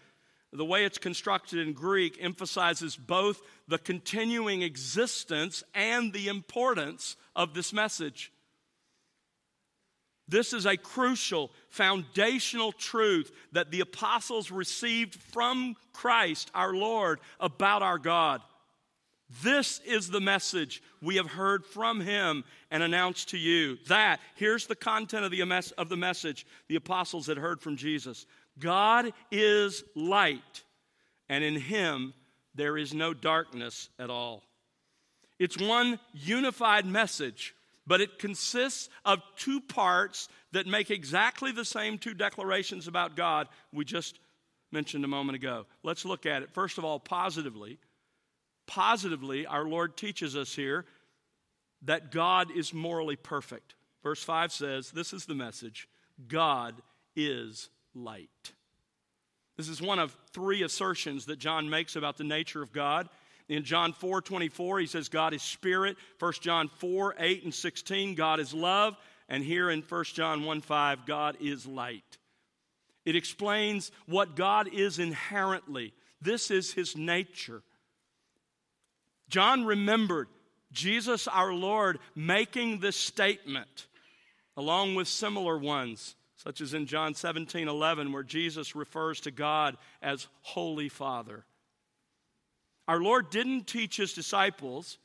The 0.51 0.65
way 0.65 0.83
it's 0.83 0.97
constructed 0.97 1.59
in 1.59 1.73
Greek 1.73 2.17
emphasizes 2.19 2.95
both 2.95 3.41
the 3.67 3.77
continuing 3.77 4.63
existence 4.63 5.63
and 5.75 6.11
the 6.11 6.27
importance 6.27 7.15
of 7.35 7.53
this 7.53 7.71
message. 7.71 8.31
This 10.27 10.53
is 10.53 10.65
a 10.65 10.77
crucial, 10.77 11.51
foundational 11.69 12.71
truth 12.71 13.31
that 13.51 13.71
the 13.71 13.81
apostles 13.81 14.51
received 14.51 15.15
from 15.15 15.75
Christ, 15.93 16.51
our 16.53 16.73
Lord, 16.73 17.19
about 17.39 17.81
our 17.81 17.97
God. 17.97 18.41
This 19.43 19.79
is 19.85 20.09
the 20.09 20.21
message 20.21 20.81
we 21.01 21.17
have 21.17 21.27
heard 21.27 21.63
from 21.63 21.99
him 21.99 22.43
and 22.71 22.81
announced 22.81 23.29
to 23.29 23.37
you. 23.37 23.77
That, 23.87 24.19
here's 24.35 24.65
the 24.65 24.75
content 24.75 25.25
of 25.25 25.31
the, 25.31 25.71
of 25.77 25.89
the 25.89 25.97
message 25.97 26.47
the 26.67 26.75
apostles 26.75 27.27
had 27.27 27.37
heard 27.37 27.61
from 27.61 27.75
Jesus 27.75 28.25
God 28.59 29.13
is 29.31 29.83
light, 29.95 30.63
and 31.27 31.43
in 31.43 31.55
him 31.55 32.13
there 32.55 32.77
is 32.77 32.93
no 32.93 33.13
darkness 33.13 33.89
at 33.97 34.09
all. 34.09 34.43
It's 35.37 35.57
one 35.57 35.99
unified 36.13 36.85
message, 36.85 37.55
but 37.87 38.01
it 38.01 38.19
consists 38.19 38.89
of 39.05 39.21
two 39.37 39.61
parts 39.61 40.27
that 40.51 40.67
make 40.67 40.91
exactly 40.91 41.51
the 41.51 41.65
same 41.65 41.97
two 41.97 42.13
declarations 42.13 42.87
about 42.87 43.15
God 43.15 43.47
we 43.71 43.85
just 43.85 44.19
mentioned 44.71 45.05
a 45.05 45.07
moment 45.07 45.37
ago. 45.37 45.65
Let's 45.83 46.05
look 46.05 46.25
at 46.25 46.43
it. 46.43 46.51
First 46.51 46.77
of 46.77 46.85
all, 46.85 46.99
positively 46.99 47.79
Positively, 48.69 49.47
our 49.47 49.63
Lord 49.63 49.97
teaches 49.97 50.35
us 50.35 50.53
here 50.53 50.85
that 51.81 52.11
God 52.11 52.55
is 52.55 52.71
morally 52.71 53.15
perfect. 53.15 53.73
Verse 54.03 54.21
5 54.21 54.51
says, 54.51 54.91
This 54.91 55.11
is 55.11 55.25
the 55.25 55.33
message 55.33 55.89
God 56.27 56.75
is 57.15 57.69
light. 57.93 58.53
This 59.57 59.69
is 59.69 59.81
one 59.81 59.99
of 59.99 60.15
three 60.31 60.63
assertions 60.63 61.25
that 61.25 61.39
John 61.39 61.69
makes 61.69 61.95
about 61.95 62.17
the 62.17 62.23
nature 62.23 62.63
of 62.63 62.71
God. 62.71 63.09
In 63.49 63.63
John 63.63 63.93
4 63.93 64.21
24, 64.21 64.79
he 64.79 64.85
says, 64.85 65.09
God 65.09 65.33
is 65.33 65.41
spirit. 65.41 65.97
1 66.19 66.33
John 66.41 66.69
4 66.69 67.15
8 67.17 67.43
and 67.43 67.53
16, 67.53 68.15
God 68.15 68.39
is 68.39 68.53
love. 68.53 68.95
And 69.27 69.43
here 69.43 69.69
in 69.69 69.81
1 69.81 70.03
John 70.05 70.45
1 70.45 70.61
5, 70.61 71.05
God 71.05 71.37
is 71.41 71.65
light. 71.65 72.17
It 73.05 73.15
explains 73.15 73.91
what 74.05 74.35
God 74.35 74.67
is 74.71 74.99
inherently. 74.99 75.93
This 76.21 76.51
is 76.51 76.73
his 76.73 76.95
nature. 76.95 77.63
John 79.29 79.65
remembered 79.65 80.27
Jesus 80.71 81.27
our 81.27 81.53
Lord 81.53 81.99
making 82.15 82.79
this 82.79 82.95
statement 82.95 83.87
along 84.57 84.95
with 84.95 85.07
similar 85.07 85.57
ones, 85.57 86.15
such 86.41 86.61
as 86.61 86.73
in 86.73 86.85
John 86.85 87.13
17 87.13 87.67
11, 87.67 88.13
where 88.13 88.23
Jesus 88.23 88.73
refers 88.73 89.19
to 89.21 89.31
God 89.31 89.75
as 90.01 90.27
Holy 90.41 90.87
Father. 90.87 91.43
Our 92.87 93.01
Lord 93.01 93.29
didn't 93.29 93.67
teach 93.67 93.97
his 93.97 94.13
disciples 94.13 94.97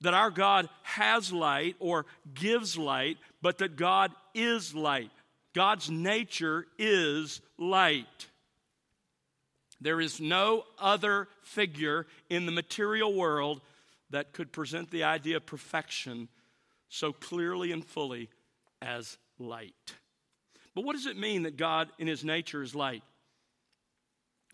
that 0.00 0.12
our 0.12 0.30
God 0.30 0.68
has 0.82 1.32
light 1.32 1.76
or 1.78 2.04
gives 2.34 2.76
light, 2.76 3.18
but 3.40 3.58
that 3.58 3.76
God 3.76 4.10
is 4.34 4.74
light. 4.74 5.10
God's 5.54 5.88
nature 5.88 6.66
is 6.78 7.40
light. 7.58 8.26
There 9.80 10.00
is 10.00 10.20
no 10.20 10.64
other 10.80 11.28
figure 11.42 12.06
in 12.28 12.44
the 12.44 12.52
material 12.52 13.14
world 13.14 13.60
that 14.10 14.32
could 14.32 14.50
present 14.50 14.90
the 14.90 15.04
idea 15.04 15.36
of 15.36 15.46
perfection 15.46 16.28
so 16.88 17.12
clearly 17.12 17.70
and 17.70 17.84
fully 17.84 18.28
as 18.80 19.16
light. 19.38 19.94
But 20.74 20.84
what 20.84 20.96
does 20.96 21.06
it 21.06 21.16
mean 21.16 21.42
that 21.42 21.56
God 21.56 21.88
in 21.98 22.06
his 22.06 22.24
nature 22.24 22.62
is 22.62 22.74
light? 22.74 23.02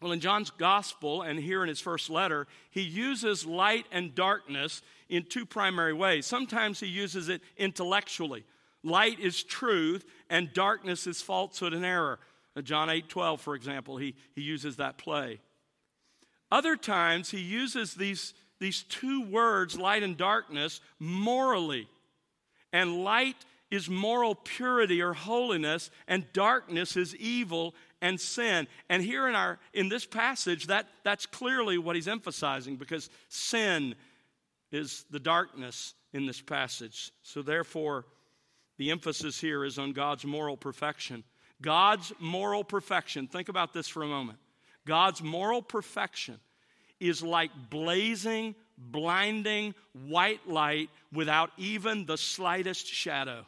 Well, 0.01 0.13
in 0.13 0.21
John's 0.21 0.51
gospel 0.51 1.23
and 1.23 1.39
here 1.39 1.63
in 1.63 1.69
his 1.69 1.81
first 1.81 2.09
letter, 2.09 2.47
he 2.71 2.83
uses 2.83 3.45
light 3.45 3.87
and 3.91 4.15
darkness 4.15 4.83
in 5.09 5.25
two 5.25 5.45
primary 5.45 5.93
ways. 5.93 6.27
Sometimes 6.27 6.79
he 6.79 6.87
uses 6.87 7.29
it 7.29 7.43
intellectually. 7.57 8.45
Light 8.85 9.19
is 9.19 9.43
truth 9.43 10.05
and 10.31 10.53
darkness 10.53 11.07
is 11.07 11.21
falsehood 11.21 11.75
and 11.75 11.85
error. 11.85 12.21
Uh, 12.57 12.63
John 12.63 12.91
8 12.91 13.09
12, 13.09 13.41
for 13.41 13.55
example, 13.55 13.97
he, 13.97 14.15
he 14.35 14.43
uses 14.43 14.77
that 14.77 14.99
play. 14.99 15.41
Other 16.51 16.77
times, 16.77 17.31
he 17.31 17.41
uses 17.41 17.95
these, 17.95 18.35
these 18.59 18.85
two 18.85 19.23
words, 19.23 19.77
light 19.77 20.03
and 20.03 20.17
darkness, 20.17 20.81
morally. 20.99 21.89
And 22.73 23.03
light 23.03 23.37
is 23.71 23.91
moral 23.91 24.35
purity 24.35 25.03
or 25.03 25.13
holiness, 25.13 25.91
and 26.07 26.25
darkness 26.33 26.97
is 26.97 27.15
evil 27.17 27.75
and 28.01 28.21
sin. 28.21 28.67
And 28.89 29.03
here 29.03 29.29
in 29.29 29.35
our 29.35 29.59
in 29.73 29.89
this 29.89 30.07
passage, 30.07 30.69
that, 30.69 30.87
that's 31.05 31.27
clearly 31.27 31.79
what 31.79 31.97
he's 31.97 32.09
emphasizing 32.09 32.77
because 32.77 33.11
sin 33.29 33.95
is 34.71 35.05
the 35.11 35.21
darkness 35.21 35.95
in 36.13 36.27
this 36.27 36.41
passage. 36.41 37.13
So 37.23 37.43
therefore, 37.43 38.07
the 38.79 38.91
emphasis 38.91 39.41
here 39.41 39.65
is 39.65 39.79
on 39.79 39.93
God's 39.93 40.25
moral 40.25 40.57
perfection. 40.57 41.25
God's 41.61 42.13
moral 42.21 42.65
perfection, 42.65 43.27
think 43.27 43.49
about 43.49 43.73
this 43.73 43.89
for 43.89 44.03
a 44.03 44.07
moment. 44.07 44.39
God's 44.87 45.23
moral 45.23 45.61
perfection 45.61 46.39
is 47.01 47.23
like 47.23 47.51
blazing, 47.69 48.55
blinding 48.77 49.75
white 49.93 50.49
light 50.49 50.89
without 51.13 51.51
even 51.59 52.07
the 52.07 52.17
slightest 52.17 52.87
shadow. 52.87 53.45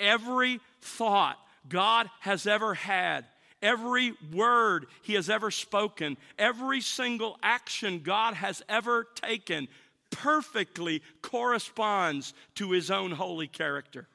Every 0.00 0.60
thought 0.80 1.38
God 1.68 2.10
has 2.20 2.46
ever 2.46 2.74
had, 2.74 3.24
every 3.62 4.14
word 4.32 4.86
He 5.02 5.14
has 5.14 5.30
ever 5.30 5.50
spoken, 5.50 6.16
every 6.38 6.80
single 6.80 7.38
action 7.42 8.00
God 8.00 8.34
has 8.34 8.62
ever 8.68 9.04
taken 9.14 9.68
perfectly 10.10 11.02
corresponds 11.22 12.34
to 12.56 12.70
His 12.72 12.90
own 12.90 13.12
holy 13.12 13.48
character. 13.48 14.06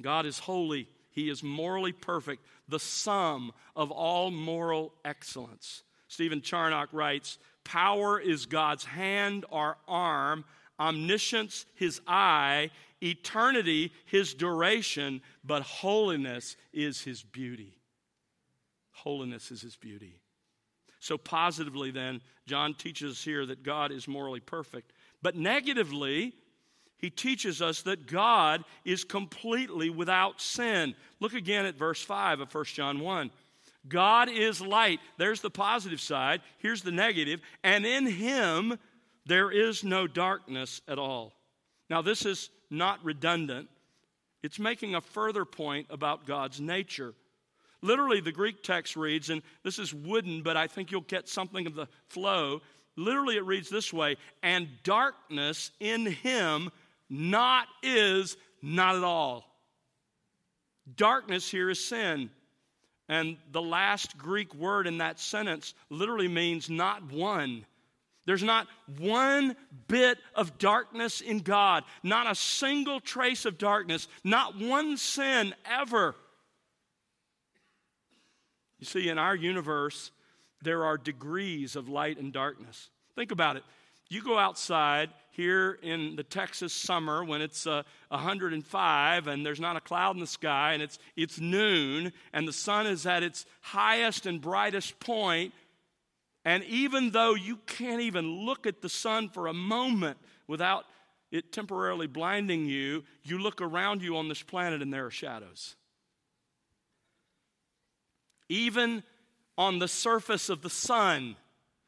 God 0.00 0.26
is 0.26 0.38
holy, 0.40 0.88
He 1.10 1.30
is 1.30 1.42
morally 1.42 1.92
perfect, 1.92 2.44
the 2.68 2.80
sum 2.80 3.52
of 3.76 3.90
all 3.90 4.30
moral 4.30 4.92
excellence. 5.04 5.82
Stephen 6.08 6.42
Charnock 6.42 6.88
writes 6.92 7.38
Power 7.64 8.18
is 8.18 8.46
God's 8.46 8.84
hand 8.84 9.44
or 9.50 9.76
arm, 9.86 10.44
omniscience 10.78 11.66
His 11.74 12.00
eye, 12.06 12.70
eternity 13.02 13.92
His 14.06 14.34
duration, 14.34 15.22
but 15.44 15.62
holiness 15.62 16.56
is 16.72 17.02
His 17.02 17.22
beauty. 17.22 17.78
Holiness 18.90 19.50
is 19.50 19.62
His 19.62 19.76
beauty. 19.76 20.20
So, 21.00 21.18
positively, 21.18 21.90
then, 21.90 22.20
John 22.46 22.74
teaches 22.74 23.24
here 23.24 23.44
that 23.46 23.64
God 23.64 23.90
is 23.90 24.06
morally 24.06 24.38
perfect. 24.38 24.92
But 25.20 25.34
negatively, 25.36 26.32
he 27.02 27.10
teaches 27.10 27.60
us 27.60 27.82
that 27.82 28.06
God 28.06 28.64
is 28.84 29.02
completely 29.02 29.90
without 29.90 30.40
sin. 30.40 30.94
Look 31.18 31.34
again 31.34 31.66
at 31.66 31.74
verse 31.74 32.00
5 32.00 32.40
of 32.40 32.54
1 32.54 32.64
John 32.66 33.00
1. 33.00 33.30
God 33.88 34.28
is 34.30 34.60
light. 34.60 35.00
There's 35.18 35.40
the 35.40 35.50
positive 35.50 36.00
side. 36.00 36.40
Here's 36.58 36.82
the 36.82 36.92
negative. 36.92 37.40
And 37.64 37.84
in 37.84 38.06
him 38.06 38.78
there 39.26 39.50
is 39.50 39.84
no 39.84 40.06
darkness 40.06 40.80
at 40.88 40.98
all. 40.98 41.32
Now, 41.88 42.02
this 42.02 42.24
is 42.24 42.50
not 42.70 43.04
redundant, 43.04 43.68
it's 44.42 44.58
making 44.58 44.94
a 44.94 45.00
further 45.00 45.44
point 45.44 45.86
about 45.90 46.26
God's 46.26 46.60
nature. 46.60 47.14
Literally, 47.82 48.20
the 48.20 48.32
Greek 48.32 48.62
text 48.62 48.96
reads, 48.96 49.28
and 49.30 49.42
this 49.64 49.78
is 49.78 49.92
wooden, 49.92 50.42
but 50.42 50.56
I 50.56 50.68
think 50.68 50.90
you'll 50.90 51.02
get 51.02 51.28
something 51.28 51.66
of 51.66 51.74
the 51.74 51.88
flow. 52.08 52.62
Literally, 52.96 53.36
it 53.36 53.44
reads 53.44 53.68
this 53.68 53.92
way 53.92 54.16
and 54.42 54.68
darkness 54.84 55.70
in 55.80 56.06
him 56.06 56.70
not 57.08 57.66
is 57.82 58.36
not 58.62 58.96
at 58.96 59.04
all. 59.04 59.44
Darkness 60.96 61.50
here 61.50 61.70
is 61.70 61.84
sin. 61.84 62.30
And 63.08 63.36
the 63.50 63.62
last 63.62 64.16
Greek 64.16 64.54
word 64.54 64.86
in 64.86 64.98
that 64.98 65.20
sentence 65.20 65.74
literally 65.90 66.28
means 66.28 66.70
not 66.70 67.12
one. 67.12 67.66
There's 68.24 68.42
not 68.42 68.68
one 68.98 69.56
bit 69.88 70.18
of 70.34 70.58
darkness 70.58 71.20
in 71.20 71.40
God, 71.40 71.84
not 72.02 72.30
a 72.30 72.34
single 72.34 73.00
trace 73.00 73.44
of 73.44 73.58
darkness, 73.58 74.06
not 74.22 74.58
one 74.58 74.96
sin 74.96 75.54
ever. 75.64 76.14
You 78.78 78.86
see, 78.86 79.08
in 79.08 79.18
our 79.18 79.34
universe, 79.34 80.12
there 80.62 80.84
are 80.84 80.96
degrees 80.96 81.76
of 81.76 81.88
light 81.88 82.18
and 82.18 82.32
darkness. 82.32 82.90
Think 83.16 83.32
about 83.32 83.56
it. 83.56 83.64
You 84.08 84.22
go 84.22 84.38
outside 84.38 85.10
here 85.30 85.78
in 85.82 86.16
the 86.16 86.22
Texas 86.22 86.72
summer 86.72 87.24
when 87.24 87.40
it's 87.40 87.66
uh, 87.66 87.82
105 88.08 89.26
and 89.26 89.46
there's 89.46 89.60
not 89.60 89.76
a 89.76 89.80
cloud 89.80 90.14
in 90.14 90.20
the 90.20 90.26
sky 90.26 90.74
and 90.74 90.82
it's, 90.82 90.98
it's 91.16 91.40
noon 91.40 92.12
and 92.32 92.46
the 92.46 92.52
sun 92.52 92.86
is 92.86 93.06
at 93.06 93.22
its 93.22 93.46
highest 93.62 94.26
and 94.26 94.40
brightest 94.40 95.00
point, 95.00 95.54
and 96.44 96.64
even 96.64 97.10
though 97.10 97.34
you 97.34 97.56
can't 97.66 98.00
even 98.00 98.44
look 98.44 98.66
at 98.66 98.82
the 98.82 98.88
sun 98.88 99.28
for 99.28 99.46
a 99.46 99.52
moment 99.52 100.18
without 100.46 100.84
it 101.30 101.52
temporarily 101.52 102.06
blinding 102.06 102.66
you, 102.66 103.04
you 103.22 103.38
look 103.38 103.60
around 103.60 104.02
you 104.02 104.16
on 104.16 104.28
this 104.28 104.42
planet 104.42 104.82
and 104.82 104.92
there 104.92 105.06
are 105.06 105.10
shadows. 105.10 105.76
Even 108.48 109.02
on 109.56 109.78
the 109.78 109.88
surface 109.88 110.48
of 110.48 110.62
the 110.62 110.70
sun, 110.70 111.36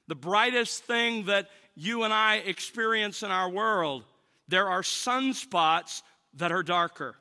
the 0.06 0.14
brightest 0.14 0.84
thing 0.84 1.26
that 1.26 1.48
you 1.74 2.04
and 2.04 2.12
I 2.12 2.36
experience 2.36 3.22
in 3.22 3.30
our 3.30 3.50
world, 3.50 4.04
there 4.48 4.68
are 4.68 4.82
sunspots 4.82 6.02
that 6.34 6.52
are 6.52 6.62
darker. 6.62 7.16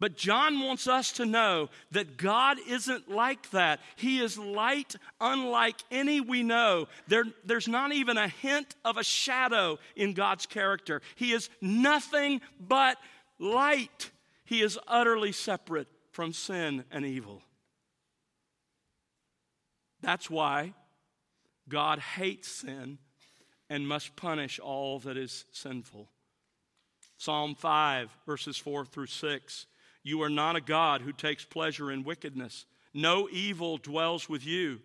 But 0.00 0.16
John 0.16 0.60
wants 0.60 0.88
us 0.88 1.12
to 1.12 1.26
know 1.26 1.68
that 1.90 2.16
God 2.16 2.56
isn't 2.66 3.10
like 3.10 3.50
that. 3.50 3.80
He 3.96 4.18
is 4.18 4.38
light 4.38 4.96
unlike 5.20 5.76
any 5.90 6.22
we 6.22 6.42
know. 6.42 6.88
There, 7.06 7.24
there's 7.44 7.68
not 7.68 7.92
even 7.92 8.16
a 8.16 8.28
hint 8.28 8.74
of 8.82 8.96
a 8.96 9.04
shadow 9.04 9.78
in 9.94 10.14
God's 10.14 10.46
character. 10.46 11.02
He 11.16 11.32
is 11.32 11.50
nothing 11.60 12.40
but 12.58 12.96
light. 13.38 14.10
He 14.46 14.62
is 14.62 14.78
utterly 14.88 15.32
separate 15.32 15.88
from 16.12 16.32
sin 16.32 16.84
and 16.90 17.04
evil. 17.04 17.42
That's 20.00 20.30
why 20.30 20.72
God 21.68 21.98
hates 21.98 22.48
sin 22.48 22.96
and 23.68 23.86
must 23.86 24.16
punish 24.16 24.58
all 24.58 24.98
that 25.00 25.18
is 25.18 25.44
sinful. 25.52 26.08
Psalm 27.18 27.54
5, 27.54 28.16
verses 28.24 28.56
4 28.56 28.86
through 28.86 29.06
6. 29.06 29.66
You 30.02 30.22
are 30.22 30.30
not 30.30 30.56
a 30.56 30.60
God 30.60 31.02
who 31.02 31.12
takes 31.12 31.44
pleasure 31.44 31.90
in 31.90 32.04
wickedness. 32.04 32.66
No 32.94 33.28
evil 33.30 33.76
dwells 33.78 34.28
with 34.28 34.44
you. 34.46 34.80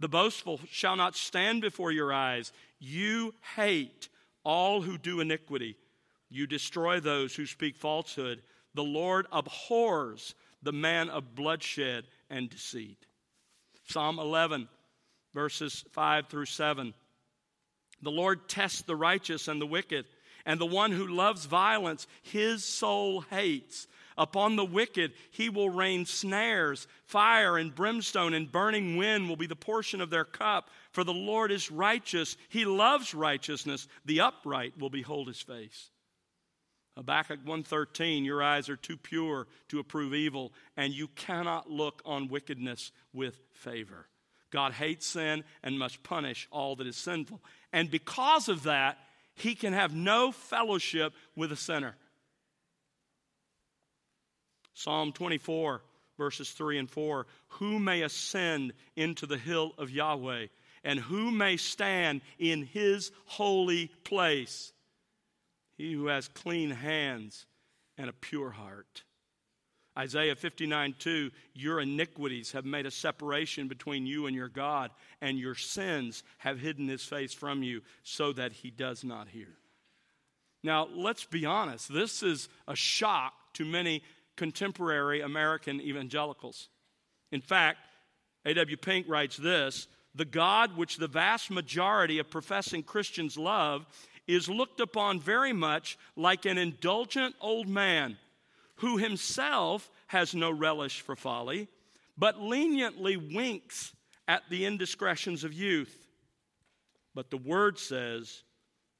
The 0.00 0.08
boastful 0.08 0.60
shall 0.70 0.96
not 0.96 1.14
stand 1.14 1.60
before 1.60 1.92
your 1.92 2.12
eyes. 2.12 2.52
You 2.78 3.34
hate 3.54 4.08
all 4.44 4.80
who 4.82 4.98
do 4.98 5.20
iniquity. 5.20 5.76
You 6.30 6.46
destroy 6.46 7.00
those 7.00 7.34
who 7.34 7.46
speak 7.46 7.76
falsehood. 7.76 8.42
The 8.74 8.84
Lord 8.84 9.26
abhors 9.30 10.34
the 10.62 10.72
man 10.72 11.10
of 11.10 11.34
bloodshed 11.34 12.04
and 12.28 12.48
deceit. 12.48 13.06
Psalm 13.88 14.18
11, 14.18 14.68
verses 15.34 15.84
5 15.92 16.28
through 16.28 16.46
7. 16.46 16.94
The 18.02 18.10
Lord 18.10 18.48
tests 18.48 18.82
the 18.82 18.96
righteous 18.96 19.48
and 19.48 19.60
the 19.60 19.66
wicked, 19.66 20.06
and 20.46 20.58
the 20.58 20.66
one 20.66 20.92
who 20.92 21.06
loves 21.06 21.44
violence, 21.44 22.06
his 22.22 22.64
soul 22.64 23.22
hates. 23.22 23.86
Upon 24.20 24.54
the 24.54 24.66
wicked, 24.66 25.14
he 25.30 25.48
will 25.48 25.70
rain 25.70 26.04
snares. 26.04 26.86
Fire 27.06 27.56
and 27.56 27.74
brimstone 27.74 28.34
and 28.34 28.52
burning 28.52 28.98
wind 28.98 29.30
will 29.30 29.36
be 29.36 29.46
the 29.46 29.56
portion 29.56 30.02
of 30.02 30.10
their 30.10 30.26
cup. 30.26 30.68
For 30.92 31.04
the 31.04 31.14
Lord 31.14 31.50
is 31.50 31.70
righteous. 31.70 32.36
He 32.50 32.66
loves 32.66 33.14
righteousness. 33.14 33.88
The 34.04 34.20
upright 34.20 34.78
will 34.78 34.90
behold 34.90 35.28
his 35.28 35.40
face. 35.40 35.88
Habakkuk 36.98 37.38
113 37.44 38.26
Your 38.26 38.42
eyes 38.42 38.68
are 38.68 38.76
too 38.76 38.98
pure 38.98 39.46
to 39.70 39.78
approve 39.78 40.12
evil, 40.12 40.52
and 40.76 40.92
you 40.92 41.08
cannot 41.08 41.70
look 41.70 42.02
on 42.04 42.28
wickedness 42.28 42.92
with 43.14 43.40
favor. 43.54 44.06
God 44.50 44.72
hates 44.72 45.06
sin 45.06 45.44
and 45.62 45.78
must 45.78 46.02
punish 46.02 46.46
all 46.50 46.76
that 46.76 46.86
is 46.86 46.96
sinful. 46.96 47.40
And 47.72 47.90
because 47.90 48.50
of 48.50 48.64
that, 48.64 48.98
he 49.34 49.54
can 49.54 49.72
have 49.72 49.94
no 49.94 50.30
fellowship 50.30 51.14
with 51.34 51.52
a 51.52 51.56
sinner. 51.56 51.96
Psalm 54.80 55.12
24, 55.12 55.82
verses 56.16 56.50
3 56.50 56.78
and 56.78 56.90
4 56.90 57.26
Who 57.48 57.78
may 57.78 58.02
ascend 58.02 58.72
into 58.96 59.26
the 59.26 59.38
hill 59.38 59.72
of 59.78 59.90
Yahweh, 59.90 60.46
and 60.84 60.98
who 60.98 61.30
may 61.30 61.56
stand 61.56 62.20
in 62.38 62.64
his 62.64 63.10
holy 63.26 63.88
place? 64.04 64.72
He 65.76 65.92
who 65.92 66.06
has 66.06 66.28
clean 66.28 66.70
hands 66.70 67.46
and 67.96 68.08
a 68.08 68.14
pure 68.14 68.50
heart 68.50 69.02
Isaiah 69.98 70.36
59 70.36 70.94
2, 70.98 71.30
your 71.54 71.80
iniquities 71.80 72.52
have 72.52 72.64
made 72.64 72.86
a 72.86 72.90
separation 72.90 73.68
between 73.68 74.06
you 74.06 74.26
and 74.26 74.36
your 74.36 74.48
God, 74.48 74.90
and 75.20 75.38
your 75.38 75.54
sins 75.54 76.22
have 76.38 76.58
hidden 76.58 76.88
his 76.88 77.04
face 77.04 77.34
from 77.34 77.62
you 77.62 77.82
so 78.02 78.32
that 78.32 78.52
he 78.52 78.70
does 78.70 79.04
not 79.04 79.28
hear. 79.28 79.58
Now, 80.62 80.88
let's 80.94 81.24
be 81.24 81.44
honest, 81.44 81.92
this 81.92 82.22
is 82.22 82.48
a 82.68 82.76
shock 82.76 83.34
to 83.54 83.64
many 83.64 84.02
contemporary 84.40 85.20
American 85.20 85.82
evangelicals. 85.82 86.70
In 87.30 87.42
fact, 87.42 87.76
A.W. 88.46 88.78
Pink 88.78 89.06
writes 89.06 89.36
this 89.36 89.86
The 90.14 90.24
God 90.24 90.78
which 90.78 90.96
the 90.96 91.08
vast 91.08 91.50
majority 91.50 92.18
of 92.18 92.30
professing 92.30 92.82
Christians 92.82 93.36
love 93.36 93.84
is 94.26 94.48
looked 94.48 94.80
upon 94.80 95.20
very 95.20 95.52
much 95.52 95.98
like 96.16 96.46
an 96.46 96.56
indulgent 96.56 97.34
old 97.38 97.68
man 97.68 98.16
who 98.76 98.96
himself 98.96 99.90
has 100.06 100.34
no 100.34 100.50
relish 100.50 101.02
for 101.02 101.16
folly, 101.16 101.68
but 102.16 102.40
leniently 102.40 103.18
winks 103.18 103.92
at 104.26 104.42
the 104.48 104.64
indiscretions 104.64 105.44
of 105.44 105.52
youth. 105.52 106.08
But 107.14 107.28
the 107.28 107.36
word 107.36 107.78
says, 107.78 108.42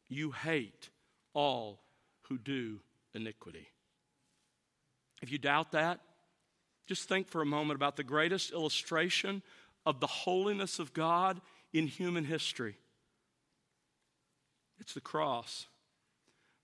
You 0.06 0.32
hate 0.32 0.90
all 1.32 1.80
who 2.28 2.36
do 2.36 2.80
iniquity. 3.14 3.68
If 5.20 5.30
you 5.30 5.38
doubt 5.38 5.72
that, 5.72 6.00
just 6.86 7.08
think 7.08 7.28
for 7.28 7.42
a 7.42 7.46
moment 7.46 7.76
about 7.76 7.96
the 7.96 8.04
greatest 8.04 8.52
illustration 8.52 9.42
of 9.86 10.00
the 10.00 10.06
holiness 10.06 10.78
of 10.78 10.92
God 10.92 11.40
in 11.72 11.86
human 11.86 12.24
history. 12.24 12.76
It's 14.78 14.94
the 14.94 15.00
cross 15.00 15.66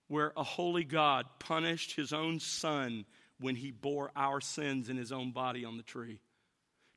where 0.09 0.33
a 0.37 0.43
holy 0.43 0.85
God 0.85 1.27
punished 1.39 1.97
his 1.97 2.13
own 2.13 2.41
son 2.41 3.05
when 3.41 3.57
he 3.57 3.71
bore 3.71 4.11
our 4.17 4.41
sins 4.41 4.89
in 4.89 4.97
his 4.97 5.13
own 5.13 5.33
body 5.33 5.65
on 5.65 5.77
the 5.77 5.83
tree. 5.83 6.21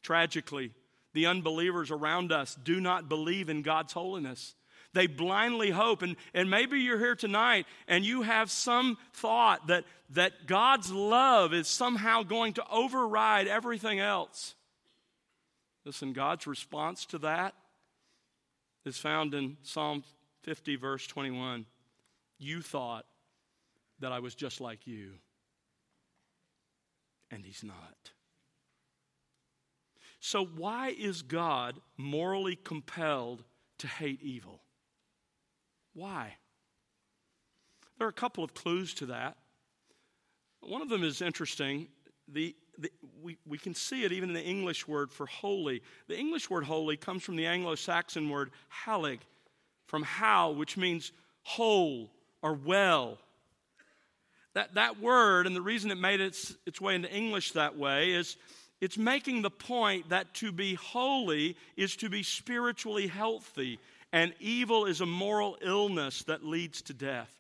Tragically, 0.02 0.72
the 1.14 1.26
unbelievers 1.26 1.92
around 1.92 2.32
us 2.32 2.56
do 2.64 2.80
not 2.80 3.10
believe 3.10 3.50
in 3.50 3.62
God's 3.62 3.94
holiness. 3.94 4.56
They 4.94 5.08
blindly 5.08 5.70
hope. 5.70 6.02
And, 6.02 6.16
and 6.34 6.50
maybe 6.50 6.80
you're 6.80 7.00
here 7.00 7.16
tonight 7.16 7.66
and 7.88 8.04
you 8.04 8.24
have 8.24 8.50
some 8.50 8.98
thought 9.14 9.68
that, 9.68 9.86
that 10.12 10.48
God's 10.48 10.92
love 10.92 11.54
is 11.54 11.68
somehow 11.68 12.24
going 12.24 12.54
to 12.54 12.64
override 12.72 13.48
everything 13.48 14.00
else. 14.00 14.56
Listen, 15.86 16.14
God's 16.14 16.48
response 16.48 17.06
to 17.08 17.20
that 17.20 17.54
is 18.86 18.98
found 18.98 19.34
in 19.34 19.58
Psalm 19.64 20.04
50, 20.44 20.76
verse 20.76 21.06
21. 21.08 21.66
You 22.38 22.62
thought 22.62 23.06
that 24.00 24.12
I 24.12 24.20
was 24.20 24.36
just 24.36 24.62
like 24.62 24.88
you, 24.88 25.14
and 27.32 27.44
He's 27.44 27.64
not. 27.64 28.12
So, 30.22 30.46
why 30.46 30.90
is 30.90 31.22
God 31.22 31.80
morally 31.98 32.56
compelled 32.56 33.44
to 33.80 33.88
hate 33.88 34.22
evil? 34.22 34.62
Why? 35.94 36.36
There 37.98 38.08
are 38.08 38.10
a 38.10 38.14
couple 38.14 38.44
of 38.44 38.54
clues 38.54 38.94
to 38.96 39.08
that. 39.08 39.38
One 40.62 40.82
of 40.82 40.90
them 40.90 41.04
is 41.04 41.22
interesting. 41.22 41.88
The, 42.28 42.56
the, 42.78 42.92
we, 43.22 43.38
we 43.46 43.58
can 43.58 43.74
see 43.74 44.04
it 44.04 44.12
even 44.12 44.30
in 44.30 44.36
the 44.36 44.44
English 44.44 44.88
word 44.88 45.12
for 45.12 45.26
holy. 45.26 45.82
The 46.08 46.18
English 46.18 46.50
word 46.50 46.64
holy 46.64 46.98
comes 46.98 47.24
from 47.24 47.36
the 47.36 47.46
Anglo 47.46 47.76
Saxon 47.76 48.30
word 48.30 48.52
halig, 48.86 49.20
from 49.88 50.04
hal, 50.04 50.56
which 50.56 50.78
means 50.78 51.12
whole 51.44 52.12
or 52.42 52.54
well. 52.54 53.18
That, 54.54 54.76
that 54.76 55.00
word, 55.00 55.48
and 55.48 55.56
the 55.56 55.62
reason 55.62 55.92
it 55.92 55.98
made 55.98 56.22
its, 56.22 56.56
its 56.66 56.82
way 56.82 56.96
into 56.96 57.12
English 57.12 57.52
that 57.54 57.78
way, 57.78 58.12
is 58.12 58.38
it's 58.82 58.98
making 58.98 59.42
the 59.42 59.50
point 59.50 60.10
that 60.10 60.34
to 60.36 60.52
be 60.52 60.76
holy 60.76 61.58
is 61.76 61.96
to 61.98 62.10
be 62.10 62.24
spiritually 62.24 63.08
healthy, 63.08 63.80
and 64.12 64.34
evil 64.40 64.86
is 64.86 65.02
a 65.02 65.06
moral 65.06 65.58
illness 65.62 66.24
that 66.24 66.46
leads 66.46 66.82
to 66.84 66.94
death. 66.94 67.34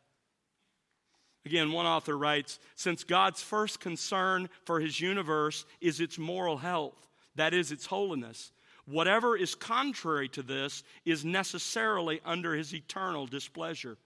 Again, 1.45 1.72
one 1.72 1.86
author 1.86 2.17
writes 2.17 2.59
Since 2.76 3.03
God's 3.03 3.41
first 3.41 3.80
concern 3.80 4.49
for 4.65 4.80
his 4.80 4.99
universe 4.99 5.65
is 5.82 5.99
its 5.99 6.20
moral 6.20 6.57
health, 6.57 7.07
that 7.36 7.53
is, 7.53 7.72
its 7.72 7.86
holiness, 7.86 8.51
whatever 8.86 9.36
is 9.36 9.55
contrary 9.55 10.28
to 10.30 10.43
this 10.43 10.84
is 11.05 11.24
necessarily 11.26 12.22
under 12.26 12.55
his 12.55 12.74
eternal 12.74 13.26
displeasure. 13.26 13.97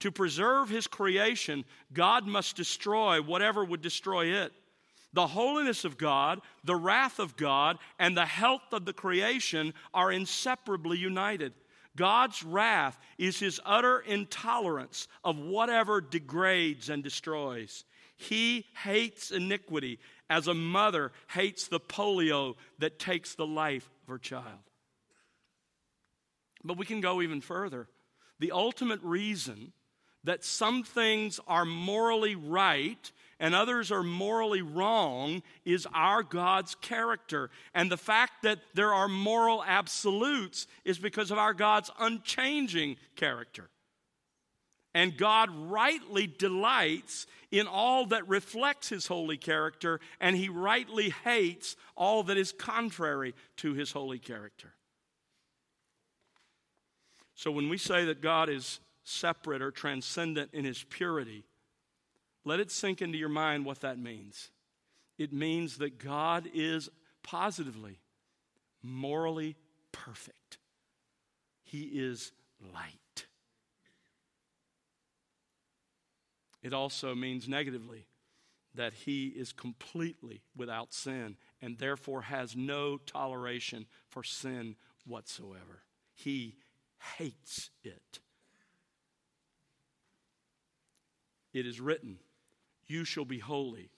To 0.00 0.10
preserve 0.10 0.68
his 0.68 0.86
creation, 0.86 1.64
God 1.92 2.26
must 2.26 2.56
destroy 2.56 3.22
whatever 3.22 3.64
would 3.64 3.80
destroy 3.80 4.26
it. 4.26 4.52
The 5.12 5.28
holiness 5.28 5.84
of 5.84 5.96
God, 5.96 6.40
the 6.64 6.74
wrath 6.74 7.20
of 7.20 7.36
God, 7.36 7.78
and 8.00 8.16
the 8.16 8.26
health 8.26 8.72
of 8.72 8.84
the 8.84 8.92
creation 8.92 9.72
are 9.94 10.10
inseparably 10.10 10.98
united. 10.98 11.54
God's 11.96 12.42
wrath 12.42 12.98
is 13.18 13.38
his 13.38 13.60
utter 13.64 14.00
intolerance 14.00 15.06
of 15.22 15.38
whatever 15.38 16.00
degrades 16.00 16.88
and 16.88 17.02
destroys. 17.02 17.84
He 18.16 18.66
hates 18.82 19.30
iniquity 19.30 19.98
as 20.28 20.48
a 20.48 20.54
mother 20.54 21.12
hates 21.28 21.68
the 21.68 21.80
polio 21.80 22.54
that 22.78 22.98
takes 22.98 23.34
the 23.34 23.46
life 23.46 23.88
of 24.02 24.08
her 24.08 24.18
child. 24.18 24.44
But 26.64 26.78
we 26.78 26.86
can 26.86 27.00
go 27.00 27.22
even 27.22 27.40
further. 27.40 27.88
The 28.38 28.52
ultimate 28.52 29.00
reason 29.02 29.72
that 30.24 30.44
some 30.44 30.82
things 30.82 31.38
are 31.46 31.66
morally 31.66 32.34
right 32.34 33.12
and 33.40 33.54
others 33.54 33.90
are 33.90 34.02
morally 34.02 34.62
wrong 34.62 35.42
is 35.64 35.86
our 35.92 36.22
God's 36.22 36.74
character. 36.76 37.50
And 37.74 37.90
the 37.90 37.96
fact 37.96 38.42
that 38.42 38.60
there 38.74 38.94
are 38.94 39.08
moral 39.08 39.62
absolutes 39.64 40.66
is 40.84 40.98
because 40.98 41.30
of 41.30 41.38
our 41.38 41.54
God's 41.54 41.90
unchanging 41.98 42.96
character. 43.16 43.68
And 44.94 45.16
God 45.16 45.50
rightly 45.50 46.26
delights 46.26 47.26
in 47.50 47.66
all 47.66 48.06
that 48.06 48.28
reflects 48.28 48.88
his 48.88 49.06
holy 49.06 49.36
character, 49.36 50.00
and 50.20 50.36
he 50.36 50.48
rightly 50.48 51.10
hates 51.10 51.76
all 51.96 52.22
that 52.24 52.36
is 52.36 52.52
contrary 52.52 53.34
to 53.56 53.74
his 53.74 53.92
holy 53.92 54.18
character. 54.18 54.74
So 57.34 57.50
when 57.50 57.68
we 57.68 57.78
say 57.78 58.04
that 58.04 58.22
God 58.22 58.48
is 58.48 58.80
separate 59.02 59.62
or 59.62 59.70
transcendent 59.70 60.50
in 60.52 60.64
his 60.64 60.84
purity, 60.84 61.44
let 62.44 62.60
it 62.60 62.70
sink 62.70 63.00
into 63.02 63.18
your 63.18 63.28
mind 63.28 63.64
what 63.64 63.80
that 63.80 63.98
means. 63.98 64.50
It 65.18 65.32
means 65.32 65.78
that 65.78 65.98
God 65.98 66.48
is 66.52 66.88
positively, 67.22 68.00
morally 68.82 69.56
perfect. 69.92 70.58
He 71.62 71.82
is 71.82 72.32
light. 72.72 73.26
It 76.62 76.72
also 76.72 77.14
means 77.14 77.48
negatively 77.48 78.06
that 78.74 78.92
he 78.92 79.28
is 79.28 79.52
completely 79.52 80.42
without 80.56 80.92
sin 80.92 81.36
and 81.62 81.78
therefore 81.78 82.22
has 82.22 82.56
no 82.56 82.98
toleration 82.98 83.86
for 84.08 84.24
sin 84.24 84.74
whatsoever. 85.06 85.82
He 86.12 86.56
hates 87.18 87.70
it. 87.82 88.18
It 91.52 91.66
is 91.66 91.80
written, 91.80 92.18
you 92.88 93.04
shall 93.04 93.24
be 93.24 93.38
holy, 93.38 93.90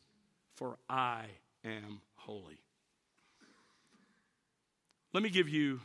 for 0.54 0.78
I 0.88 1.24
am 1.64 2.00
holy. 2.14 2.58
Let 5.12 5.22
me 5.22 5.30
give 5.30 5.48
you, 5.48 5.80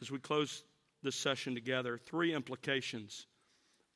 as 0.00 0.10
we 0.10 0.18
close 0.18 0.62
this 1.02 1.16
session 1.16 1.54
together, 1.54 1.98
three 1.98 2.32
implications 2.32 3.26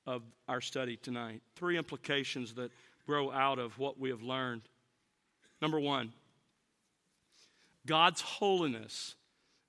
of 0.07 0.22
our 0.49 0.61
study 0.61 0.97
tonight. 0.97 1.43
Three 1.55 1.76
implications 1.76 2.55
that 2.55 2.70
grow 3.07 3.31
out 3.31 3.59
of 3.59 3.79
what 3.79 3.99
we 3.99 4.11
have 4.11 4.22
learned. 4.22 4.62
Number 5.61 5.79
one, 5.79 6.12
God's 7.87 8.20
holiness 8.20 9.14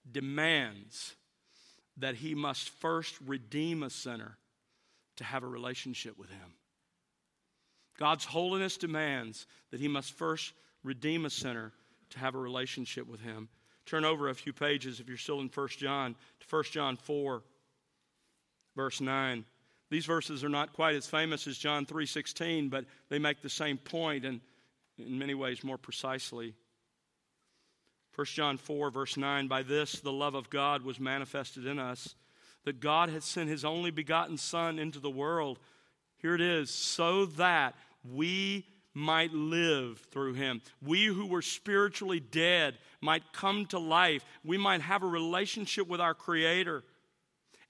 demands 0.10 1.16
that 1.97 2.16
he 2.16 2.36
must 2.36 2.70
first 2.70 3.16
redeem 3.26 3.84
a 3.84 3.89
sinner 3.89 4.38
to 5.18 5.24
have 5.24 5.43
a 5.43 5.47
relationship 5.47 6.18
with 6.18 6.30
him. 6.30 6.53
God's 7.99 8.23
holiness 8.23 8.77
demands 8.77 9.45
that 9.71 9.81
he 9.81 9.89
must 9.89 10.13
first 10.13 10.53
redeem 10.83 11.25
a 11.25 11.29
sinner 11.29 11.73
to 12.11 12.19
have 12.19 12.33
a 12.33 12.39
relationship 12.39 13.05
with 13.05 13.19
him. 13.19 13.49
Turn 13.85 14.05
over 14.05 14.29
a 14.29 14.35
few 14.35 14.53
pages 14.53 15.01
if 15.01 15.09
you're 15.09 15.17
still 15.17 15.41
in 15.41 15.49
1 15.53 15.67
John 15.77 16.15
to 16.39 16.47
1 16.49 16.63
John 16.71 16.95
4 16.95 17.43
verse 18.75 19.01
9. 19.01 19.43
These 19.89 20.05
verses 20.05 20.43
are 20.45 20.49
not 20.49 20.71
quite 20.71 20.95
as 20.95 21.07
famous 21.07 21.45
as 21.45 21.57
John 21.57 21.85
3:16, 21.85 22.69
but 22.69 22.85
they 23.09 23.19
make 23.19 23.41
the 23.41 23.49
same 23.49 23.77
point 23.77 24.23
and 24.23 24.39
in 24.97 25.19
many 25.19 25.33
ways 25.33 25.63
more 25.63 25.77
precisely. 25.77 26.55
1 28.15 28.25
John 28.27 28.57
4 28.57 28.91
verse 28.91 29.17
9 29.17 29.47
by 29.49 29.61
this 29.61 29.99
the 29.99 30.13
love 30.13 30.35
of 30.35 30.49
God 30.49 30.83
was 30.83 31.01
manifested 31.01 31.65
in 31.65 31.79
us 31.79 32.15
that 32.63 32.79
God 32.79 33.09
had 33.09 33.23
sent 33.23 33.49
his 33.49 33.65
only 33.65 33.91
begotten 33.91 34.37
son 34.37 34.79
into 34.79 34.99
the 34.99 35.09
world 35.09 35.59
here 36.19 36.35
it 36.35 36.41
is 36.41 36.69
so 36.69 37.25
that 37.25 37.75
we 38.03 38.65
might 38.93 39.33
live 39.33 39.99
through 40.11 40.33
him. 40.33 40.61
We 40.81 41.05
who 41.05 41.25
were 41.27 41.41
spiritually 41.41 42.19
dead 42.19 42.77
might 43.01 43.33
come 43.33 43.65
to 43.67 43.79
life. 43.79 44.25
We 44.43 44.57
might 44.57 44.81
have 44.81 45.03
a 45.03 45.07
relationship 45.07 45.87
with 45.87 46.01
our 46.01 46.13
Creator. 46.13 46.83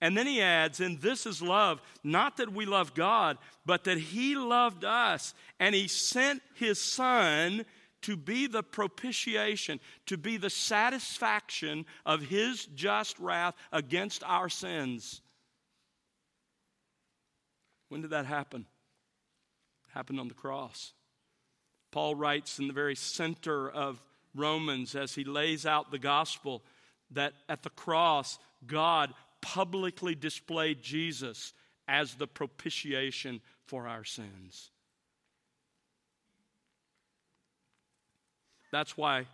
And 0.01 0.17
then 0.17 0.27
he 0.27 0.41
adds, 0.41 0.80
and 0.80 0.99
this 1.01 1.25
is 1.25 1.41
love, 1.41 1.82
not 2.03 2.38
that 2.38 2.53
we 2.53 2.65
love 2.65 2.93
God, 2.93 3.38
but 3.65 3.84
that 3.84 3.97
he 3.97 4.36
loved 4.36 4.86
us 4.86 5.34
and 5.59 5.75
he 5.75 5.88
sent 5.88 6.41
his 6.55 6.82
Son 6.82 7.65
to 8.03 8.15
be 8.15 8.47
the 8.47 8.63
propitiation, 8.63 9.80
to 10.05 10.17
be 10.17 10.38
the 10.38 10.49
satisfaction 10.49 11.86
of 12.05 12.21
his 12.21 12.65
just 12.67 13.19
wrath 13.19 13.55
against 13.73 14.23
our 14.23 14.47
sins. 14.47 15.21
When 17.89 18.01
did 18.01 18.11
that 18.11 18.25
happen? 18.25 18.65
Happened 19.94 20.20
on 20.20 20.28
the 20.28 20.34
cross. 20.34 20.94
Paul 21.92 22.16
writes 22.16 22.60
in 22.60 22.68
the 22.68 22.74
very 22.74 22.96
center 22.96 23.70
of 23.70 24.02
Romans 24.36 24.96
as 24.96 25.16
he 25.16 25.24
lays 25.24 25.66
out 25.66 25.92
the 25.92 26.00
gospel 26.00 26.64
that 27.12 27.34
at 27.48 27.64
the 27.64 27.72
cross, 27.72 28.38
God 28.66 29.14
publicly 29.42 30.16
displayed 30.16 30.82
Jesus 30.82 31.54
as 31.88 32.14
the 32.16 32.28
propitiation 32.28 33.42
for 33.66 33.88
our 33.88 34.04
sins. 34.04 34.70
That's 38.72 38.96
why 38.96 39.26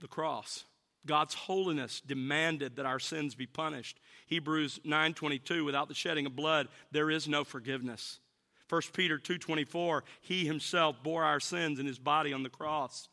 the 0.00 0.08
cross. 0.08 0.64
God's 1.08 1.34
holiness 1.34 2.00
demanded 2.00 2.76
that 2.76 2.86
our 2.86 3.00
sins 3.00 3.34
be 3.34 3.46
punished. 3.46 3.98
Hebrews 4.26 4.78
9:22 4.84 5.64
without 5.64 5.88
the 5.88 5.94
shedding 5.94 6.26
of 6.26 6.36
blood 6.36 6.68
there 6.92 7.10
is 7.10 7.26
no 7.26 7.42
forgiveness. 7.42 8.20
1 8.68 8.92
Peter 8.92 9.18
2:24 9.18 10.04
he 10.20 10.46
himself 10.46 11.02
bore 11.02 11.24
our 11.24 11.40
sins 11.40 11.80
in 11.80 11.86
his 11.86 11.98
body 11.98 12.32
on 12.32 12.44
the 12.44 12.50
cross. 12.50 13.08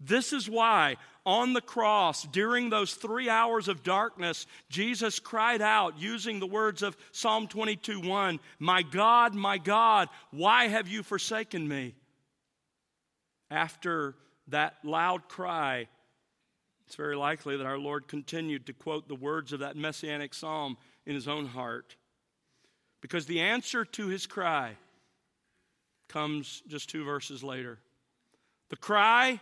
This 0.00 0.32
is 0.32 0.48
why 0.48 0.96
on 1.26 1.52
the 1.52 1.60
cross, 1.60 2.24
during 2.24 2.70
those 2.70 2.94
three 2.94 3.28
hours 3.28 3.68
of 3.68 3.82
darkness, 3.82 4.46
Jesus 4.70 5.18
cried 5.18 5.60
out 5.60 5.98
using 5.98 6.40
the 6.40 6.46
words 6.46 6.82
of 6.82 6.96
Psalm 7.12 7.46
22 7.46 8.00
1 8.00 8.40
My 8.58 8.82
God, 8.82 9.34
my 9.34 9.58
God, 9.58 10.08
why 10.30 10.68
have 10.68 10.88
you 10.88 11.02
forsaken 11.02 11.68
me? 11.68 11.94
After 13.50 14.16
that 14.48 14.76
loud 14.82 15.28
cry, 15.28 15.86
it's 16.90 16.96
very 16.96 17.14
likely 17.14 17.56
that 17.56 17.66
our 17.66 17.78
Lord 17.78 18.08
continued 18.08 18.66
to 18.66 18.72
quote 18.72 19.06
the 19.06 19.14
words 19.14 19.52
of 19.52 19.60
that 19.60 19.76
messianic 19.76 20.34
psalm 20.34 20.76
in 21.06 21.14
his 21.14 21.28
own 21.28 21.46
heart. 21.46 21.94
Because 23.00 23.26
the 23.26 23.38
answer 23.38 23.84
to 23.84 24.08
his 24.08 24.26
cry 24.26 24.72
comes 26.08 26.64
just 26.66 26.90
two 26.90 27.04
verses 27.04 27.44
later. 27.44 27.78
The 28.70 28.76
cry 28.76 29.38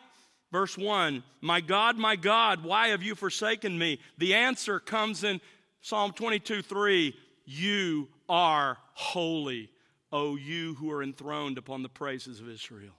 Verse 0.53 0.77
1 0.77 1.23
My 1.41 1.63
God, 1.63 1.97
my 1.97 2.17
God, 2.17 2.65
why 2.65 2.89
have 2.89 3.03
you 3.03 3.15
forsaken 3.15 3.79
me? 3.79 3.99
The 4.19 4.35
answer 4.35 4.79
comes 4.79 5.25
in 5.25 5.41
Psalm 5.81 6.13
22 6.13 6.61
3 6.61 7.15
You 7.47 8.09
are 8.29 8.77
holy, 8.93 9.71
O 10.13 10.37
you 10.37 10.75
who 10.75 10.91
are 10.91 11.03
enthroned 11.03 11.57
upon 11.57 11.83
the 11.83 11.89
praises 11.89 12.41
of 12.41 12.49
Israel. 12.49 12.95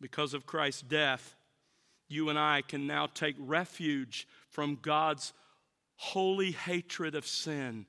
Because 0.00 0.34
of 0.34 0.46
Christ's 0.46 0.82
death, 0.82 1.34
you 2.08 2.30
and 2.30 2.38
I 2.38 2.62
can 2.62 2.86
now 2.86 3.06
take 3.06 3.36
refuge 3.38 4.26
from 4.50 4.78
God's 4.80 5.32
holy 5.96 6.52
hatred 6.52 7.14
of 7.14 7.26
sin 7.26 7.86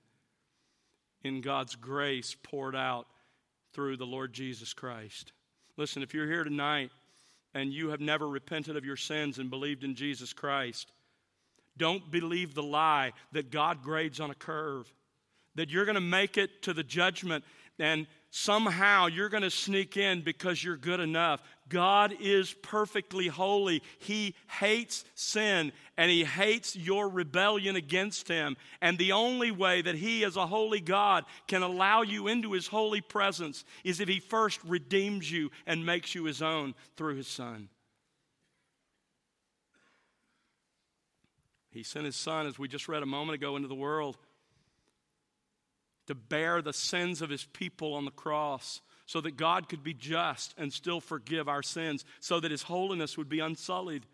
in 1.24 1.42
God's 1.42 1.76
grace 1.76 2.36
poured 2.44 2.76
out 2.76 3.08
through 3.74 3.98
the 3.98 4.06
Lord 4.06 4.34
Jesus 4.34 4.74
Christ. 4.74 5.32
Listen, 5.78 6.04
if 6.04 6.14
you're 6.14 6.28
here 6.28 6.44
tonight 6.44 6.92
and 7.54 7.72
you 7.72 7.90
have 7.90 8.02
never 8.02 8.28
repented 8.28 8.76
of 8.76 8.86
your 8.86 8.98
sins 8.98 9.40
and 9.40 9.50
believed 9.50 9.84
in 9.84 9.96
Jesus 9.96 10.34
Christ, 10.34 10.92
don't 11.78 12.12
believe 12.12 12.54
the 12.54 12.64
lie 12.64 13.14
that 13.32 13.52
God 13.52 13.84
grades 13.84 14.20
on 14.20 14.32
a 14.32 14.36
curve, 14.36 14.92
that 15.56 15.70
you're 15.70 15.86
going 15.86 15.96
to 15.96 16.02
make 16.02 16.38
it 16.38 16.62
to 16.64 16.74
the 16.74 16.84
judgment 16.84 17.44
and 17.80 18.08
somehow 18.32 19.08
you're 19.08 19.30
going 19.30 19.44
to 19.44 19.52
sneak 19.52 19.98
in 19.98 20.22
because 20.22 20.64
you're 20.64 20.78
good 20.78 21.00
enough. 21.00 21.42
God 21.68 22.14
is 22.20 22.54
perfectly 22.62 23.28
holy. 23.28 23.82
He 24.00 24.36
hates 24.48 25.06
sin 25.16 25.72
and 25.98 26.12
He 26.12 26.24
hates 26.24 26.76
your 26.76 27.10
rebellion 27.10 27.76
against 27.76 28.28
Him. 28.28 28.58
And 28.82 28.98
the 28.98 29.12
only 29.12 29.52
way 29.52 29.82
that 29.82 29.96
He, 29.96 30.24
as 30.24 30.36
a 30.36 30.48
holy 30.48 30.82
God, 30.82 31.26
can 31.48 31.64
allow 31.64 32.02
you 32.02 32.28
into 32.28 32.54
His 32.54 32.68
holy 32.68 33.02
presence 33.02 33.66
is 33.84 34.00
if 34.00 34.08
He 34.08 34.20
first 34.20 34.60
redeems 34.64 35.32
you 35.32 35.52
and 35.66 35.86
makes 35.86 36.14
you 36.14 36.26
His 36.26 36.42
own 36.42 36.76
through 36.96 37.16
His 37.16 37.28
Son. 37.28 37.70
He 41.72 41.84
sent 41.84 42.06
His 42.06 42.16
Son, 42.16 42.48
as 42.48 42.58
we 42.58 42.68
just 42.68 42.88
read 42.88 43.04
a 43.04 43.08
moment 43.08 43.36
ago, 43.36 43.56
into 43.56 43.68
the 43.68 43.76
world 43.76 44.18
to 46.10 46.16
bear 46.16 46.60
the 46.60 46.74
sins 46.74 47.22
of 47.22 47.30
his 47.30 47.46
people 47.46 47.94
on 47.94 48.04
the 48.04 48.10
cross 48.10 48.82
so 49.06 49.22
that 49.22 49.38
God 49.38 49.70
could 49.70 49.84
be 49.84 49.94
just 49.94 50.56
and 50.58 50.74
still 50.74 51.00
forgive 51.00 51.48
our 51.48 51.62
sins, 51.62 52.04
so 52.20 52.40
that 52.40 52.50
his 52.50 52.64
holiness 52.64 53.16
would 53.16 53.30
be 53.30 53.40
unsullied. 53.40 54.08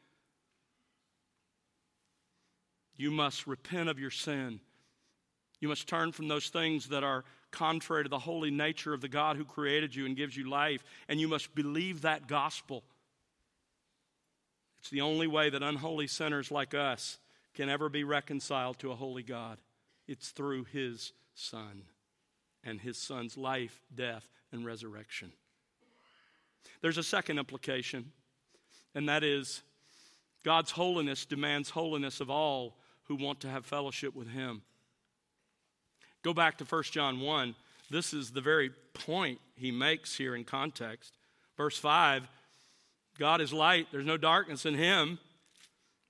You 2.98 3.12
must 3.12 3.48
repent 3.48 3.88
of 3.88 3.98
your 3.98 4.12
sin. 4.12 4.60
You 5.62 5.70
must 5.70 5.88
turn 5.88 6.12
from 6.12 6.28
those 6.28 6.50
things 6.50 6.89
that 6.89 7.06
are 7.06 7.24
contrary 7.52 8.04
to 8.04 8.10
the 8.10 8.20
holy 8.20 8.52
nature 8.52 8.93
of 8.93 9.00
the 9.00 9.08
God 9.08 9.38
who 9.38 9.46
created 9.46 9.96
you 9.96 10.06
and 10.06 10.18
gives 10.18 10.36
you 10.36 10.50
life, 10.50 10.84
and 11.08 11.18
you 11.18 11.30
must 11.30 11.56
believe 11.56 12.02
that 12.02 12.28
gospel. 12.28 12.84
It's 14.80 14.89
the 14.89 15.00
only 15.00 15.28
way 15.28 15.50
that 15.50 15.64
unholy 15.64 16.08
sinners 16.08 16.52
like 16.52 16.74
us 16.74 17.20
can 17.54 17.70
ever 17.70 17.88
be 17.88 18.04
reconciled 18.04 18.80
to 18.80 18.91
a 18.91 18.96
holy 18.96 19.24
God. 19.24 19.60
It's 20.10 20.32
through 20.32 20.66
his 20.66 21.14
Son 21.36 21.83
and 22.63 22.81
his 22.81 22.97
Son's 22.97 23.38
life, 23.38 23.81
death, 23.93 24.27
and 24.51 24.65
resurrection. 24.65 25.31
There's 26.81 26.97
a 26.97 27.03
second 27.03 27.38
implication, 27.38 28.11
and 28.95 29.07
that 29.07 29.23
is 29.23 29.61
God's 30.43 30.71
holiness 30.71 31.25
demands 31.25 31.69
holiness 31.69 32.19
of 32.19 32.29
all 32.29 32.77
who 33.03 33.15
want 33.15 33.39
to 33.41 33.49
have 33.49 33.65
fellowship 33.65 34.15
with 34.15 34.29
him. 34.29 34.63
Go 36.23 36.33
back 36.33 36.57
to 36.57 36.65
1 36.65 36.83
John 36.83 37.19
1. 37.19 37.55
This 37.91 38.13
is 38.13 38.31
the 38.31 38.41
very 38.41 38.71
point 38.93 39.39
he 39.55 39.71
makes 39.71 40.15
here 40.17 40.36
in 40.36 40.43
context. 40.43 41.13
Verse 41.57 41.77
5 41.77 42.27
God 43.17 43.39
is 43.39 43.53
light, 43.53 43.88
there's 43.91 44.05
no 44.05 44.17
darkness 44.17 44.65
in 44.65 44.73
him. 44.73 45.19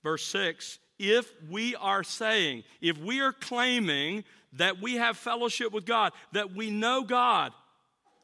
Verse 0.02 0.24
6 0.24 0.78
If 0.98 1.30
we 1.50 1.74
are 1.74 2.02
saying, 2.02 2.64
if 2.80 2.98
we 2.98 3.20
are 3.20 3.32
claiming 3.32 4.24
that 4.54 4.80
we 4.80 4.94
have 4.94 5.16
fellowship 5.16 5.72
with 5.72 5.84
God, 5.84 6.12
that 6.32 6.54
we 6.54 6.70
know 6.70 7.02
God, 7.02 7.52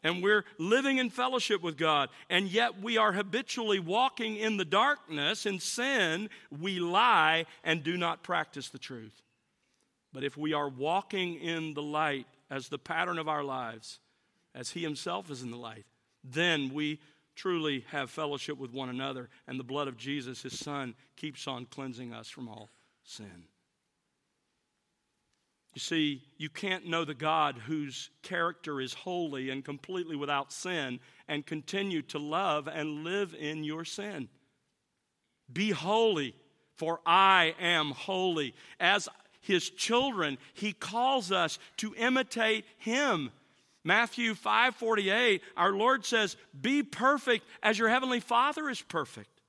and 0.03 0.23
we're 0.23 0.45
living 0.59 0.99
in 0.99 1.11
fellowship 1.11 1.63
with 1.63 1.77
God, 1.77 2.09
and 2.29 2.49
yet 2.49 2.81
we 2.81 2.97
are 2.99 3.13
habitually 3.13 3.79
walking 3.79 4.37
in 4.37 4.57
the 4.57 4.65
darkness 4.65 5.47
in 5.47 5.61
sin, 5.61 6.29
we 6.61 6.81
lie 6.81 7.47
and 7.63 7.85
do 7.85 7.97
not 7.97 8.23
practice 8.23 8.69
the 8.69 8.79
truth. 8.79 9.23
But 10.13 10.25
if 10.25 10.37
we 10.37 10.53
are 10.53 10.69
walking 10.69 11.37
in 11.37 11.75
the 11.75 11.83
light 11.83 12.27
as 12.51 12.69
the 12.69 12.79
pattern 12.79 13.19
of 13.19 13.29
our 13.29 13.45
lives, 13.45 14.01
as 14.55 14.71
He 14.71 14.83
Himself 14.83 15.31
is 15.31 15.43
in 15.43 15.51
the 15.51 15.57
light, 15.57 15.85
then 16.25 16.73
we 16.75 17.01
truly 17.35 17.85
have 17.89 18.11
fellowship 18.11 18.59
with 18.59 18.73
one 18.73 18.89
another, 18.89 19.29
and 19.47 19.59
the 19.59 19.65
blood 19.65 19.89
of 19.89 19.97
Jesus, 19.97 20.43
His 20.43 20.59
Son, 20.59 20.95
keeps 21.17 21.47
on 21.47 21.67
cleansing 21.67 22.13
us 22.13 22.29
from 22.29 22.49
all 22.49 22.71
sin. 23.05 23.45
You 25.75 25.81
see, 25.81 26.23
you 26.37 26.51
can't 26.51 26.87
know 26.87 27.05
the 27.05 27.15
God 27.15 27.57
whose 27.57 28.11
character 28.23 28.81
is 28.81 28.93
holy 28.93 29.49
and 29.49 29.65
completely 29.65 30.17
without 30.17 30.53
sin 30.53 31.01
and 31.29 31.47
continue 31.47 32.03
to 32.03 32.19
love 32.19 32.69
and 32.69 33.05
live 33.05 33.35
in 33.35 33.65
your 33.65 33.85
sin. 33.87 34.29
Be 35.51 35.71
holy, 35.71 36.35
for 36.77 37.01
I 37.07 37.55
am 37.59 37.93
holy. 37.93 38.55
As 38.79 39.09
his 39.41 39.71
children, 39.71 40.37
he 40.53 40.73
calls 40.73 41.33
us 41.33 41.59
to 41.79 41.95
imitate 41.97 42.67
him. 42.77 43.31
Matthew 43.85 44.35
5:48, 44.35 45.43
our 45.57 45.73
Lord 45.73 46.05
says, 46.05 46.37
"Be 46.59 46.83
perfect 46.83 47.47
as 47.63 47.79
your 47.79 47.89
heavenly 47.89 48.21
Father 48.21 48.69
is 48.69 48.81
perfect." 48.81 49.41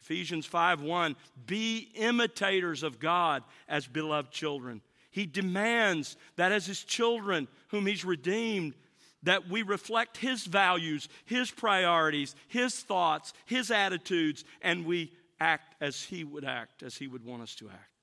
Ephesians 0.00 0.46
5:1, 0.46 1.16
"Be 1.46 1.90
imitators 1.94 2.82
of 2.82 2.98
God 2.98 3.42
as 3.66 3.86
beloved 3.86 4.30
children." 4.30 4.82
He 5.10 5.26
demands 5.26 6.16
that 6.36 6.52
as 6.52 6.66
his 6.66 6.84
children, 6.84 7.48
whom 7.68 7.86
he's 7.86 8.04
redeemed, 8.04 8.74
that 9.22 9.48
we 9.48 9.62
reflect 9.62 10.18
his 10.18 10.44
values, 10.44 11.08
his 11.24 11.50
priorities, 11.50 12.34
his 12.48 12.82
thoughts, 12.82 13.32
his 13.46 13.70
attitudes, 13.70 14.44
and 14.60 14.84
we 14.84 15.16
act 15.40 15.74
as 15.80 16.02
he 16.04 16.24
would 16.24 16.44
act, 16.44 16.82
as 16.82 16.96
he 16.96 17.06
would 17.06 17.24
want 17.24 17.42
us 17.42 17.54
to 17.54 17.70
act. 17.70 17.93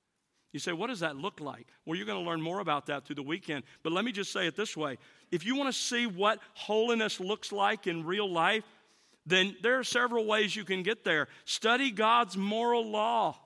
You 0.51 0.59
say, 0.59 0.73
what 0.73 0.87
does 0.87 0.99
that 0.99 1.15
look 1.15 1.39
like? 1.39 1.67
Well, 1.85 1.95
you're 1.95 2.05
going 2.05 2.21
to 2.21 2.29
learn 2.29 2.41
more 2.41 2.59
about 2.59 2.87
that 2.87 3.05
through 3.05 3.15
the 3.15 3.23
weekend. 3.23 3.63
But 3.83 3.93
let 3.93 4.03
me 4.03 4.11
just 4.11 4.33
say 4.33 4.47
it 4.47 4.55
this 4.55 4.75
way 4.75 4.97
if 5.31 5.45
you 5.45 5.55
want 5.55 5.73
to 5.73 5.79
see 5.79 6.07
what 6.07 6.39
holiness 6.53 7.19
looks 7.19 7.51
like 7.51 7.87
in 7.87 8.05
real 8.05 8.29
life, 8.29 8.65
then 9.25 9.55
there 9.61 9.79
are 9.79 9.83
several 9.83 10.25
ways 10.25 10.55
you 10.55 10.65
can 10.65 10.83
get 10.83 11.03
there. 11.03 11.27
Study 11.45 11.91
God's 11.91 12.35
moral 12.35 12.89
law, 12.89 13.37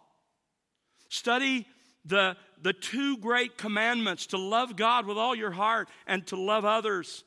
study 1.09 1.67
the, 2.05 2.37
the 2.61 2.73
two 2.73 3.17
great 3.17 3.57
commandments 3.57 4.27
to 4.27 4.37
love 4.37 4.75
God 4.75 5.05
with 5.05 5.17
all 5.17 5.35
your 5.35 5.51
heart 5.51 5.89
and 6.07 6.25
to 6.27 6.35
love 6.35 6.65
others. 6.65 7.23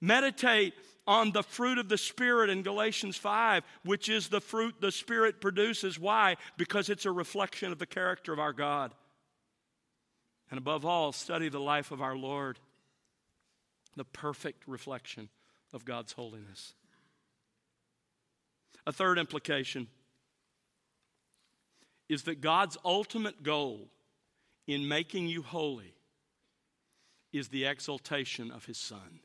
Meditate 0.00 0.74
on 1.08 1.32
the 1.32 1.42
fruit 1.42 1.78
of 1.78 1.88
the 1.88 1.96
Spirit 1.96 2.50
in 2.50 2.62
Galatians 2.62 3.16
5, 3.16 3.64
which 3.82 4.10
is 4.10 4.28
the 4.28 4.42
fruit 4.42 4.74
the 4.78 4.92
Spirit 4.92 5.40
produces. 5.40 5.98
Why? 5.98 6.36
Because 6.58 6.90
it's 6.90 7.06
a 7.06 7.10
reflection 7.10 7.72
of 7.72 7.78
the 7.78 7.86
character 7.86 8.30
of 8.30 8.38
our 8.38 8.52
God. 8.52 8.92
And 10.50 10.58
above 10.58 10.84
all, 10.84 11.12
study 11.12 11.48
the 11.48 11.58
life 11.58 11.90
of 11.92 12.02
our 12.02 12.14
Lord, 12.14 12.58
the 13.96 14.04
perfect 14.04 14.68
reflection 14.68 15.30
of 15.72 15.86
God's 15.86 16.12
holiness. 16.12 16.74
A 18.86 18.92
third 18.92 19.18
implication 19.18 19.86
is 22.10 22.24
that 22.24 22.42
God's 22.42 22.76
ultimate 22.84 23.42
goal 23.42 23.88
in 24.66 24.88
making 24.88 25.26
you 25.26 25.40
holy 25.40 25.94
is 27.32 27.48
the 27.48 27.64
exaltation 27.64 28.50
of 28.50 28.66
his 28.66 28.76
Son. 28.76 29.20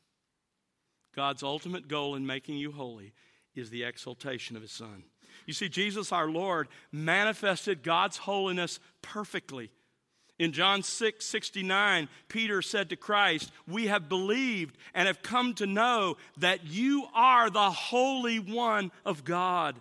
God's 1.16 1.44
ultimate 1.44 1.88
goal 1.88 2.16
in 2.16 2.26
making 2.26 2.58
you 2.58 2.72
holy 2.72 3.14
is 3.56 3.70
the 3.70 3.84
exaltation 3.84 4.56
of 4.56 4.62
his 4.62 4.72
Son. 4.72 5.04
You 5.46 5.54
see, 5.54 5.70
Jesus 5.70 6.12
our 6.12 6.30
Lord 6.30 6.68
manifested 6.92 7.84
God's 7.84 8.18
holiness 8.18 8.80
perfectly. 9.02 9.72
In 10.40 10.52
John 10.52 10.82
6 10.82 11.24
69, 11.24 12.10
Peter 12.28 12.62
said 12.62 12.90
to 12.90 12.96
Christ, 12.96 13.52
We 13.68 13.88
have 13.88 14.10
believed 14.10 14.78
and 14.94 15.08
have 15.08 15.22
come 15.22 15.54
to 15.56 15.68
know 15.68 16.18
that 16.38 16.66
you 16.66 17.06
are 17.14 17.50
the 17.50 17.72
Holy 17.72 18.40
One 18.40 18.92
of 19.06 19.24
God. 19.24 19.80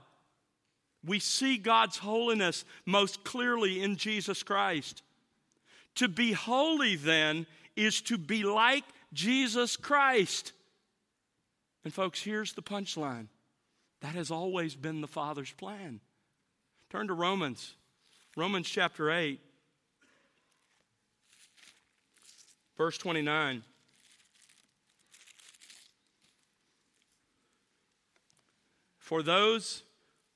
We 1.05 1.19
see 1.19 1.57
God's 1.57 1.99
holiness 1.99 2.65
most 2.87 3.25
clearly 3.25 3.83
in 3.83 3.97
Jesus 3.97 4.43
Christ. 4.43 5.03
To 5.97 6.09
be 6.09 6.33
holy, 6.33 6.97
then, 6.97 7.47
is 7.75 8.01
to 8.03 8.17
be 8.17 8.45
like 8.45 8.85
Jesus 9.13 9.77
Christ. 9.77 10.53
And, 11.85 11.93
folks, 11.93 12.23
here's 12.23 12.53
the 12.53 12.63
punchline 12.63 13.27
that 14.01 14.15
has 14.15 14.31
always 14.31 14.75
been 14.75 15.01
the 15.01 15.09
Father's 15.09 15.53
plan. 15.53 16.01
Turn 16.91 17.07
to 17.07 17.15
Romans, 17.15 17.75
Romans 18.37 18.69
chapter 18.69 19.11
8, 19.11 19.41
verse 22.77 22.99
29. 22.99 23.63
For 28.99 29.23
those 29.23 29.83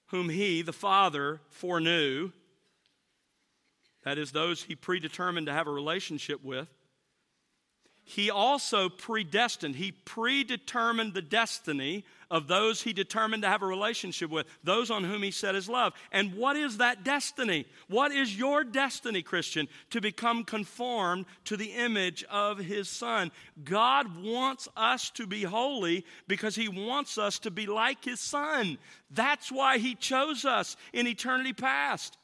whom 0.08 0.28
he, 0.28 0.62
the 0.62 0.72
Father, 0.72 1.40
foreknew, 1.48 2.30
that 4.04 4.18
is, 4.18 4.30
those 4.30 4.62
he 4.62 4.76
predetermined 4.76 5.46
to 5.46 5.52
have 5.52 5.66
a 5.66 5.72
relationship 5.72 6.44
with, 6.44 6.68
he 8.08 8.30
also 8.30 8.88
predestined, 8.88 9.74
he 9.74 9.90
predetermined 9.90 11.12
the 11.12 11.20
destiny 11.20 12.04
of 12.30 12.46
those 12.46 12.80
he 12.80 12.92
determined 12.92 13.42
to 13.42 13.48
have 13.48 13.62
a 13.62 13.66
relationship 13.66 14.30
with, 14.30 14.46
those 14.62 14.92
on 14.92 15.02
whom 15.02 15.24
he 15.24 15.32
set 15.32 15.56
his 15.56 15.68
love. 15.68 15.92
And 16.12 16.34
what 16.34 16.54
is 16.54 16.78
that 16.78 17.02
destiny? 17.02 17.66
What 17.88 18.12
is 18.12 18.38
your 18.38 18.62
destiny, 18.62 19.22
Christian? 19.22 19.66
To 19.90 20.00
become 20.00 20.44
conformed 20.44 21.26
to 21.46 21.56
the 21.56 21.72
image 21.72 22.22
of 22.30 22.58
his 22.58 22.88
son. 22.88 23.32
God 23.64 24.22
wants 24.22 24.68
us 24.76 25.10
to 25.10 25.26
be 25.26 25.42
holy 25.42 26.06
because 26.28 26.54
he 26.54 26.68
wants 26.68 27.18
us 27.18 27.40
to 27.40 27.50
be 27.50 27.66
like 27.66 28.04
his 28.04 28.20
son. 28.20 28.78
That's 29.10 29.50
why 29.50 29.78
he 29.78 29.96
chose 29.96 30.44
us 30.44 30.76
in 30.92 31.08
eternity 31.08 31.54
past. 31.54 32.16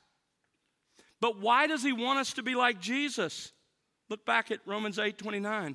But 1.20 1.40
why 1.40 1.66
does 1.66 1.82
he 1.82 1.92
want 1.92 2.20
us 2.20 2.34
to 2.34 2.44
be 2.44 2.54
like 2.54 2.80
Jesus? 2.80 3.50
Look 4.12 4.26
back 4.26 4.50
at 4.50 4.60
Romans 4.66 4.98
8 4.98 5.16
29. 5.16 5.74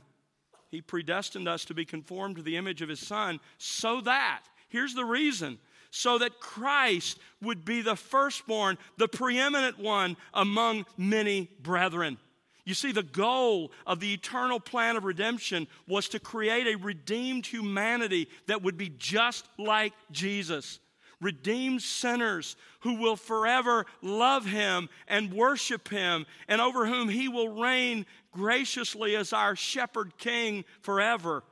He 0.69 0.79
predestined 0.79 1.47
us 1.47 1.65
to 1.65 1.73
be 1.73 1.85
conformed 1.85 2.35
to 2.35 2.43
the 2.43 2.55
image 2.55 2.83
of 2.83 2.89
his 2.89 2.99
son 2.99 3.39
so 3.57 3.99
that, 4.01 4.43
here's 4.69 4.93
the 4.93 5.05
reason, 5.05 5.57
so 5.89 6.19
that 6.19 6.39
Christ 6.39 7.17
would 7.41 7.65
be 7.65 7.81
the 7.81 7.95
firstborn, 7.95 8.77
the 8.97 9.07
preeminent 9.07 9.79
one 9.79 10.17
among 10.35 10.85
many 10.97 11.49
brethren. 11.63 12.19
You 12.63 12.75
see, 12.75 12.91
the 12.91 13.01
goal 13.01 13.71
of 13.87 13.99
the 13.99 14.13
eternal 14.13 14.59
plan 14.59 14.97
of 14.97 15.03
redemption 15.03 15.65
was 15.87 16.07
to 16.09 16.19
create 16.19 16.67
a 16.67 16.77
redeemed 16.77 17.47
humanity 17.47 18.27
that 18.45 18.61
would 18.61 18.77
be 18.77 18.89
just 18.99 19.47
like 19.57 19.93
Jesus 20.11 20.77
redeemed 21.21 21.81
sinners 21.81 22.55
who 22.81 22.95
will 22.95 23.15
forever 23.15 23.85
love 24.01 24.45
him 24.45 24.89
and 25.07 25.33
worship 25.33 25.89
him, 25.89 26.25
and 26.47 26.61
over 26.61 26.85
whom 26.85 27.09
he 27.09 27.27
will 27.27 27.49
reign 27.49 28.05
graciously 28.31 29.15
as 29.15 29.33
our 29.33 29.55
shepherd 29.55 30.17
king 30.17 30.63
forever. 30.81 31.43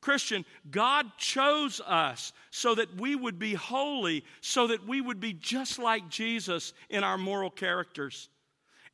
Christian, 0.00 0.46
God 0.70 1.06
chose 1.18 1.80
us 1.86 2.32
so 2.50 2.74
that 2.74 2.98
we 2.98 3.14
would 3.14 3.38
be 3.38 3.54
holy, 3.54 4.24
so 4.40 4.66
that 4.68 4.86
we 4.86 5.00
would 5.00 5.20
be 5.20 5.34
just 5.34 5.78
like 5.78 6.08
Jesus 6.08 6.72
in 6.88 7.04
our 7.04 7.18
moral 7.18 7.50
characters. 7.50 8.30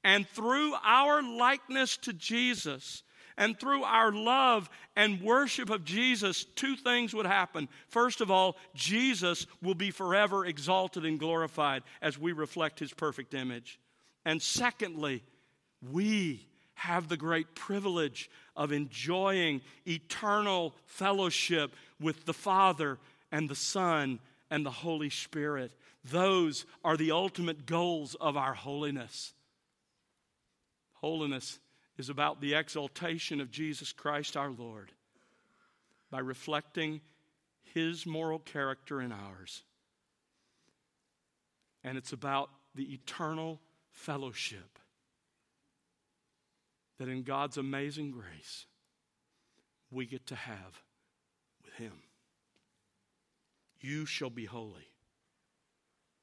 And 0.02 0.28
through 0.28 0.74
our 0.84 1.22
likeness 1.22 1.96
to 1.98 2.12
Jesus, 2.12 3.02
and 3.38 3.58
through 3.58 3.82
our 3.84 4.12
love 4.12 4.70
and 4.94 5.20
worship 5.20 5.68
of 5.68 5.84
Jesus, 5.84 6.44
two 6.44 6.74
things 6.76 7.14
would 7.14 7.26
happen. 7.26 7.68
First 7.88 8.20
of 8.20 8.30
all, 8.30 8.56
Jesus 8.74 9.46
will 9.62 9.74
be 9.74 9.90
forever 9.90 10.46
exalted 10.46 11.04
and 11.04 11.18
glorified 11.18 11.82
as 12.00 12.18
we 12.18 12.32
reflect 12.32 12.78
his 12.78 12.92
perfect 12.92 13.34
image. 13.34 13.78
And 14.24 14.40
secondly, 14.40 15.22
we 15.92 16.46
have 16.74 17.08
the 17.08 17.16
great 17.16 17.54
privilege 17.54 18.30
of 18.56 18.72
enjoying 18.72 19.60
eternal 19.86 20.74
fellowship 20.86 21.74
with 22.00 22.24
the 22.24 22.34
Father 22.34 22.98
and 23.30 23.48
the 23.48 23.54
Son 23.54 24.18
and 24.50 24.64
the 24.64 24.70
Holy 24.70 25.10
Spirit. 25.10 25.72
Those 26.04 26.64
are 26.84 26.96
the 26.96 27.10
ultimate 27.10 27.66
goals 27.66 28.14
of 28.14 28.36
our 28.36 28.54
holiness. 28.54 29.34
Holiness 30.94 31.58
is 31.98 32.08
about 32.08 32.40
the 32.40 32.54
exaltation 32.54 33.40
of 33.40 33.50
Jesus 33.50 33.92
Christ 33.92 34.36
our 34.36 34.50
Lord 34.50 34.92
by 36.10 36.18
reflecting 36.18 37.00
his 37.74 38.06
moral 38.06 38.38
character 38.38 39.00
in 39.00 39.12
ours. 39.12 39.62
And 41.82 41.96
it's 41.96 42.12
about 42.12 42.50
the 42.74 42.94
eternal 42.94 43.60
fellowship 43.90 44.78
that 46.98 47.08
in 47.08 47.22
God's 47.22 47.56
amazing 47.56 48.10
grace 48.10 48.66
we 49.90 50.06
get 50.06 50.26
to 50.26 50.34
have 50.34 50.82
with 51.64 51.74
him. 51.74 51.92
You 53.80 54.06
shall 54.06 54.30
be 54.30 54.46
holy, 54.46 54.88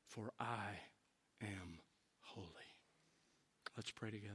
for 0.08 0.32
I 0.40 0.80
am 1.42 1.80
holy. 2.22 2.48
Let's 3.78 3.92
pray 3.92 4.12
together. 4.12 4.34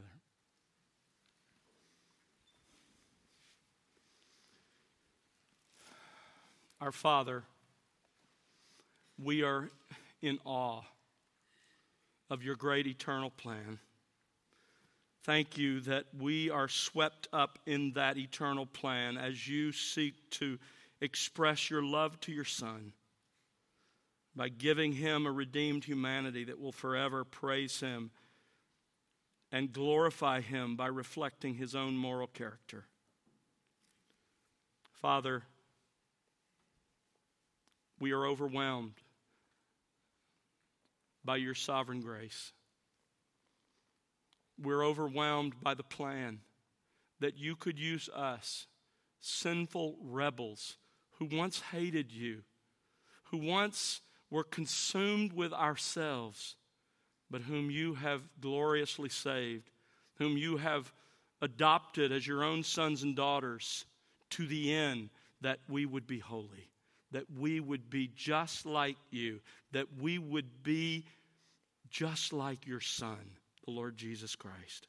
Our 6.81 6.93
Father, 6.93 7.43
we 9.21 9.43
are 9.43 9.69
in 10.23 10.39
awe 10.45 10.83
of 12.31 12.45
your 12.45 12.55
great 12.55 12.87
eternal 12.87 13.31
plan. 13.31 13.81
Thank 15.25 15.59
you 15.59 15.81
that 15.81 16.05
we 16.17 16.51
are 16.51 16.69
swept 16.69 17.27
up 17.33 17.59
in 17.67 17.93
that 17.95 18.17
eternal 18.17 18.65
plan 18.65 19.19
as 19.19 19.49
you 19.49 19.73
seek 19.73 20.15
to 20.31 20.59
express 21.01 21.69
your 21.69 21.83
love 21.83 22.21
to 22.21 22.33
your 22.33 22.45
Son 22.45 22.93
by 24.37 24.49
giving 24.49 24.93
him 24.93 25.27
a 25.27 25.33
redeemed 25.33 25.85
humanity 25.85 26.45
that 26.45 26.61
will 26.61 26.71
forever 26.71 27.25
praise 27.25 27.81
him 27.81 28.13
and 29.51 29.73
glorify 29.73 30.41
him 30.41 30.77
by 30.77 30.87
reflecting 30.87 31.55
his 31.55 31.75
own 31.75 31.97
moral 31.97 32.29
character. 32.29 32.85
Father, 34.93 35.43
we 38.01 38.13
are 38.13 38.27
overwhelmed 38.27 38.95
by 41.25 41.37
your 41.37 41.55
sovereign 41.55 42.01
grace. 42.01 42.53
We're 44.61 44.85
overwhelmed 44.85 45.55
by 45.63 45.75
the 45.75 45.83
plan 45.83 46.41
that 47.21 47.37
you 47.37 47.57
could 47.57 47.79
use 47.79 48.09
us, 48.15 48.67
sinful 49.21 49.97
rebels 50.03 50.77
who 51.19 51.29
once 51.31 51.61
hated 51.73 52.13
you, 52.13 52.43
who 53.25 53.39
once 53.39 54.01
were 54.31 54.45
consumed 54.45 55.33
with 55.33 55.53
ourselves, 55.53 56.57
but 57.31 57.43
whom 57.43 57.71
you 57.71 57.95
have 57.95 58.23
gloriously 58.41 59.09
saved, 59.09 59.71
whom 60.15 60.37
you 60.37 60.57
have 60.57 60.93
adopted 61.43 62.13
as 62.13 62.27
your 62.27 62.43
own 62.43 62.63
sons 62.63 63.03
and 63.03 63.15
daughters 63.15 63.85
to 64.31 64.47
the 64.47 64.73
end 64.73 65.11
that 65.41 65.59
we 65.69 65.87
would 65.87 66.07
be 66.07 66.19
holy 66.19 66.69
that 67.13 67.25
we 67.39 67.61
would 67.61 67.89
be 67.89 68.11
just 68.15 68.67
like 68.67 68.99
you, 69.11 69.41
that 69.73 69.87
we 70.01 70.19
would 70.19 70.63
be 70.63 71.05
just 71.91 72.33
like 72.33 72.67
your 72.67 72.81
Son, 72.81 73.37
the 73.65 73.71
Lord 73.71 73.97
Jesus 73.97 74.37
Christ. 74.37 74.87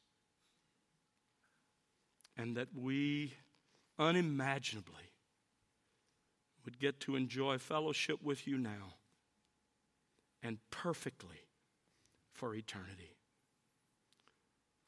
And 2.38 2.58
that 2.58 2.70
we 2.76 3.34
unimaginably 3.98 4.96
would 6.66 6.80
get 6.80 7.00
to 7.02 7.16
enjoy 7.16 7.58
fellowship 7.58 8.22
with 8.22 8.48
you 8.48 8.58
now 8.58 8.96
and 10.42 10.58
perfectly 10.72 11.48
for 12.34 12.56
eternity. 12.56 13.16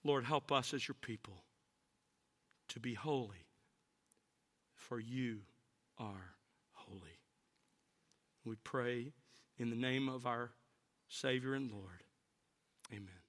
Lord, 0.04 0.24
help 0.24 0.52
us 0.52 0.74
as 0.74 0.88
your 0.88 0.96
people 0.96 1.44
to 2.70 2.80
be 2.80 2.94
holy, 2.94 3.46
for 4.74 5.00
you 5.00 5.40
are. 5.98 6.36
We 8.46 8.56
pray 8.64 9.14
in 9.58 9.70
the 9.70 9.76
name 9.76 10.10
of 10.10 10.26
our 10.26 10.52
Savior 11.08 11.54
and 11.54 11.72
Lord. 11.72 12.04
Amen. 12.92 13.21